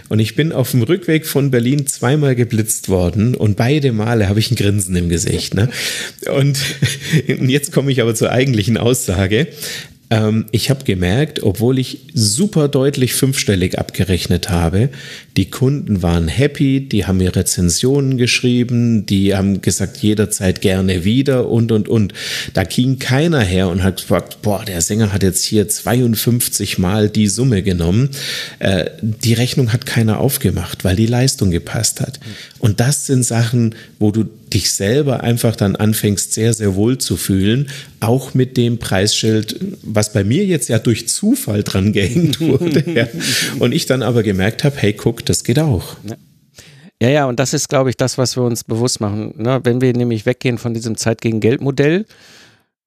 Und 0.09 0.17
ich 0.17 0.35
bin 0.35 0.51
auf 0.51 0.71
dem 0.71 0.81
Rückweg 0.81 1.27
von 1.27 1.51
Berlin 1.51 1.85
zweimal 1.85 2.33
geblitzt 2.33 2.89
worden 2.89 3.35
und 3.35 3.55
beide 3.55 3.91
Male 3.91 4.27
habe 4.27 4.39
ich 4.39 4.49
ein 4.49 4.55
Grinsen 4.55 4.95
im 4.95 5.07
Gesicht. 5.07 5.53
Ne? 5.53 5.69
Und 6.35 6.57
jetzt 7.27 7.71
komme 7.71 7.91
ich 7.91 8.01
aber 8.01 8.15
zur 8.15 8.31
eigentlichen 8.31 8.75
Aussage. 8.75 9.45
Ähm, 10.09 10.45
ich 10.51 10.69
habe 10.69 10.85
gemerkt, 10.85 11.43
obwohl 11.43 11.79
ich 11.79 12.07
super 12.13 12.67
deutlich 12.67 13.13
fünfstellig 13.13 13.77
abgerechnet 13.77 14.49
habe, 14.49 14.89
die 15.35 15.49
Kunden 15.49 16.01
waren 16.01 16.27
happy, 16.27 16.87
die 16.87 17.05
haben 17.05 17.17
mir 17.17 17.35
Rezensionen 17.35 18.17
geschrieben, 18.17 19.05
die 19.05 19.35
haben 19.35 19.61
gesagt, 19.61 19.97
jederzeit 19.97 20.61
gerne 20.61 21.03
wieder 21.03 21.49
und, 21.49 21.71
und, 21.71 21.89
und. 21.89 22.13
Da 22.53 22.63
ging 22.63 22.99
keiner 22.99 23.41
her 23.41 23.67
und 23.67 23.83
hat 23.83 24.01
gesagt, 24.01 24.41
boah, 24.41 24.63
der 24.63 24.81
Sänger 24.81 25.11
hat 25.11 25.23
jetzt 25.23 25.43
hier 25.43 25.67
52 25.67 26.77
Mal 26.77 27.09
die 27.09 27.27
Summe 27.27 27.61
genommen. 27.61 28.09
Äh, 28.59 28.85
die 29.01 29.33
Rechnung 29.33 29.73
hat 29.73 29.85
keiner 29.85 30.19
aufgemacht, 30.19 30.85
weil 30.85 30.95
die 30.95 31.05
Leistung 31.05 31.51
gepasst 31.51 31.99
hat. 31.99 32.19
Und 32.59 32.79
das 32.79 33.05
sind 33.05 33.23
Sachen, 33.23 33.75
wo 33.99 34.11
du 34.11 34.23
dich 34.23 34.71
selber 34.71 35.23
einfach 35.23 35.55
dann 35.55 35.75
anfängst, 35.75 36.33
sehr, 36.33 36.53
sehr 36.53 36.75
wohl 36.75 36.97
zu 36.97 37.17
fühlen, 37.17 37.69
auch 37.99 38.33
mit 38.33 38.57
dem 38.57 38.77
Preisschild, 38.77 39.59
was 39.83 40.13
bei 40.13 40.23
mir 40.23 40.45
jetzt 40.45 40.69
ja 40.69 40.79
durch 40.79 41.07
Zufall 41.07 41.63
dran 41.63 41.93
gehängt 41.93 42.39
wurde. 42.41 42.83
ja. 42.91 43.07
Und 43.59 43.73
ich 43.73 43.85
dann 43.85 44.01
aber 44.01 44.23
gemerkt 44.23 44.63
habe, 44.63 44.75
hey, 44.77 44.93
guck, 44.93 45.25
das 45.25 45.43
geht 45.43 45.59
auch. 45.59 45.97
Ja. 46.07 46.15
Ja, 46.99 47.09
ja, 47.09 47.25
und 47.27 47.39
das 47.39 47.53
ist, 47.53 47.69
glaube 47.69 47.91
ich, 47.91 47.97
das, 47.97 48.17
was 48.17 48.35
wir 48.35 48.41
uns 48.41 48.63
bewusst 48.63 48.99
machen. 49.01 49.35
Ne? 49.37 49.59
Wenn 49.63 49.81
wir 49.81 49.93
nämlich 49.93 50.25
weggehen 50.25 50.57
von 50.57 50.73
diesem 50.73 50.97
Zeit 50.97 51.21
gegen 51.21 51.39
Geld-Modell, 51.39 52.05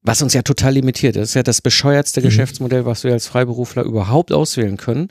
was 0.03 0.21
uns 0.21 0.33
ja 0.33 0.41
total 0.41 0.73
limitiert. 0.73 1.15
Das 1.15 1.29
ist 1.29 1.35
ja 1.35 1.43
das 1.43 1.61
bescheuertste 1.61 2.19
mhm. 2.19 2.25
Geschäftsmodell, 2.25 2.85
was 2.85 3.03
wir 3.03 3.13
als 3.13 3.27
Freiberufler 3.27 3.83
überhaupt 3.83 4.31
auswählen 4.31 4.77
können. 4.77 5.09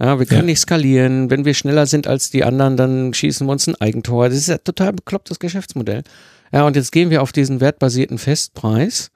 Ja, 0.00 0.18
wir 0.18 0.26
können 0.26 0.42
ja. 0.42 0.46
nicht 0.46 0.60
skalieren. 0.60 1.30
Wenn 1.30 1.44
wir 1.44 1.54
schneller 1.54 1.86
sind 1.86 2.06
als 2.06 2.30
die 2.30 2.44
anderen, 2.44 2.76
dann 2.76 3.12
schießen 3.12 3.46
wir 3.46 3.52
uns 3.52 3.66
ein 3.66 3.74
Eigentor. 3.80 4.28
Das 4.28 4.38
ist 4.38 4.48
ja 4.48 4.58
total 4.58 4.92
beklopptes 4.92 5.38
Geschäftsmodell. 5.38 6.04
Ja, 6.52 6.66
und 6.66 6.76
jetzt 6.76 6.92
gehen 6.92 7.10
wir 7.10 7.22
auf 7.22 7.32
diesen 7.32 7.60
wertbasierten 7.60 8.18
Festpreis 8.18 9.10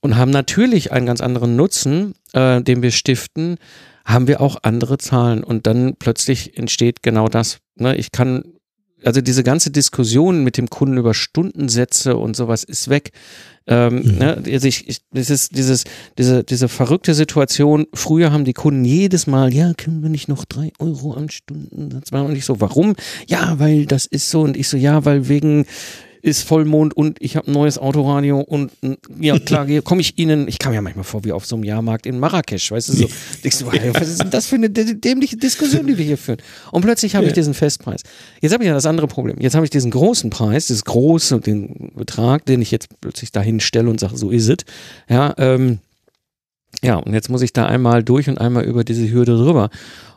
und 0.00 0.16
haben 0.16 0.30
natürlich 0.30 0.92
einen 0.92 1.06
ganz 1.06 1.20
anderen 1.20 1.56
Nutzen, 1.56 2.14
äh, 2.32 2.62
den 2.62 2.82
wir 2.82 2.90
stiften, 2.90 3.56
haben 4.04 4.28
wir 4.28 4.40
auch 4.40 4.56
andere 4.62 4.98
Zahlen. 4.98 5.42
Und 5.42 5.66
dann 5.66 5.96
plötzlich 5.98 6.56
entsteht 6.56 7.02
genau 7.02 7.28
das. 7.28 7.58
Ne? 7.76 7.96
Ich 7.96 8.12
kann 8.12 8.44
also 9.04 9.20
diese 9.20 9.42
ganze 9.42 9.70
Diskussion 9.70 10.44
mit 10.44 10.56
dem 10.56 10.70
Kunden 10.70 10.96
über 10.96 11.14
Stundensätze 11.14 12.16
und 12.16 12.36
sowas 12.36 12.64
ist 12.64 12.88
weg. 12.88 13.10
Ähm, 13.66 14.02
mhm. 14.02 14.18
ne, 14.18 14.42
also 14.46 14.68
ich, 14.68 14.88
ich, 14.88 15.00
das 15.12 15.30
ist 15.30 15.56
dieses, 15.56 15.84
diese, 16.18 16.44
diese 16.44 16.68
verrückte 16.68 17.14
Situation. 17.14 17.86
Früher 17.94 18.32
haben 18.32 18.44
die 18.44 18.52
Kunden 18.52 18.84
jedes 18.84 19.26
Mal, 19.26 19.54
ja, 19.54 19.72
können 19.74 20.02
wir 20.02 20.10
nicht 20.10 20.28
noch 20.28 20.44
drei 20.44 20.72
Euro 20.78 21.16
Stundensatz 21.28 22.12
machen? 22.12 22.26
Und 22.26 22.36
ich 22.36 22.44
so, 22.44 22.60
warum? 22.60 22.94
Ja, 23.26 23.58
weil 23.58 23.86
das 23.86 24.06
ist 24.06 24.30
so. 24.30 24.42
Und 24.42 24.56
ich 24.56 24.68
so, 24.68 24.76
ja, 24.76 25.04
weil 25.04 25.28
wegen 25.28 25.66
ist 26.24 26.42
Vollmond 26.42 26.96
und 26.96 27.20
ich 27.20 27.36
habe 27.36 27.50
ein 27.50 27.52
neues 27.52 27.76
Autoradio 27.76 28.40
und 28.40 28.72
ja 29.20 29.38
klar, 29.44 29.66
hier 29.66 29.82
komme 29.82 30.00
ich 30.00 30.18
Ihnen, 30.18 30.48
ich 30.48 30.58
kam 30.58 30.72
ja 30.72 30.80
manchmal 30.80 31.04
vor 31.04 31.22
wie 31.22 31.32
auf 31.32 31.44
so 31.44 31.54
einem 31.54 31.64
Jahrmarkt 31.64 32.06
in 32.06 32.18
Marrakesch, 32.18 32.70
weißt 32.70 32.88
du 32.88 32.92
so. 32.94 33.08
Denkst 33.44 33.58
du, 33.58 33.66
was 33.66 34.08
ist 34.08 34.22
denn 34.22 34.30
das 34.30 34.46
für 34.46 34.54
eine 34.54 34.70
dämliche 34.70 35.36
Diskussion, 35.36 35.86
die 35.86 35.98
wir 35.98 36.04
hier 36.04 36.16
führen? 36.16 36.38
Und 36.70 36.80
plötzlich 36.80 37.14
habe 37.14 37.26
ich 37.26 37.34
diesen 37.34 37.52
Festpreis. 37.52 38.02
Jetzt 38.40 38.52
habe 38.54 38.64
ich 38.64 38.68
ja 38.68 38.72
das 38.74 38.86
andere 38.86 39.06
Problem. 39.06 39.36
Jetzt 39.38 39.54
habe 39.54 39.66
ich 39.66 39.70
diesen 39.70 39.90
großen 39.90 40.30
Preis, 40.30 40.68
dieses 40.68 40.86
große, 40.86 41.40
den 41.40 41.92
Betrag, 41.94 42.46
den 42.46 42.62
ich 42.62 42.70
jetzt 42.70 42.88
plötzlich 43.02 43.30
dahin 43.30 43.60
stelle 43.60 43.90
und 43.90 44.00
sage, 44.00 44.16
so 44.16 44.30
ist 44.30 44.48
es. 44.48 44.64
Ja, 45.10 45.34
ähm, 45.36 45.80
ja, 46.82 46.96
und 46.96 47.12
jetzt 47.12 47.28
muss 47.28 47.42
ich 47.42 47.52
da 47.52 47.66
einmal 47.66 48.02
durch 48.02 48.30
und 48.30 48.38
einmal 48.38 48.64
über 48.64 48.82
diese 48.82 49.10
Hürde 49.10 49.36
drüber. 49.36 49.68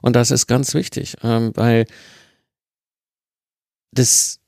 Und 0.01 0.15
das 0.15 0.31
ist 0.31 0.47
ganz 0.47 0.73
wichtig, 0.73 1.17
ähm, 1.21 1.51
weil 1.55 1.85
das 3.91 4.39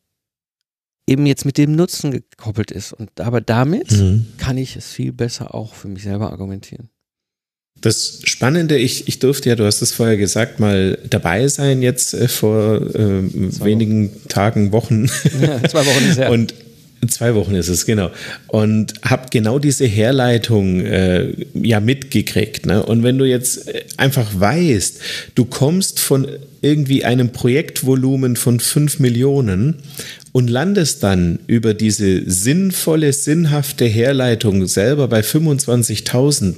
eben 1.10 1.26
jetzt 1.26 1.46
mit 1.46 1.58
dem 1.58 1.76
Nutzen 1.76 2.12
gekoppelt 2.12 2.72
ist. 2.72 2.94
Und 2.94 3.20
aber 3.20 3.42
damit 3.42 3.92
mhm. 3.92 4.28
kann 4.38 4.58
ich 4.58 4.76
es 4.76 4.92
viel 4.92 5.12
besser 5.12 5.54
auch 5.56 5.74
für 5.74 5.88
mich 5.88 6.04
selber 6.04 6.32
argumentieren. 6.32 6.90
Das 7.82 8.20
Spannende, 8.26 8.78
ich, 8.78 9.08
ich 9.08 9.20
durfte 9.20 9.50
ja, 9.50 9.56
du 9.56 9.66
hast 9.66 9.82
es 9.82 9.94
vorher 9.94 10.18
gesagt, 10.18 10.60
mal 10.60 10.98
dabei 11.10 11.48
sein 11.48 11.82
jetzt 11.82 12.14
äh, 12.14 12.28
vor 12.28 12.82
äh, 12.94 13.24
wenigen 13.64 14.12
Wochen. 14.12 14.28
Tagen, 14.28 14.72
Wochen. 14.72 15.10
Ja, 15.42 15.64
zwei 15.64 15.86
Wochen 15.86 16.10
ist 16.10 16.18
her. 16.18 16.32
Und 16.32 16.54
Zwei 17.08 17.34
Wochen 17.34 17.56
ist 17.56 17.70
es, 17.70 17.86
genau. 17.86 18.12
Und 18.48 18.94
habe 19.04 19.28
genau 19.32 19.58
diese 19.58 19.86
Herleitung 19.86 20.82
äh, 20.82 21.34
ja 21.54 21.80
mitgekriegt. 21.80 22.66
Ne? 22.66 22.84
Und 22.84 23.04
wenn 23.04 23.18
du 23.18 23.24
jetzt 23.24 23.70
äh, 23.70 23.86
einfach 23.96 24.28
weißt, 24.38 25.00
du 25.36 25.46
kommst 25.46 26.02
von 26.02 26.28
irgendwie 26.62 27.06
einem 27.06 27.30
Projektvolumen 27.30 28.36
von 28.36 28.60
5 28.60 29.00
Millionen 29.00 29.78
und 30.32 30.50
landest 30.50 31.04
dann 31.04 31.40
über 31.48 31.74
diese 31.74 32.30
sinnvolle, 32.30 33.14
sinnhafte 33.14 33.86
Herleitung 33.86 34.68
selber 34.68 35.08
bei 35.08 35.22
25.000. 35.22 36.58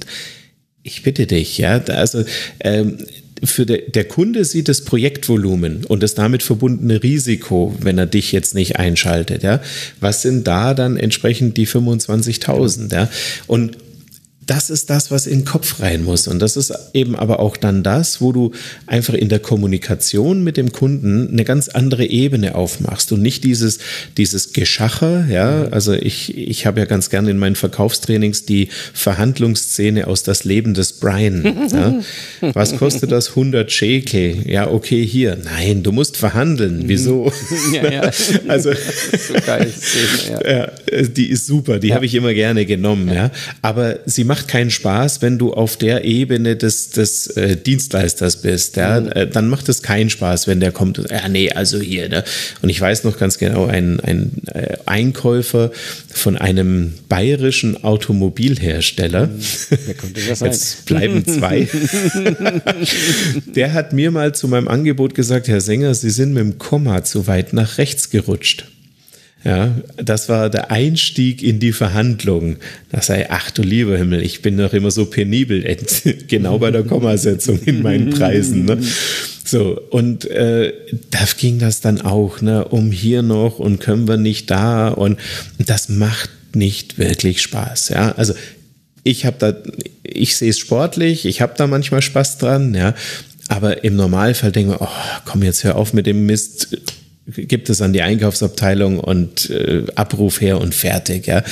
Ich 0.82 1.02
bitte 1.02 1.26
dich, 1.26 1.58
ja, 1.58 1.78
also 1.84 2.24
ähm, 2.60 2.98
für 3.44 3.66
de, 3.66 3.90
der 3.90 4.04
Kunde 4.04 4.44
sieht 4.44 4.68
das 4.68 4.82
Projektvolumen 4.82 5.84
und 5.84 6.02
das 6.02 6.14
damit 6.14 6.42
verbundene 6.42 7.02
Risiko, 7.02 7.74
wenn 7.80 7.98
er 7.98 8.06
dich 8.06 8.32
jetzt 8.32 8.54
nicht 8.54 8.76
einschaltet, 8.76 9.42
ja. 9.42 9.60
Was 10.00 10.22
sind 10.22 10.46
da 10.46 10.74
dann 10.74 10.96
entsprechend 10.96 11.56
die 11.56 11.66
25.000, 11.66 12.94
ja? 12.94 13.10
Und 13.46 13.76
das 14.46 14.70
ist 14.70 14.90
das, 14.90 15.10
was 15.10 15.26
in 15.26 15.40
den 15.40 15.44
Kopf 15.44 15.80
rein 15.80 16.04
muss. 16.04 16.26
Und 16.26 16.40
das 16.40 16.56
ist 16.56 16.72
eben 16.94 17.14
aber 17.14 17.38
auch 17.40 17.56
dann 17.56 17.82
das, 17.82 18.20
wo 18.20 18.32
du 18.32 18.52
einfach 18.86 19.14
in 19.14 19.28
der 19.28 19.38
Kommunikation 19.38 20.42
mit 20.42 20.56
dem 20.56 20.72
Kunden 20.72 21.28
eine 21.30 21.44
ganz 21.44 21.68
andere 21.68 22.06
Ebene 22.06 22.54
aufmachst 22.54 23.12
und 23.12 23.22
nicht 23.22 23.44
dieses, 23.44 23.78
dieses 24.16 24.52
Geschacher, 24.52 25.26
ja. 25.28 25.68
Also 25.70 25.92
ich, 25.92 26.36
ich 26.36 26.66
habe 26.66 26.80
ja 26.80 26.86
ganz 26.86 27.08
gerne 27.08 27.30
in 27.30 27.38
meinen 27.38 27.56
Verkaufstrainings 27.56 28.44
die 28.44 28.68
Verhandlungsszene 28.94 30.06
aus 30.06 30.22
das 30.22 30.44
Leben 30.44 30.74
des 30.74 30.94
Brian. 30.94 31.42
Ja. 31.72 32.00
Was 32.52 32.76
kostet 32.76 33.12
das? 33.12 33.30
100 33.30 33.70
Shekel. 33.70 34.42
Ja, 34.46 34.68
okay, 34.68 35.06
hier. 35.06 35.38
Nein, 35.42 35.82
du 35.82 35.92
musst 35.92 36.16
verhandeln. 36.16 36.84
Wieso? 36.86 37.32
Ja, 37.72 37.90
ja. 37.90 38.10
Also, 38.48 38.72
so 38.72 39.34
geil 39.46 39.72
Szene, 39.72 40.70
ja. 40.90 41.04
die 41.04 41.30
ist 41.30 41.46
super. 41.46 41.78
Die 41.78 41.94
habe 41.94 42.04
ich 42.06 42.14
immer 42.14 42.34
gerne 42.34 42.66
genommen, 42.66 43.12
ja. 43.12 43.30
Aber 43.62 44.00
sie 44.06 44.24
macht 44.32 44.48
keinen 44.48 44.70
Spaß, 44.70 45.20
wenn 45.20 45.36
du 45.36 45.52
auf 45.52 45.76
der 45.76 46.06
Ebene 46.06 46.56
des, 46.56 46.88
des 46.88 47.26
äh, 47.36 47.54
Dienstleisters 47.54 48.40
bist. 48.40 48.76
Ja? 48.76 48.98
Mhm. 48.98 49.08
Äh, 49.08 49.26
dann 49.26 49.50
macht 49.50 49.68
es 49.68 49.82
keinen 49.82 50.08
Spaß, 50.08 50.46
wenn 50.46 50.58
der 50.58 50.72
kommt, 50.72 50.96
ja, 51.10 51.28
nee, 51.28 51.50
also 51.50 51.78
hier. 51.78 52.08
Ne? 52.08 52.24
Und 52.62 52.70
ich 52.70 52.80
weiß 52.80 53.04
noch 53.04 53.18
ganz 53.18 53.36
genau, 53.36 53.66
ein, 53.66 54.00
ein 54.00 54.32
äh, 54.46 54.78
Einkäufer 54.86 55.70
von 56.08 56.38
einem 56.38 56.94
bayerischen 57.10 57.84
Automobilhersteller, 57.84 59.26
mhm. 59.26 60.46
jetzt 60.46 60.86
bleiben 60.86 61.26
zwei, 61.26 61.68
der 63.54 63.74
hat 63.74 63.92
mir 63.92 64.10
mal 64.10 64.34
zu 64.34 64.48
meinem 64.48 64.68
Angebot 64.68 65.14
gesagt, 65.14 65.46
Herr 65.46 65.60
Sänger, 65.60 65.94
Sie 65.94 66.08
sind 66.08 66.32
mit 66.32 66.42
dem 66.42 66.56
Komma 66.56 67.04
zu 67.04 67.26
weit 67.26 67.52
nach 67.52 67.76
rechts 67.76 68.08
gerutscht. 68.08 68.71
Ja, 69.44 69.74
das 69.96 70.28
war 70.28 70.50
der 70.50 70.70
Einstieg 70.70 71.42
in 71.42 71.58
die 71.58 71.72
Verhandlungen. 71.72 72.58
Da 72.90 73.02
sei, 73.02 73.28
ach 73.28 73.50
du 73.50 73.62
lieber 73.62 73.98
Himmel, 73.98 74.22
ich 74.22 74.40
bin 74.40 74.56
doch 74.56 74.72
immer 74.72 74.92
so 74.92 75.06
penibel, 75.06 75.64
genau 76.28 76.58
bei 76.58 76.70
der 76.70 76.84
Kommasetzung 76.84 77.60
in 77.64 77.82
meinen 77.82 78.10
Preisen. 78.10 78.66
Ne? 78.66 78.78
So, 79.44 79.80
und 79.90 80.30
äh, 80.30 80.72
da 81.10 81.18
ging 81.36 81.58
das 81.58 81.80
dann 81.80 82.00
auch, 82.00 82.40
ne, 82.40 82.66
um 82.66 82.92
hier 82.92 83.22
noch 83.22 83.58
und 83.58 83.80
können 83.80 84.06
wir 84.06 84.16
nicht 84.16 84.48
da 84.50 84.88
und 84.88 85.18
das 85.58 85.88
macht 85.88 86.30
nicht 86.54 86.98
wirklich 86.98 87.42
Spaß. 87.42 87.88
Ja, 87.88 88.12
also 88.12 88.34
ich 89.02 89.26
habe 89.26 89.36
da, 89.40 89.54
ich 90.04 90.36
sehe 90.36 90.50
es 90.50 90.58
sportlich, 90.60 91.26
ich 91.26 91.40
habe 91.40 91.54
da 91.56 91.66
manchmal 91.66 92.02
Spaß 92.02 92.38
dran, 92.38 92.74
ja, 92.74 92.94
aber 93.48 93.82
im 93.82 93.96
Normalfall 93.96 94.52
denke 94.52 94.74
ich 94.74 94.80
mir, 94.80 94.86
oh, 94.86 95.20
komm 95.24 95.42
jetzt 95.42 95.64
hör 95.64 95.76
auf 95.76 95.92
mit 95.92 96.06
dem 96.06 96.26
Mist 96.26 96.76
gibt 97.26 97.70
es 97.70 97.80
an 97.80 97.92
die 97.92 98.02
Einkaufsabteilung 98.02 98.98
und 99.00 99.50
äh, 99.50 99.84
Abruf 99.94 100.40
her 100.40 100.60
und 100.60 100.74
fertig, 100.74 101.26
ja. 101.26 101.42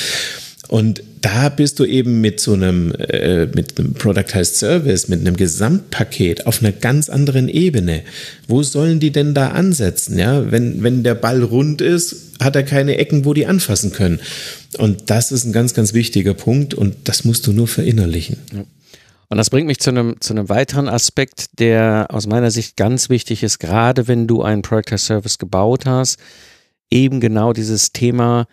Und 0.68 1.02
da 1.20 1.48
bist 1.48 1.80
du 1.80 1.84
eben 1.84 2.20
mit 2.20 2.38
so 2.38 2.52
einem, 2.52 2.92
äh, 2.92 3.46
mit 3.46 3.78
einem 3.78 3.94
Productized 3.94 4.54
Service, 4.56 5.08
mit 5.08 5.20
einem 5.20 5.36
Gesamtpaket 5.36 6.46
auf 6.46 6.62
einer 6.62 6.70
ganz 6.70 7.08
anderen 7.08 7.48
Ebene. 7.48 8.02
Wo 8.46 8.62
sollen 8.62 9.00
die 9.00 9.10
denn 9.10 9.34
da 9.34 9.48
ansetzen? 9.48 10.16
Ja, 10.16 10.52
wenn, 10.52 10.82
wenn 10.84 11.02
der 11.02 11.16
Ball 11.16 11.42
rund 11.42 11.80
ist, 11.80 12.34
hat 12.40 12.54
er 12.54 12.62
keine 12.62 12.98
Ecken, 12.98 13.24
wo 13.24 13.34
die 13.34 13.46
anfassen 13.46 13.92
können. 13.92 14.20
Und 14.78 15.10
das 15.10 15.32
ist 15.32 15.44
ein 15.44 15.52
ganz, 15.52 15.74
ganz 15.74 15.92
wichtiger 15.92 16.34
Punkt 16.34 16.72
und 16.72 16.94
das 17.04 17.24
musst 17.24 17.48
du 17.48 17.52
nur 17.52 17.66
verinnerlichen. 17.66 18.36
Ja. 18.52 18.64
Und 19.30 19.36
das 19.36 19.48
bringt 19.48 19.68
mich 19.68 19.78
zu 19.78 19.90
einem, 19.90 20.20
zu 20.20 20.34
einem 20.34 20.48
weiteren 20.48 20.88
Aspekt, 20.88 21.60
der 21.60 22.08
aus 22.10 22.26
meiner 22.26 22.50
Sicht 22.50 22.76
ganz 22.76 23.08
wichtig 23.08 23.44
ist, 23.44 23.60
gerade 23.60 24.08
wenn 24.08 24.26
du 24.26 24.42
einen 24.42 24.62
Product 24.62 24.92
as 24.92 25.06
Service 25.06 25.38
gebaut 25.38 25.86
hast, 25.86 26.18
eben 26.90 27.20
genau 27.20 27.52
dieses 27.52 27.92
Thema, 27.92 28.48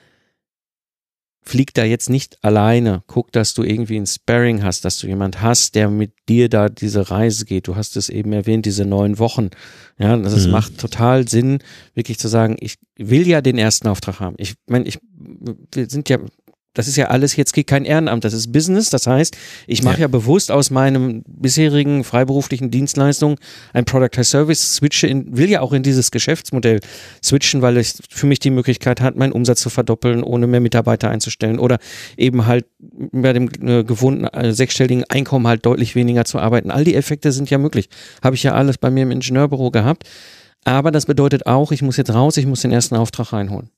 flieg 1.41 1.73
da 1.73 1.83
jetzt 1.83 2.09
nicht 2.09 2.37
alleine. 2.43 3.01
Guck, 3.07 3.31
dass 3.31 3.55
du 3.55 3.63
irgendwie 3.63 3.97
ein 3.97 4.05
Sparring 4.05 4.63
hast, 4.63 4.85
dass 4.85 4.99
du 4.99 5.07
jemand 5.07 5.41
hast, 5.41 5.73
der 5.73 5.89
mit 5.89 6.11
dir 6.29 6.47
da 6.49 6.69
diese 6.69 7.09
Reise 7.09 7.45
geht. 7.45 7.67
Du 7.67 7.75
hast 7.75 7.97
es 7.97 8.09
eben 8.09 8.31
erwähnt, 8.33 8.65
diese 8.65 8.85
neun 8.85 9.17
Wochen. 9.17 9.49
Ja, 9.97 10.15
das 10.15 10.45
mhm. 10.45 10.51
macht 10.51 10.77
total 10.77 11.27
Sinn, 11.27 11.59
wirklich 11.95 12.19
zu 12.19 12.27
sagen, 12.27 12.55
ich 12.59 12.75
will 12.97 13.27
ja 13.27 13.41
den 13.41 13.57
ersten 13.57 13.87
Auftrag 13.87 14.19
haben. 14.19 14.35
Ich 14.37 14.55
meine, 14.67 14.85
ich, 14.85 14.99
wir 15.73 15.89
sind 15.89 16.09
ja 16.09 16.19
das 16.77 16.87
ist 16.87 16.95
ja 16.95 17.07
alles 17.07 17.35
jetzt 17.35 17.55
kein 17.65 17.85
Ehrenamt, 17.85 18.23
das 18.23 18.33
ist 18.33 18.51
Business. 18.51 18.91
Das 18.91 19.07
heißt, 19.07 19.35
ich 19.65 19.81
mache 19.81 19.95
ja. 19.95 20.01
ja. 20.01 20.07
bewusst 20.07 20.51
aus 20.51 20.69
meinem 20.69 21.23
bisherigen 21.25 22.03
freiberuflichen 22.03 22.69
Dienstleistung 22.69 23.39
ein 23.73 23.83
Product 23.83 24.19
as 24.19 24.29
Service, 24.29 24.75
switche 24.75 25.07
in, 25.07 25.35
will 25.35 25.49
ja 25.49 25.61
auch 25.61 25.73
in 25.73 25.81
dieses 25.81 26.11
Geschäftsmodell 26.11 26.79
switchen, 27.23 27.63
weil 27.63 27.77
es 27.77 27.97
für 28.11 28.27
mich 28.27 28.37
die 28.37 28.51
Möglichkeit 28.51 29.01
hat, 29.01 29.15
meinen 29.15 29.31
Umsatz 29.31 29.62
zu 29.62 29.71
verdoppeln, 29.71 30.21
ohne 30.21 30.45
mehr 30.45 30.60
Mitarbeiter 30.60 31.10
einzustellen 31.10 31.58
oder 31.58 31.79
eben 32.15 32.45
halt 32.45 32.65
bei 32.79 33.33
dem 33.33 33.49
äh, 33.63 33.83
gewohnten 33.83 34.25
äh, 34.25 34.54
sechsstelligen 34.54 35.04
Einkommen 35.10 35.47
halt 35.47 35.65
deutlich 35.65 35.95
weniger 35.95 36.25
zu 36.25 36.37
arbeiten. 36.37 36.69
All 36.69 36.83
die 36.83 36.93
Effekte 36.93 37.31
sind 37.31 37.49
ja 37.49 37.58
möglich. 37.58 37.89
Habe 38.23 38.35
ich 38.35 38.43
ja 38.43 38.54
alles 38.54 38.77
bei 38.77 38.91
mir 38.91 39.02
im 39.02 39.12
Ingenieurbüro 39.12 39.71
gehabt. 39.71 40.04
Aber 40.63 40.91
das 40.91 41.08
bedeutet 41.08 41.47
auch, 41.47 41.71
ich 41.71 41.81
muss 41.81 41.97
jetzt 41.97 42.13
raus, 42.13 42.37
ich 42.37 42.45
muss 42.45 42.62
den 42.62 42.71
ersten 42.71 42.95
Auftrag 42.95 43.33
reinholen. 43.33 43.71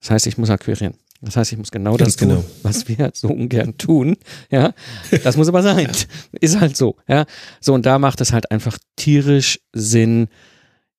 Das 0.00 0.10
heißt, 0.10 0.26
ich 0.28 0.38
muss 0.38 0.50
akquirieren. 0.50 0.94
Das 1.20 1.36
heißt, 1.36 1.52
ich 1.52 1.58
muss 1.58 1.70
genau 1.70 1.96
Ganz 1.96 2.14
das 2.14 2.16
tun, 2.16 2.28
genau. 2.28 2.44
was 2.62 2.88
wir 2.88 3.10
so 3.12 3.28
ungern 3.28 3.76
tun. 3.76 4.16
Ja, 4.50 4.72
das 5.24 5.36
muss 5.36 5.48
aber 5.48 5.62
sein. 5.62 5.90
Ist 6.40 6.60
halt 6.60 6.76
so. 6.76 6.96
Ja, 7.08 7.26
so 7.60 7.74
und 7.74 7.86
da 7.86 7.98
macht 7.98 8.20
es 8.20 8.32
halt 8.32 8.50
einfach 8.50 8.78
tierisch 8.96 9.58
Sinn, 9.72 10.28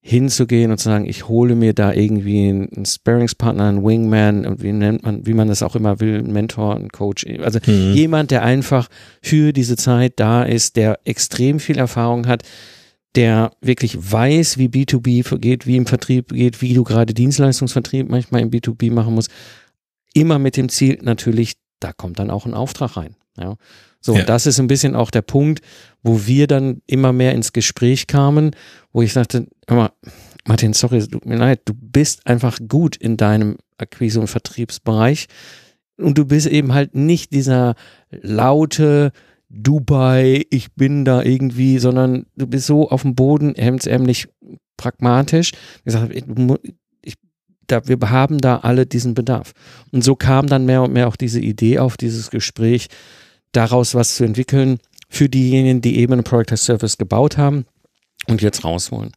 hinzugehen 0.01 0.72
und 0.72 0.78
zu 0.78 0.86
sagen, 0.86 1.05
ich 1.05 1.28
hole 1.28 1.55
mir 1.55 1.74
da 1.74 1.93
irgendwie 1.93 2.49
einen 2.49 2.86
Sparringspartner, 2.86 3.65
einen 3.65 3.86
Wingman, 3.86 4.61
wie 4.61 4.72
nennt 4.72 5.03
man, 5.03 5.26
wie 5.26 5.34
man 5.34 5.49
das 5.49 5.61
auch 5.61 5.76
immer 5.76 5.99
will, 5.99 6.20
einen 6.20 6.32
Mentor, 6.32 6.76
einen 6.76 6.89
Coach, 6.89 7.26
also 7.43 7.59
mhm. 7.65 7.93
jemand, 7.93 8.32
der 8.32 8.43
einfach 8.43 8.88
für 9.22 9.51
diese 9.51 9.76
Zeit 9.76 10.13
da 10.15 10.43
ist, 10.43 10.78
der 10.78 10.99
extrem 11.03 11.59
viel 11.59 11.78
Erfahrung 11.78 12.28
hat, 12.28 12.43
der 13.15 13.51
wirklich 13.61 13.97
weiß, 13.99 14.57
wie 14.57 14.67
B2B 14.67 15.38
geht, 15.38 15.67
wie 15.67 15.76
im 15.76 15.86
Vertrieb 15.86 16.30
geht, 16.30 16.61
wie 16.61 16.74
du 16.74 16.84
gerade 16.84 17.13
Dienstleistungsvertrieb 17.13 18.09
manchmal 18.09 18.41
im 18.41 18.51
B2B 18.51 18.91
machen 18.91 19.15
musst, 19.15 19.30
immer 20.20 20.39
mit 20.39 20.57
dem 20.57 20.70
Ziel 20.70 20.99
natürlich, 21.01 21.55
da 21.80 21.93
kommt 21.93 22.20
dann 22.20 22.30
auch 22.30 22.45
ein 22.45 22.53
Auftrag 22.53 22.97
rein. 22.97 23.15
Ja. 23.38 23.55
So, 24.01 24.15
ja. 24.15 24.24
das 24.24 24.45
ist 24.45 24.59
ein 24.59 24.67
bisschen 24.67 24.95
auch 24.95 25.11
der 25.11 25.22
Punkt, 25.22 25.61
wo 26.03 26.26
wir 26.26 26.47
dann 26.47 26.82
immer 26.88 27.11
mehr 27.11 27.34
ins 27.34 27.51
Gespräch 27.51 28.07
kamen, 28.07 28.55
wo 28.93 29.01
ich 29.01 29.13
sagte, 29.13 29.47
immer, 29.67 29.91
Martin, 30.45 30.74
sorry, 30.74 30.97
es 30.97 31.09
tut 31.09 31.26
mir 31.26 31.38
leid, 31.38 31.61
du 31.65 31.74
bist 31.74 32.26
einfach 32.26 32.59
gut 32.67 32.95
in 32.95 33.17
deinem 33.17 33.57
Akquise- 33.78 34.20
und 34.20 34.28
Vertriebsbereich 34.28 35.28
und 35.97 36.17
du 36.17 36.26
bist 36.26 36.47
eben 36.47 36.74
halt 36.74 36.95
nicht 36.95 37.34
dieser 37.34 37.76
laute 38.09 39.11
Dubai, 39.49 40.45
ich 40.49 40.74
bin 40.76 41.05
da 41.05 41.24
irgendwie, 41.24 41.80
sondern 41.80 42.26
du 42.36 42.47
bist 42.47 42.67
so 42.67 42.89
auf 42.89 43.01
dem 43.01 43.15
Boden, 43.15 43.55
hemdsärmlich 43.55 44.28
pragmatisch. 44.78 45.51
Ich 45.84 45.93
sage, 45.93 46.13
ich, 46.13 46.24
da, 47.72 47.88
wir 47.88 47.97
haben 48.09 48.39
da 48.39 48.57
alle 48.57 48.86
diesen 48.86 49.13
Bedarf. 49.13 49.53
Und 49.91 50.03
so 50.03 50.15
kam 50.15 50.47
dann 50.47 50.65
mehr 50.65 50.84
und 50.84 50.93
mehr 50.93 51.07
auch 51.07 51.15
diese 51.15 51.39
Idee 51.39 51.80
auf, 51.80 51.97
dieses 51.97 52.30
Gespräch, 52.30 52.88
daraus 53.51 53.95
was 53.95 54.15
zu 54.15 54.24
entwickeln 54.24 54.80
für 55.09 55.30
diejenigen, 55.30 55.82
die 55.82 55.97
eben 55.97 56.13
ein 56.13 56.24
Product 56.24 56.51
as 56.53 56.65
Service 56.65 56.97
gebaut 56.97 57.38
haben 57.38 57.65
und 58.28 58.41
jetzt 58.41 58.63
raus 58.63 58.91
wollen. 58.91 59.11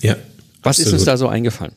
Ja. 0.00 0.16
Was 0.62 0.78
absolut. 0.78 0.86
ist 0.86 0.92
uns 0.94 1.04
da 1.04 1.16
so 1.16 1.28
eingefallen? 1.28 1.72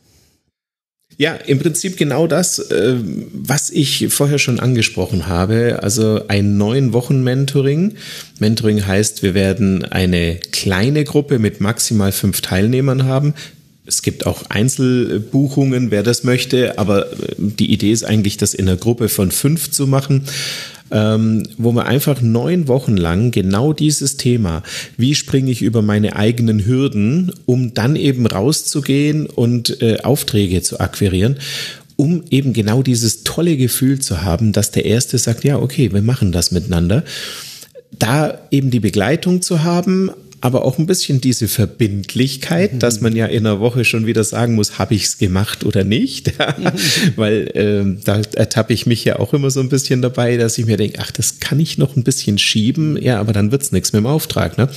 Ja, 1.16 1.34
im 1.34 1.58
Prinzip 1.58 1.98
genau 1.98 2.26
das, 2.26 2.58
äh, 2.58 2.96
was 2.96 3.68
ich 3.68 4.08
vorher 4.08 4.38
schon 4.38 4.58
angesprochen 4.58 5.26
habe. 5.26 5.80
Also 5.82 6.26
ein 6.28 6.56
neun 6.56 6.94
Wochen 6.94 7.22
Mentoring. 7.22 7.96
Mentoring 8.38 8.86
heißt, 8.86 9.22
wir 9.22 9.34
werden 9.34 9.84
eine 9.84 10.36
kleine 10.50 11.04
Gruppe 11.04 11.38
mit 11.38 11.60
maximal 11.60 12.12
fünf 12.12 12.40
Teilnehmern 12.40 13.04
haben. 13.04 13.34
Es 13.90 14.02
gibt 14.02 14.24
auch 14.24 14.44
Einzelbuchungen, 14.48 15.90
wer 15.90 16.04
das 16.04 16.22
möchte, 16.22 16.78
aber 16.78 17.10
äh, 17.12 17.34
die 17.38 17.72
Idee 17.72 17.90
ist 17.90 18.04
eigentlich, 18.04 18.36
das 18.36 18.54
in 18.54 18.68
einer 18.68 18.76
Gruppe 18.76 19.08
von 19.08 19.30
fünf 19.30 19.70
zu 19.70 19.86
machen 19.86 20.26
ähm, 20.92 21.44
wo 21.56 21.72
wir 21.72 21.86
einfach 21.86 22.20
neun 22.20 22.68
Wochen 22.68 22.96
lang 22.96 23.30
genau 23.30 23.72
dieses 23.72 24.16
Thema, 24.16 24.62
wie 24.96 25.14
springe 25.14 25.50
ich 25.50 25.62
über 25.62 25.82
meine 25.82 26.16
eigenen 26.16 26.66
Hürden, 26.66 27.32
um 27.46 27.74
dann 27.74 27.96
eben 27.96 28.26
rauszugehen 28.26 29.26
und 29.26 29.80
äh, 29.82 29.98
Aufträge 30.02 30.62
zu 30.62 30.80
akquirieren 30.80 31.38
um 31.96 32.24
eben 32.30 32.54
genau 32.54 32.82
dieses 32.82 33.24
tolle 33.24 33.58
Gefühl 33.58 33.98
zu 33.98 34.22
haben, 34.22 34.52
dass 34.52 34.70
der 34.70 34.86
Erste 34.86 35.18
sagt, 35.18 35.44
ja, 35.44 35.58
okay, 35.58 35.92
wir 35.92 36.00
machen 36.00 36.32
das 36.32 36.50
miteinander. 36.50 37.04
Da 37.90 38.38
eben 38.50 38.70
die 38.70 38.80
Begleitung 38.80 39.42
zu 39.42 39.64
haben, 39.64 40.10
aber 40.40 40.64
auch 40.64 40.78
ein 40.78 40.86
bisschen 40.86 41.20
diese 41.20 41.48
Verbindlichkeit, 41.48 42.74
mhm. 42.74 42.78
dass 42.78 43.00
man 43.00 43.14
ja 43.14 43.26
in 43.26 43.46
einer 43.46 43.60
Woche 43.60 43.84
schon 43.84 44.06
wieder 44.06 44.24
sagen 44.24 44.54
muss, 44.54 44.78
habe 44.78 44.94
ich 44.94 45.04
es 45.04 45.18
gemacht 45.18 45.64
oder 45.64 45.84
nicht? 45.84 46.32
Weil 47.16 47.50
ähm, 47.54 47.98
da 48.04 48.22
ertappe 48.34 48.72
ich 48.72 48.86
mich 48.86 49.04
ja 49.04 49.18
auch 49.18 49.34
immer 49.34 49.50
so 49.50 49.60
ein 49.60 49.68
bisschen 49.68 50.00
dabei, 50.00 50.36
dass 50.36 50.56
ich 50.56 50.66
mir 50.66 50.76
denke, 50.76 50.98
ach, 51.00 51.10
das 51.10 51.40
kann 51.40 51.60
ich 51.60 51.78
noch 51.78 51.96
ein 51.96 52.04
bisschen 52.04 52.38
schieben, 52.38 53.00
ja, 53.00 53.20
aber 53.20 53.32
dann 53.32 53.52
wird's 53.52 53.72
nichts 53.72 53.92
mit 53.92 54.00
dem 54.00 54.06
Auftrag. 54.06 54.56
Ne? 54.56 54.68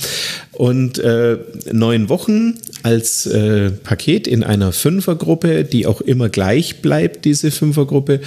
Und 0.52 0.98
äh, 0.98 1.38
neun 1.72 2.08
Wochen 2.08 2.58
als 2.82 3.26
äh, 3.26 3.70
Paket 3.70 4.26
in 4.26 4.44
einer 4.44 4.72
Fünfergruppe, 4.72 5.64
die 5.64 5.86
auch 5.86 6.00
immer 6.00 6.28
gleich 6.28 6.82
bleibt, 6.82 7.24
diese 7.24 7.50
Fünfergruppe. 7.50 8.20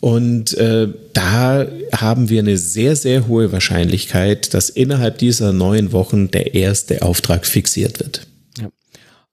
Und 0.00 0.54
äh, 0.54 0.88
da 1.12 1.66
haben 1.94 2.30
wir 2.30 2.40
eine 2.40 2.56
sehr, 2.56 2.96
sehr 2.96 3.28
hohe 3.28 3.52
Wahrscheinlichkeit, 3.52 4.54
dass 4.54 4.70
innerhalb 4.70 5.18
dieser 5.18 5.52
neun 5.52 5.92
Wochen 5.92 6.30
der 6.30 6.54
erste 6.54 7.02
Auftrag 7.02 7.46
fixiert 7.46 8.00
wird. 8.00 8.26
Ja. 8.58 8.70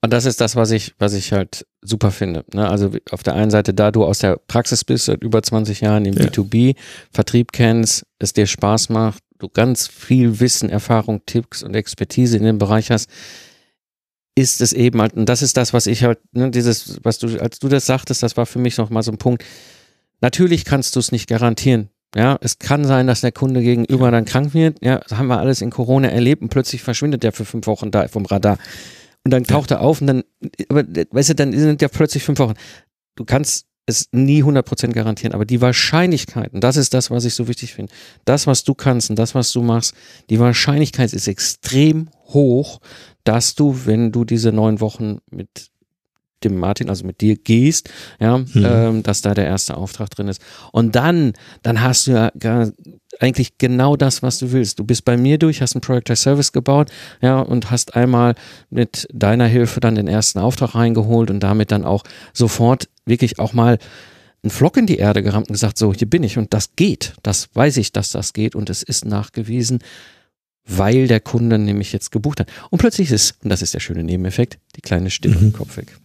Und 0.01 0.11
das 0.11 0.25
ist 0.25 0.41
das, 0.41 0.57
was 0.57 0.71
ich, 0.71 0.93
was 0.99 1.13
ich 1.13 1.31
halt 1.31 1.65
super 1.81 2.11
finde. 2.11 2.43
Ne? 2.53 2.69
Also 2.69 2.91
auf 3.11 3.23
der 3.23 3.35
einen 3.35 3.49
Seite, 3.49 3.73
da 3.73 3.91
du 3.91 4.03
aus 4.03 4.19
der 4.19 4.37
Praxis 4.47 4.83
bist, 4.83 5.05
seit 5.05 5.23
über 5.23 5.41
20 5.41 5.79
Jahren 5.79 6.05
im 6.05 6.15
ja. 6.15 6.25
B2B, 6.25 6.75
Vertrieb 7.11 7.53
kennst, 7.53 8.03
es 8.19 8.33
dir 8.33 8.45
Spaß 8.45 8.89
macht, 8.89 9.23
du 9.39 9.47
ganz 9.47 9.87
viel 9.87 10.41
Wissen, 10.41 10.69
Erfahrung, 10.69 11.21
Tipps 11.25 11.63
und 11.63 11.75
Expertise 11.75 12.35
in 12.35 12.43
dem 12.43 12.57
Bereich 12.57 12.91
hast, 12.91 13.09
ist 14.35 14.61
es 14.61 14.73
eben 14.73 15.01
halt, 15.01 15.13
und 15.13 15.27
das 15.27 15.41
ist 15.41 15.55
das, 15.55 15.73
was 15.73 15.87
ich 15.87 16.03
halt, 16.03 16.19
ne, 16.33 16.51
dieses, 16.51 16.99
was 17.03 17.17
du, 17.19 17.39
als 17.39 17.59
du 17.59 17.69
das 17.69 17.85
sagtest, 17.85 18.21
das 18.21 18.37
war 18.37 18.45
für 18.45 18.59
mich 18.59 18.77
nochmal 18.77 19.01
so 19.01 19.11
ein 19.11 19.17
Punkt, 19.17 19.43
Natürlich 20.21 20.65
kannst 20.65 20.95
du 20.95 20.99
es 20.99 21.11
nicht 21.11 21.27
garantieren. 21.27 21.89
Ja, 22.15 22.37
es 22.41 22.57
kann 22.57 22.85
sein, 22.85 23.05
dass 23.05 23.21
der 23.21 23.31
Kunde 23.31 23.61
gegenüber 23.61 24.09
dann 24.11 24.25
krank 24.25 24.53
wird. 24.53 24.83
Ja, 24.83 24.99
das 24.99 25.17
haben 25.17 25.27
wir 25.27 25.39
alles 25.39 25.61
in 25.61 25.69
Corona 25.69 26.07
erlebt 26.07 26.41
und 26.41 26.49
plötzlich 26.49 26.81
verschwindet 26.81 27.23
der 27.23 27.33
für 27.33 27.45
fünf 27.45 27.67
Wochen 27.67 27.91
da 27.91 28.07
vom 28.07 28.25
Radar. 28.25 28.57
Und 29.23 29.31
dann 29.31 29.43
taucht 29.43 29.71
er 29.71 29.81
auf 29.81 29.99
und 29.99 30.07
dann, 30.07 30.23
aber, 30.69 30.83
weißt 30.83 31.29
du, 31.29 31.35
dann 31.35 31.51
sind 31.51 31.81
ja 31.81 31.89
plötzlich 31.89 32.23
fünf 32.23 32.39
Wochen. 32.39 32.53
Du 33.15 33.25
kannst 33.25 33.67
es 33.85 34.09
nie 34.11 34.43
100% 34.43 34.93
garantieren, 34.93 35.33
aber 35.33 35.45
die 35.45 35.61
Wahrscheinlichkeiten, 35.61 36.59
das 36.59 36.77
ist 36.77 36.93
das, 36.93 37.09
was 37.09 37.25
ich 37.25 37.33
so 37.33 37.47
wichtig 37.47 37.73
finde. 37.73 37.91
Das, 38.25 38.47
was 38.47 38.63
du 38.63 38.73
kannst 38.73 39.09
und 39.09 39.17
das, 39.17 39.33
was 39.33 39.51
du 39.51 39.61
machst, 39.61 39.93
die 40.29 40.39
Wahrscheinlichkeit 40.39 41.13
ist 41.13 41.27
extrem 41.27 42.09
hoch, 42.25 42.79
dass 43.23 43.55
du, 43.55 43.85
wenn 43.85 44.11
du 44.11 44.25
diese 44.25 44.51
neun 44.51 44.81
Wochen 44.81 45.19
mit 45.29 45.71
dem 46.43 46.57
Martin, 46.57 46.89
also 46.89 47.05
mit 47.05 47.21
dir 47.21 47.35
gehst, 47.35 47.89
ja, 48.19 48.37
mhm. 48.37 48.47
ähm, 48.55 49.03
dass 49.03 49.21
da 49.21 49.33
der 49.33 49.45
erste 49.45 49.77
Auftrag 49.77 50.09
drin 50.11 50.27
ist. 50.27 50.41
Und 50.71 50.95
dann, 50.95 51.33
dann 51.63 51.81
hast 51.81 52.07
du 52.07 52.11
ja 52.11 52.31
gar, 52.37 52.71
eigentlich 53.19 53.57
genau 53.57 53.95
das, 53.95 54.21
was 54.21 54.37
du 54.39 54.51
willst. 54.51 54.79
Du 54.79 54.83
bist 54.83 55.05
bei 55.05 55.17
mir 55.17 55.37
durch, 55.37 55.61
hast 55.61 55.75
ein 55.75 55.81
Project 55.81 56.11
as 56.11 56.21
Service 56.21 56.51
gebaut, 56.51 56.91
ja, 57.21 57.39
und 57.39 57.71
hast 57.71 57.95
einmal 57.95 58.35
mit 58.69 59.07
deiner 59.13 59.47
Hilfe 59.47 59.79
dann 59.79 59.95
den 59.95 60.07
ersten 60.07 60.39
Auftrag 60.39 60.75
reingeholt 60.75 61.29
und 61.29 61.39
damit 61.39 61.71
dann 61.71 61.83
auch 61.83 62.03
sofort 62.33 62.89
wirklich 63.05 63.39
auch 63.39 63.53
mal 63.53 63.79
einen 64.43 64.51
Flock 64.51 64.77
in 64.77 64.85
die 64.85 64.97
Erde 64.97 65.23
gerammt 65.23 65.49
und 65.49 65.53
gesagt, 65.53 65.77
so, 65.77 65.93
hier 65.93 66.09
bin 66.09 66.23
ich 66.23 66.37
und 66.37 66.53
das 66.53 66.75
geht. 66.75 67.13
Das 67.23 67.49
weiß 67.53 67.77
ich, 67.77 67.91
dass 67.91 68.11
das 68.11 68.33
geht 68.33 68.55
und 68.55 68.69
es 68.69 68.83
ist 68.83 69.05
nachgewiesen, 69.05 69.79
weil 70.65 71.07
der 71.07 71.19
Kunde 71.19 71.57
nämlich 71.57 71.93
jetzt 71.93 72.11
gebucht 72.11 72.39
hat. 72.39 72.49
Und 72.69 72.79
plötzlich 72.79 73.11
ist, 73.11 73.35
und 73.43 73.49
das 73.49 73.61
ist 73.61 73.73
der 73.73 73.79
schöne 73.79 74.03
Nebeneffekt, 74.03 74.59
die 74.75 74.81
kleine 74.81 75.09
Stimme 75.09 75.37
mhm. 75.37 75.47
im 75.47 75.53
Kopf 75.53 75.77
weg. 75.77 75.97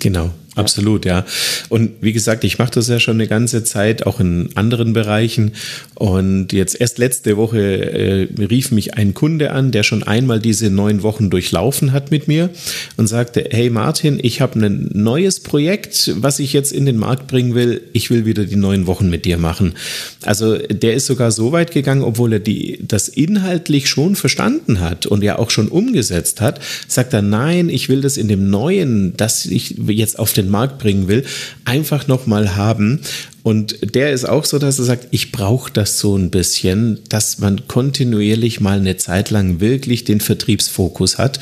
Genau, 0.00 0.30
absolut, 0.56 1.04
ja. 1.04 1.24
Und 1.68 1.92
wie 2.00 2.12
gesagt, 2.12 2.44
ich 2.44 2.58
mache 2.58 2.72
das 2.72 2.88
ja 2.88 2.98
schon 2.98 3.16
eine 3.16 3.28
ganze 3.28 3.62
Zeit, 3.62 4.06
auch 4.06 4.20
in 4.20 4.48
anderen 4.54 4.94
Bereichen. 4.94 5.52
Und 5.94 6.52
jetzt 6.52 6.80
erst 6.80 6.98
letzte 6.98 7.36
Woche 7.36 7.60
äh, 7.60 8.28
rief 8.42 8.72
mich 8.72 8.94
ein 8.94 9.14
Kunde 9.14 9.52
an, 9.52 9.70
der 9.70 9.82
schon 9.82 10.02
einmal 10.02 10.40
diese 10.40 10.70
neun 10.70 11.02
Wochen 11.02 11.30
durchlaufen 11.30 11.92
hat 11.92 12.10
mit 12.10 12.26
mir 12.26 12.50
und 12.96 13.06
sagte, 13.06 13.48
hey 13.50 13.70
Martin, 13.70 14.18
ich 14.20 14.40
habe 14.40 14.58
ein 14.58 14.90
neues 14.92 15.40
Projekt, 15.40 16.12
was 16.16 16.38
ich 16.38 16.52
jetzt 16.52 16.72
in 16.72 16.86
den 16.86 16.96
Markt 16.96 17.28
bringen 17.28 17.54
will. 17.54 17.82
Ich 17.92 18.10
will 18.10 18.24
wieder 18.24 18.44
die 18.44 18.56
neun 18.56 18.86
Wochen 18.86 19.10
mit 19.10 19.24
dir 19.24 19.38
machen. 19.38 19.74
Also 20.22 20.56
der 20.56 20.94
ist 20.94 21.06
sogar 21.06 21.30
so 21.30 21.52
weit 21.52 21.70
gegangen, 21.70 22.02
obwohl 22.02 22.32
er 22.32 22.40
die, 22.40 22.80
das 22.82 23.08
inhaltlich 23.08 23.88
schon 23.88 24.16
verstanden 24.16 24.80
hat 24.80 25.06
und 25.06 25.22
ja 25.22 25.38
auch 25.38 25.50
schon 25.50 25.68
umgesetzt 25.68 26.40
hat, 26.40 26.60
sagt 26.88 27.12
er, 27.12 27.22
nein, 27.22 27.68
ich 27.68 27.88
will 27.88 28.00
das 28.00 28.16
in 28.16 28.28
dem 28.28 28.50
neuen, 28.50 29.16
das 29.16 29.46
ich 29.46 29.81
jetzt 29.88 30.18
auf 30.18 30.32
den 30.32 30.48
Markt 30.48 30.78
bringen 30.78 31.08
will, 31.08 31.24
einfach 31.64 32.08
nochmal 32.08 32.56
haben. 32.56 33.00
Und 33.42 33.94
der 33.94 34.12
ist 34.12 34.24
auch 34.24 34.44
so, 34.44 34.58
dass 34.58 34.78
er 34.78 34.84
sagt, 34.84 35.08
ich 35.10 35.32
brauche 35.32 35.72
das 35.72 35.98
so 35.98 36.16
ein 36.16 36.30
bisschen, 36.30 37.00
dass 37.08 37.38
man 37.38 37.66
kontinuierlich 37.66 38.60
mal 38.60 38.78
eine 38.78 38.96
Zeit 38.96 39.30
lang 39.30 39.58
wirklich 39.60 40.04
den 40.04 40.20
Vertriebsfokus 40.20 41.18
hat. 41.18 41.40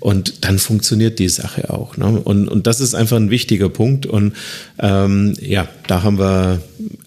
Und 0.00 0.44
dann 0.44 0.58
funktioniert 0.58 1.18
die 1.18 1.28
Sache 1.28 1.70
auch. 1.70 1.96
Ne? 1.96 2.06
Und, 2.06 2.48
und 2.48 2.66
das 2.66 2.80
ist 2.80 2.94
einfach 2.94 3.16
ein 3.16 3.30
wichtiger 3.30 3.68
Punkt. 3.68 4.04
Und 4.04 4.34
ähm, 4.78 5.34
ja, 5.40 5.68
da 5.86 6.02
haben 6.02 6.18
wir 6.18 6.60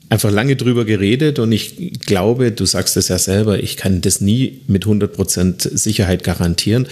einfach 0.09 0.29
lange 0.29 0.57
drüber 0.57 0.85
geredet. 0.85 1.39
Und 1.39 1.51
ich 1.51 2.01
glaube, 2.05 2.51
du 2.51 2.65
sagst 2.65 2.97
es 2.97 3.07
ja 3.07 3.17
selber, 3.17 3.61
ich 3.61 3.77
kann 3.77 4.01
das 4.01 4.19
nie 4.19 4.61
mit 4.67 4.85
100% 4.85 5.77
Sicherheit 5.77 6.23
garantieren. 6.23 6.87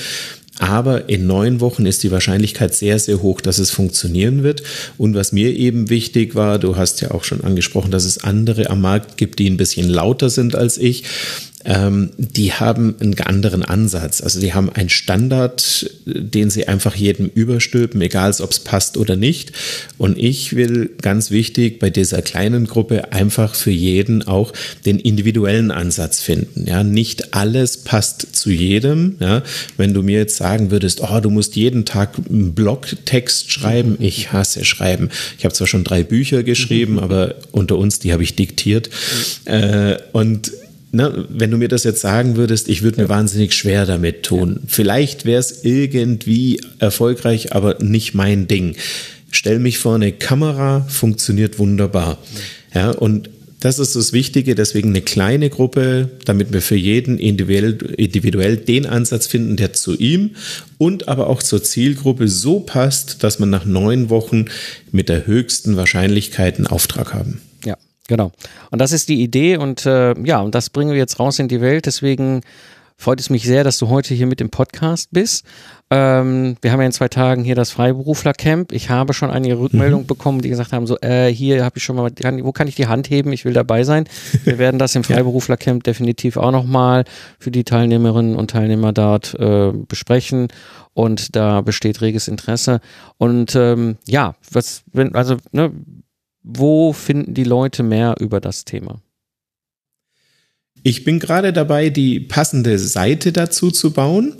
Aber 0.60 1.08
in 1.08 1.26
neun 1.26 1.62
Wochen 1.62 1.86
ist 1.86 2.04
die 2.04 2.12
Wahrscheinlichkeit 2.12 2.76
sehr, 2.76 3.00
sehr 3.00 3.22
hoch, 3.22 3.40
dass 3.40 3.60
es 3.60 3.72
funktionieren 3.72 4.44
wird. 4.44 4.62
Und 4.98 5.16
was 5.16 5.32
mir 5.32 5.56
eben 5.56 5.90
wichtig 5.90 6.36
war, 6.36 6.60
du 6.60 6.76
hast 6.76 7.00
ja 7.00 7.12
auch 7.12 7.24
schon 7.24 7.42
angesprochen, 7.42 7.92
dass 7.92 8.04
es 8.04 8.24
andere 8.24 8.70
am 8.70 8.82
Markt 8.82 9.16
gibt, 9.16 9.40
die 9.40 9.50
ein 9.50 9.56
bisschen 9.56 9.88
lauter 9.88 10.30
sind 10.30 10.56
als 10.56 10.78
ich. 10.78 11.06
Ähm, 11.66 12.12
die 12.18 12.54
haben 12.54 12.96
einen 13.00 13.20
anderen 13.20 13.64
Ansatz. 13.64 14.22
Also 14.22 14.40
die 14.40 14.54
haben 14.54 14.70
einen 14.70 14.90
Standard, 14.90 15.90
den 16.06 16.50
sie 16.50 16.68
einfach 16.68 16.96
jedem 16.96 17.28
überstülpen, 17.28 18.02
egal 18.02 18.30
ob 18.40 18.52
es 18.52 18.60
passt 18.60 18.98
oder 18.98 19.16
nicht. 19.16 19.52
Und 19.98 20.18
ich 20.18 20.56
will 20.56 20.92
ganz 21.02 21.32
wichtig 21.32 21.80
bei 21.80 21.90
dieser 21.90 22.22
kleinen 22.22 22.66
Gruppe 22.66 23.12
einfach 23.12 23.56
für 23.56 23.72
jeden 23.72 24.26
auch 24.28 24.54
den 24.86 25.00
individuellen 25.00 25.72
Ansatz 25.72 26.22
finden. 26.22 26.66
Ja, 26.68 26.84
nicht 26.84 27.34
alles 27.34 27.78
passt 27.78 28.36
zu 28.36 28.52
jedem. 28.52 29.16
Ja, 29.20 29.44
wenn 29.78 29.94
du 29.94 30.04
mir 30.04 30.20
jetzt 30.20 30.38
sagen 30.38 30.72
würdest, 30.72 31.02
oh, 31.02 31.20
du 31.20 31.30
musst 31.30 31.56
jeden 31.56 31.86
Tag 31.86 32.12
einen 32.30 32.54
Blogtext 32.54 33.52
schreiben, 33.52 33.98
ich 34.00 34.32
hasse 34.32 34.64
Schreiben. 34.64 35.10
Ich 35.38 35.46
habe 35.46 35.54
zwar 35.54 35.68
schon 35.68 35.84
drei 35.84 36.04
Bücher 36.04 36.44
geschrieben, 36.44 37.00
aber 37.00 37.36
unter 37.52 37.78
uns, 37.78 38.00
die 38.00 38.14
habe 38.14 38.24
ich 38.24 38.36
diktiert. 38.36 38.90
Äh, 39.46 39.98
und 40.14 40.52
Ne, 40.92 41.28
wenn 41.30 41.52
du 41.52 41.58
mir 41.58 41.68
das 41.68 41.84
jetzt 41.84 42.02
sagen 42.02 42.36
würdest, 42.36 42.68
ich 42.68 42.82
würde 42.82 42.98
mir 42.98 43.04
ja. 43.04 43.10
wahnsinnig 43.10 43.54
schwer 43.54 43.86
damit 43.86 44.24
tun. 44.24 44.60
Ja. 44.62 44.68
Vielleicht 44.68 45.26
wäre 45.26 45.40
es 45.40 45.64
irgendwie 45.64 46.62
erfolgreich, 46.80 47.54
aber 47.54 47.78
nicht 47.84 48.16
mein 48.16 48.48
Ding. 48.48 48.76
Stell 49.30 49.60
mich 49.60 49.78
vor 49.78 49.96
eine 49.96 50.12
Kamera, 50.12 50.82
funktioniert 50.90 51.60
wunderbar. 51.60 52.18
Ja, 52.74 52.90
und 52.90 53.30
das 53.60 53.78
ist 53.78 53.96
das 53.96 54.14
Wichtige, 54.14 54.56
deswegen 54.56 54.90
eine 54.90 55.02
kleine 55.02 55.50
Gruppe, 55.50 56.10
damit 56.24 56.54
wir 56.54 56.62
für 56.62 56.78
jeden 56.78 57.20
individuell, 57.20 57.78
individuell 57.98 58.58
den 58.58 58.86
Ansatz 58.86 59.28
finden, 59.28 59.58
der 59.58 59.74
zu 59.74 59.98
ihm 59.98 60.32
und 60.78 61.10
aber 61.10 61.28
auch 61.28 61.44
zur 61.44 61.62
Zielgruppe 61.62 62.30
so 62.30 62.62
passt, 62.62 63.24
dass 63.24 63.38
man 63.38 63.50
nach 63.50 63.66
neun 63.66 64.10
Wochen 64.10 64.46
mit 64.92 65.10
der 65.10 65.28
höchsten 65.28 65.76
Wahrscheinlichkeit 65.76 66.56
einen 66.56 66.68
Auftrag 66.68 67.14
haben. 67.14 67.42
Genau. 68.10 68.32
Und 68.72 68.80
das 68.80 68.92
ist 68.92 69.08
die 69.08 69.22
Idee 69.22 69.58
und 69.58 69.86
äh, 69.86 70.20
ja, 70.24 70.40
und 70.40 70.56
das 70.56 70.72
bringen 70.72 70.92
wir 70.92 70.98
jetzt 70.98 71.20
raus 71.20 71.38
in 71.38 71.48
die 71.48 71.62
Welt. 71.62 71.86
Deswegen 71.86 72.42
freut 72.98 73.20
es 73.20 73.30
mich 73.30 73.44
sehr, 73.44 73.64
dass 73.64 73.78
du 73.78 73.88
heute 73.88 74.16
hier 74.16 74.26
mit 74.26 74.40
dem 74.40 74.50
Podcast 74.50 75.10
bist. 75.12 75.46
Ähm, 75.92 76.58
wir 76.62 76.72
haben 76.72 76.80
ja 76.80 76.88
in 76.88 76.92
zwei 76.92 77.08
Tagen 77.08 77.44
hier 77.44 77.54
das 77.54 77.70
Freiberufler-Camp. 77.70 78.72
Ich 78.72 78.90
habe 78.90 79.14
schon 79.14 79.30
einige 79.30 79.60
Rückmeldungen 79.60 80.06
mhm. 80.06 80.08
bekommen, 80.08 80.42
die 80.42 80.50
gesagt 80.50 80.74
haben, 80.74 80.88
so, 80.88 80.98
äh, 81.02 81.32
hier 81.32 81.64
habe 81.64 81.78
ich 81.78 81.84
schon 81.84 81.98
mal, 81.98 82.12
wo 82.42 82.52
kann 82.52 82.68
ich 82.68 82.74
die 82.74 82.88
Hand 82.88 83.12
heben? 83.12 83.32
Ich 83.32 83.46
will 83.46 83.54
dabei 83.54 83.84
sein. 83.84 84.06
Wir 84.44 84.58
werden 84.58 84.80
das 84.80 84.96
im 84.96 85.04
Freiberufler-Camp 85.04 85.84
definitiv 85.84 86.36
auch 86.36 86.52
nochmal 86.52 87.06
für 87.38 87.52
die 87.52 87.64
Teilnehmerinnen 87.64 88.36
und 88.36 88.50
Teilnehmer 88.50 88.92
dort 88.92 89.36
äh, 89.36 89.72
besprechen. 89.72 90.48
Und 90.96 91.36
da 91.36 91.62
besteht 91.62 92.02
reges 92.02 92.28
Interesse. 92.28 92.82
Und 93.18 93.56
ähm, 93.56 93.98
ja, 94.08 94.34
was, 94.52 94.82
wenn, 94.92 95.14
also, 95.14 95.38
ne, 95.52 95.72
wo 96.58 96.94
finden 96.94 97.34
die 97.34 97.44
Leute 97.44 97.84
mehr 97.84 98.16
über 98.20 98.40
das 98.40 98.66
Thema? 98.66 99.02
Ich 100.84 101.04
bin 101.04 101.20
gerade 101.20 101.54
dabei, 101.54 101.90
die 101.90 102.20
passende 102.20 102.80
Seite 102.80 103.32
dazu 103.32 103.72
zu 103.72 103.92
bauen. 103.92 104.34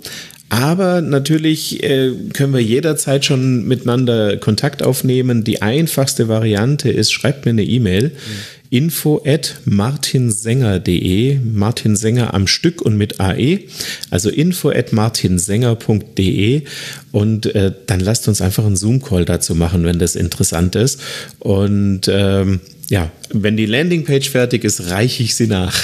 Aber 0.48 1.00
natürlich 1.00 1.80
äh, 1.84 2.10
können 2.32 2.52
wir 2.52 2.60
jederzeit 2.60 3.24
schon 3.24 3.68
miteinander 3.68 4.36
Kontakt 4.36 4.82
aufnehmen. 4.82 5.44
Die 5.44 5.62
einfachste 5.62 6.26
Variante 6.26 6.90
ist, 6.90 7.12
schreibt 7.12 7.44
mir 7.44 7.52
eine 7.52 7.62
E-Mail. 7.62 8.08
Mhm 8.08 8.60
info 8.70 9.20
at 9.26 9.56
martinsänger.de, 9.64 11.40
Martin 11.40 11.96
Sänger 11.96 12.32
am 12.34 12.46
Stück 12.46 12.80
und 12.80 12.96
mit 12.96 13.20
AE, 13.20 13.64
also 14.10 14.30
info 14.30 14.70
at 14.70 14.92
martinsänger.de 14.92 16.62
und 17.10 17.46
äh, 17.54 17.72
dann 17.86 18.00
lasst 18.00 18.28
uns 18.28 18.40
einfach 18.40 18.64
einen 18.64 18.76
Zoom-Call 18.76 19.24
dazu 19.24 19.56
machen, 19.56 19.84
wenn 19.84 19.98
das 19.98 20.14
interessant 20.14 20.76
ist. 20.76 21.00
Und 21.40 22.02
ähm, 22.08 22.60
ja, 22.90 23.08
wenn 23.32 23.56
die 23.56 23.66
Landingpage 23.66 24.28
fertig 24.28 24.64
ist, 24.64 24.90
reiche 24.90 25.22
ich 25.22 25.36
sie 25.36 25.46
nach. 25.46 25.72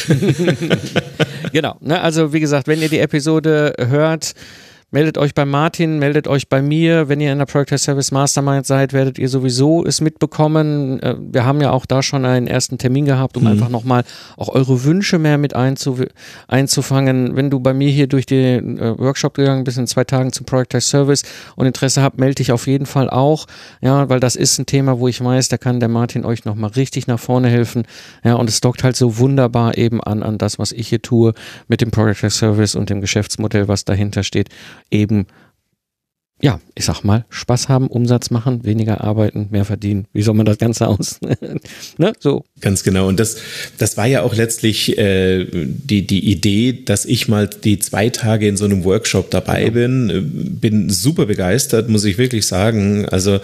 genau, 1.52 1.76
ne, 1.80 2.00
also 2.00 2.32
wie 2.32 2.40
gesagt, 2.40 2.66
wenn 2.66 2.82
ihr 2.82 2.88
die 2.88 2.98
Episode 2.98 3.74
hört, 3.78 4.34
Meldet 4.92 5.18
euch 5.18 5.34
bei 5.34 5.44
Martin, 5.44 5.98
meldet 5.98 6.28
euch 6.28 6.48
bei 6.48 6.62
mir. 6.62 7.08
Wenn 7.08 7.20
ihr 7.20 7.32
in 7.32 7.38
der 7.38 7.46
Project 7.46 7.80
Service 7.80 8.12
Mastermind 8.12 8.66
seid, 8.66 8.92
werdet 8.92 9.18
ihr 9.18 9.28
sowieso 9.28 9.84
es 9.84 10.00
mitbekommen. 10.00 11.02
Äh, 11.02 11.16
wir 11.18 11.44
haben 11.44 11.60
ja 11.60 11.72
auch 11.72 11.86
da 11.86 12.04
schon 12.04 12.24
einen 12.24 12.46
ersten 12.46 12.78
Termin 12.78 13.04
gehabt, 13.04 13.36
um 13.36 13.42
mhm. 13.42 13.48
einfach 13.48 13.68
nochmal 13.68 14.04
auch 14.36 14.48
eure 14.48 14.84
Wünsche 14.84 15.18
mehr 15.18 15.38
mit 15.38 15.56
einzufangen. 15.56 17.34
Wenn 17.34 17.50
du 17.50 17.58
bei 17.58 17.74
mir 17.74 17.90
hier 17.90 18.06
durch 18.06 18.26
den 18.26 18.78
äh, 18.78 18.96
Workshop 18.96 19.34
gegangen 19.34 19.64
bist 19.64 19.76
in 19.76 19.88
zwei 19.88 20.04
Tagen 20.04 20.32
zum 20.32 20.46
Project 20.46 20.80
Service 20.82 21.24
und 21.56 21.66
Interesse 21.66 22.00
habt, 22.00 22.20
melde 22.20 22.36
dich 22.36 22.52
auf 22.52 22.68
jeden 22.68 22.86
Fall 22.86 23.10
auch. 23.10 23.46
Ja, 23.80 24.08
weil 24.08 24.20
das 24.20 24.36
ist 24.36 24.56
ein 24.60 24.66
Thema, 24.66 25.00
wo 25.00 25.08
ich 25.08 25.22
weiß, 25.22 25.48
da 25.48 25.58
kann 25.58 25.80
der 25.80 25.88
Martin 25.88 26.24
euch 26.24 26.44
nochmal 26.44 26.70
richtig 26.70 27.08
nach 27.08 27.18
vorne 27.18 27.48
helfen. 27.48 27.88
Ja, 28.22 28.34
und 28.34 28.48
es 28.48 28.60
dockt 28.60 28.84
halt 28.84 28.94
so 28.94 29.18
wunderbar 29.18 29.76
eben 29.76 30.00
an, 30.00 30.22
an 30.22 30.38
das, 30.38 30.60
was 30.60 30.70
ich 30.70 30.86
hier 30.86 31.02
tue 31.02 31.34
mit 31.66 31.80
dem 31.80 31.90
Project 31.90 32.30
Service 32.30 32.76
und 32.76 32.88
dem 32.88 33.00
Geschäftsmodell, 33.00 33.66
was 33.66 33.84
dahinter 33.84 34.22
steht 34.22 34.48
eben 34.90 35.26
ja, 36.42 36.60
ich 36.74 36.84
sag 36.84 37.02
mal, 37.02 37.24
Spaß 37.30 37.70
haben, 37.70 37.86
Umsatz 37.86 38.28
machen, 38.28 38.66
weniger 38.66 39.02
arbeiten, 39.02 39.48
mehr 39.50 39.64
verdienen. 39.64 40.04
Wie 40.12 40.20
soll 40.20 40.34
man 40.34 40.44
das 40.44 40.58
Ganze 40.58 40.86
aus? 40.88 41.18
ne? 41.96 42.12
So. 42.18 42.44
Ganz 42.60 42.84
genau. 42.84 43.08
Und 43.08 43.18
das, 43.18 43.38
das 43.78 43.96
war 43.96 44.06
ja 44.06 44.20
auch 44.20 44.34
letztlich 44.34 44.98
äh, 44.98 45.46
die, 45.50 46.06
die 46.06 46.30
Idee, 46.30 46.82
dass 46.84 47.06
ich 47.06 47.28
mal 47.28 47.48
die 47.48 47.78
zwei 47.78 48.10
Tage 48.10 48.48
in 48.48 48.58
so 48.58 48.66
einem 48.66 48.84
Workshop 48.84 49.30
dabei 49.30 49.70
genau. 49.70 49.72
bin. 49.72 50.58
Bin 50.60 50.90
super 50.90 51.24
begeistert, 51.24 51.88
muss 51.88 52.04
ich 52.04 52.18
wirklich 52.18 52.46
sagen. 52.46 53.06
Also 53.06 53.40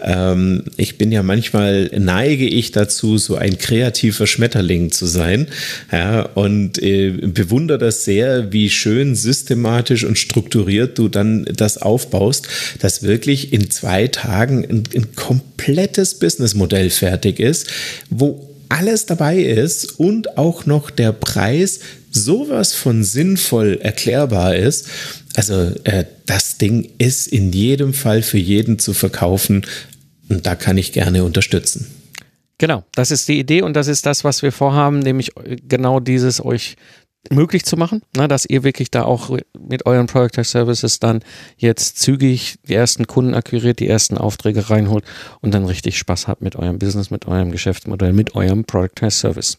ähm, 0.00 0.64
ich 0.76 0.98
bin 0.98 1.12
ja 1.12 1.22
manchmal 1.22 1.90
neige 1.96 2.46
ich 2.48 2.72
dazu, 2.72 3.18
so 3.18 3.36
ein 3.36 3.56
kreativer 3.56 4.26
Schmetterling 4.26 4.90
zu 4.90 5.06
sein. 5.06 5.46
Ja, 5.92 6.22
und 6.34 6.82
äh, 6.82 7.10
bewundere 7.10 7.78
das 7.78 8.04
sehr, 8.04 8.52
wie 8.52 8.68
schön 8.68 9.14
systematisch 9.14 10.02
und 10.02 10.18
strukturiert 10.18 10.98
du 10.98 11.08
dann 11.08 11.44
das 11.44 11.78
aufbaust 11.78 12.31
aufbaust, 12.32 12.48
dass 12.80 13.02
wirklich 13.02 13.52
in 13.52 13.70
zwei 13.70 14.08
Tagen 14.08 14.64
ein, 14.64 14.84
ein 14.94 15.14
komplettes 15.14 16.18
Businessmodell 16.18 16.90
fertig 16.90 17.38
ist, 17.38 17.68
wo 18.10 18.48
alles 18.68 19.06
dabei 19.06 19.38
ist 19.38 19.98
und 19.98 20.38
auch 20.38 20.64
noch 20.64 20.90
der 20.90 21.12
Preis 21.12 21.80
sowas 22.10 22.72
von 22.72 23.04
sinnvoll 23.04 23.78
erklärbar 23.82 24.56
ist. 24.56 24.88
Also 25.34 25.72
äh, 25.84 26.04
das 26.26 26.58
Ding 26.58 26.90
ist 26.98 27.26
in 27.26 27.52
jedem 27.52 27.94
Fall 27.94 28.22
für 28.22 28.38
jeden 28.38 28.78
zu 28.78 28.94
verkaufen 28.94 29.66
und 30.28 30.46
da 30.46 30.54
kann 30.54 30.78
ich 30.78 30.92
gerne 30.92 31.24
unterstützen. 31.24 31.86
Genau, 32.58 32.84
das 32.92 33.10
ist 33.10 33.28
die 33.28 33.38
Idee 33.38 33.62
und 33.62 33.74
das 33.74 33.88
ist 33.88 34.06
das, 34.06 34.24
was 34.24 34.42
wir 34.42 34.52
vorhaben, 34.52 35.00
nämlich 35.00 35.32
genau 35.68 36.00
dieses 36.00 36.42
euch 36.42 36.76
möglich 37.30 37.64
zu 37.64 37.76
machen, 37.76 38.02
na, 38.16 38.28
dass 38.28 38.44
ihr 38.44 38.64
wirklich 38.64 38.90
da 38.90 39.04
auch 39.04 39.36
mit 39.58 39.86
euren 39.86 40.06
Product 40.06 40.42
Services 40.44 40.98
dann 40.98 41.20
jetzt 41.56 41.98
zügig 41.98 42.56
die 42.68 42.74
ersten 42.74 43.06
Kunden 43.06 43.34
akquiriert, 43.34 43.78
die 43.78 43.88
ersten 43.88 44.18
Aufträge 44.18 44.70
reinholt 44.70 45.04
und 45.40 45.54
dann 45.54 45.64
richtig 45.64 45.98
Spaß 45.98 46.28
habt 46.28 46.42
mit 46.42 46.56
eurem 46.56 46.78
Business, 46.78 47.10
mit 47.10 47.26
eurem 47.26 47.52
Geschäftsmodell, 47.52 48.12
mit 48.12 48.34
eurem 48.34 48.64
Product 48.64 49.10
Service. 49.10 49.58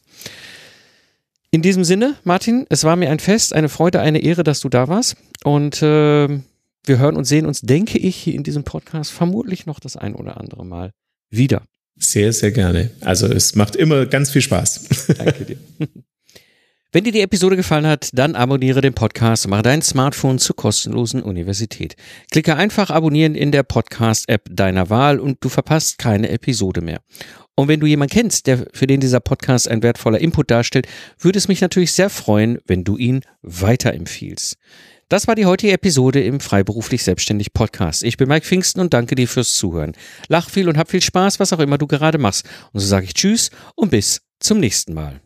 In 1.52 1.62
diesem 1.62 1.84
Sinne, 1.84 2.16
Martin, 2.24 2.66
es 2.70 2.84
war 2.84 2.96
mir 2.96 3.10
ein 3.12 3.20
Fest, 3.20 3.54
eine 3.54 3.70
Freude, 3.70 4.02
eine 4.02 4.20
Ehre, 4.20 4.44
dass 4.44 4.60
du 4.60 4.70
da 4.70 4.88
warst 4.88 5.16
und 5.44 5.82
äh, 5.82 6.28
wir 6.86 6.98
hören 6.98 7.16
und 7.16 7.26
sehen 7.26 7.46
uns, 7.46 7.62
denke 7.62 7.98
ich, 7.98 8.16
hier 8.16 8.34
in 8.34 8.44
diesem 8.44 8.64
Podcast 8.64 9.12
vermutlich 9.12 9.66
noch 9.66 9.80
das 9.80 9.96
ein 9.96 10.16
oder 10.16 10.38
andere 10.38 10.66
Mal 10.66 10.92
wieder. 11.30 11.64
Sehr, 11.96 12.34
sehr 12.34 12.52
gerne. 12.52 12.90
Also 13.02 13.28
es 13.28 13.56
macht 13.56 13.76
immer 13.76 14.06
ganz 14.06 14.32
viel 14.32 14.42
Spaß. 14.42 15.08
Danke 15.18 15.46
dir. 15.46 15.58
Wenn 16.96 17.06
dir 17.06 17.12
die 17.12 17.22
Episode 17.22 17.56
gefallen 17.56 17.88
hat, 17.88 18.12
dann 18.14 18.36
abonniere 18.36 18.80
den 18.80 18.94
Podcast 18.94 19.48
mache 19.48 19.64
dein 19.64 19.82
Smartphone 19.82 20.38
zur 20.38 20.56
kostenlosen 20.56 21.24
Universität. 21.24 21.96
Klicke 22.30 22.56
einfach 22.56 22.92
abonnieren 22.92 23.34
in 23.34 23.52
der 23.52 23.64
Podcast-App 23.64 24.48
deiner 24.52 24.92
Wahl 24.92 25.20
und 25.20 25.44
du 25.44 25.50
verpasst 25.50 25.98
keine 25.98 26.30
Episode 26.30 26.82
mehr. 26.82 27.02
Und 27.56 27.68
wenn 27.68 27.80
du 27.80 27.88
jemanden 27.88 28.14
kennst, 28.14 28.46
der 28.46 28.68
für 28.74 28.86
den 28.86 29.00
dieser 29.00 29.22
Podcast 29.22 29.68
ein 29.68 29.82
wertvoller 29.82 30.20
Input 30.20 30.52
darstellt, 30.52 30.88
würde 31.18 31.40
es 31.40 31.48
mich 31.48 31.62
natürlich 31.62 31.94
sehr 31.94 32.12
freuen, 32.12 32.60
wenn 32.68 32.84
du 32.84 32.96
ihn 32.96 33.22
weiterempfiehlst. 33.42 34.58
Das 35.10 35.28
war 35.28 35.34
die 35.34 35.48
heutige 35.48 35.74
Episode 35.74 36.24
im 36.24 36.40
Freiberuflich 36.40 37.04
Selbstständig 37.04 37.54
Podcast. 37.54 38.04
Ich 38.04 38.18
bin 38.18 38.28
Mike 38.28 38.46
Pfingsten 38.46 38.82
und 38.82 38.94
danke 38.94 39.16
dir 39.16 39.28
fürs 39.28 39.56
Zuhören. 39.56 39.94
Lach 40.28 40.48
viel 40.48 40.70
und 40.70 40.78
hab 40.78 40.92
viel 40.92 41.02
Spaß, 41.02 41.40
was 41.40 41.54
auch 41.54 41.60
immer 41.60 41.80
du 41.80 41.88
gerade 41.88 42.20
machst. 42.20 42.48
Und 42.72 42.82
so 42.82 42.86
sage 42.86 43.06
ich 43.08 43.16
Tschüss 43.16 43.50
und 43.74 43.90
bis 43.90 44.22
zum 44.40 44.60
nächsten 44.60 44.94
Mal. 44.94 45.22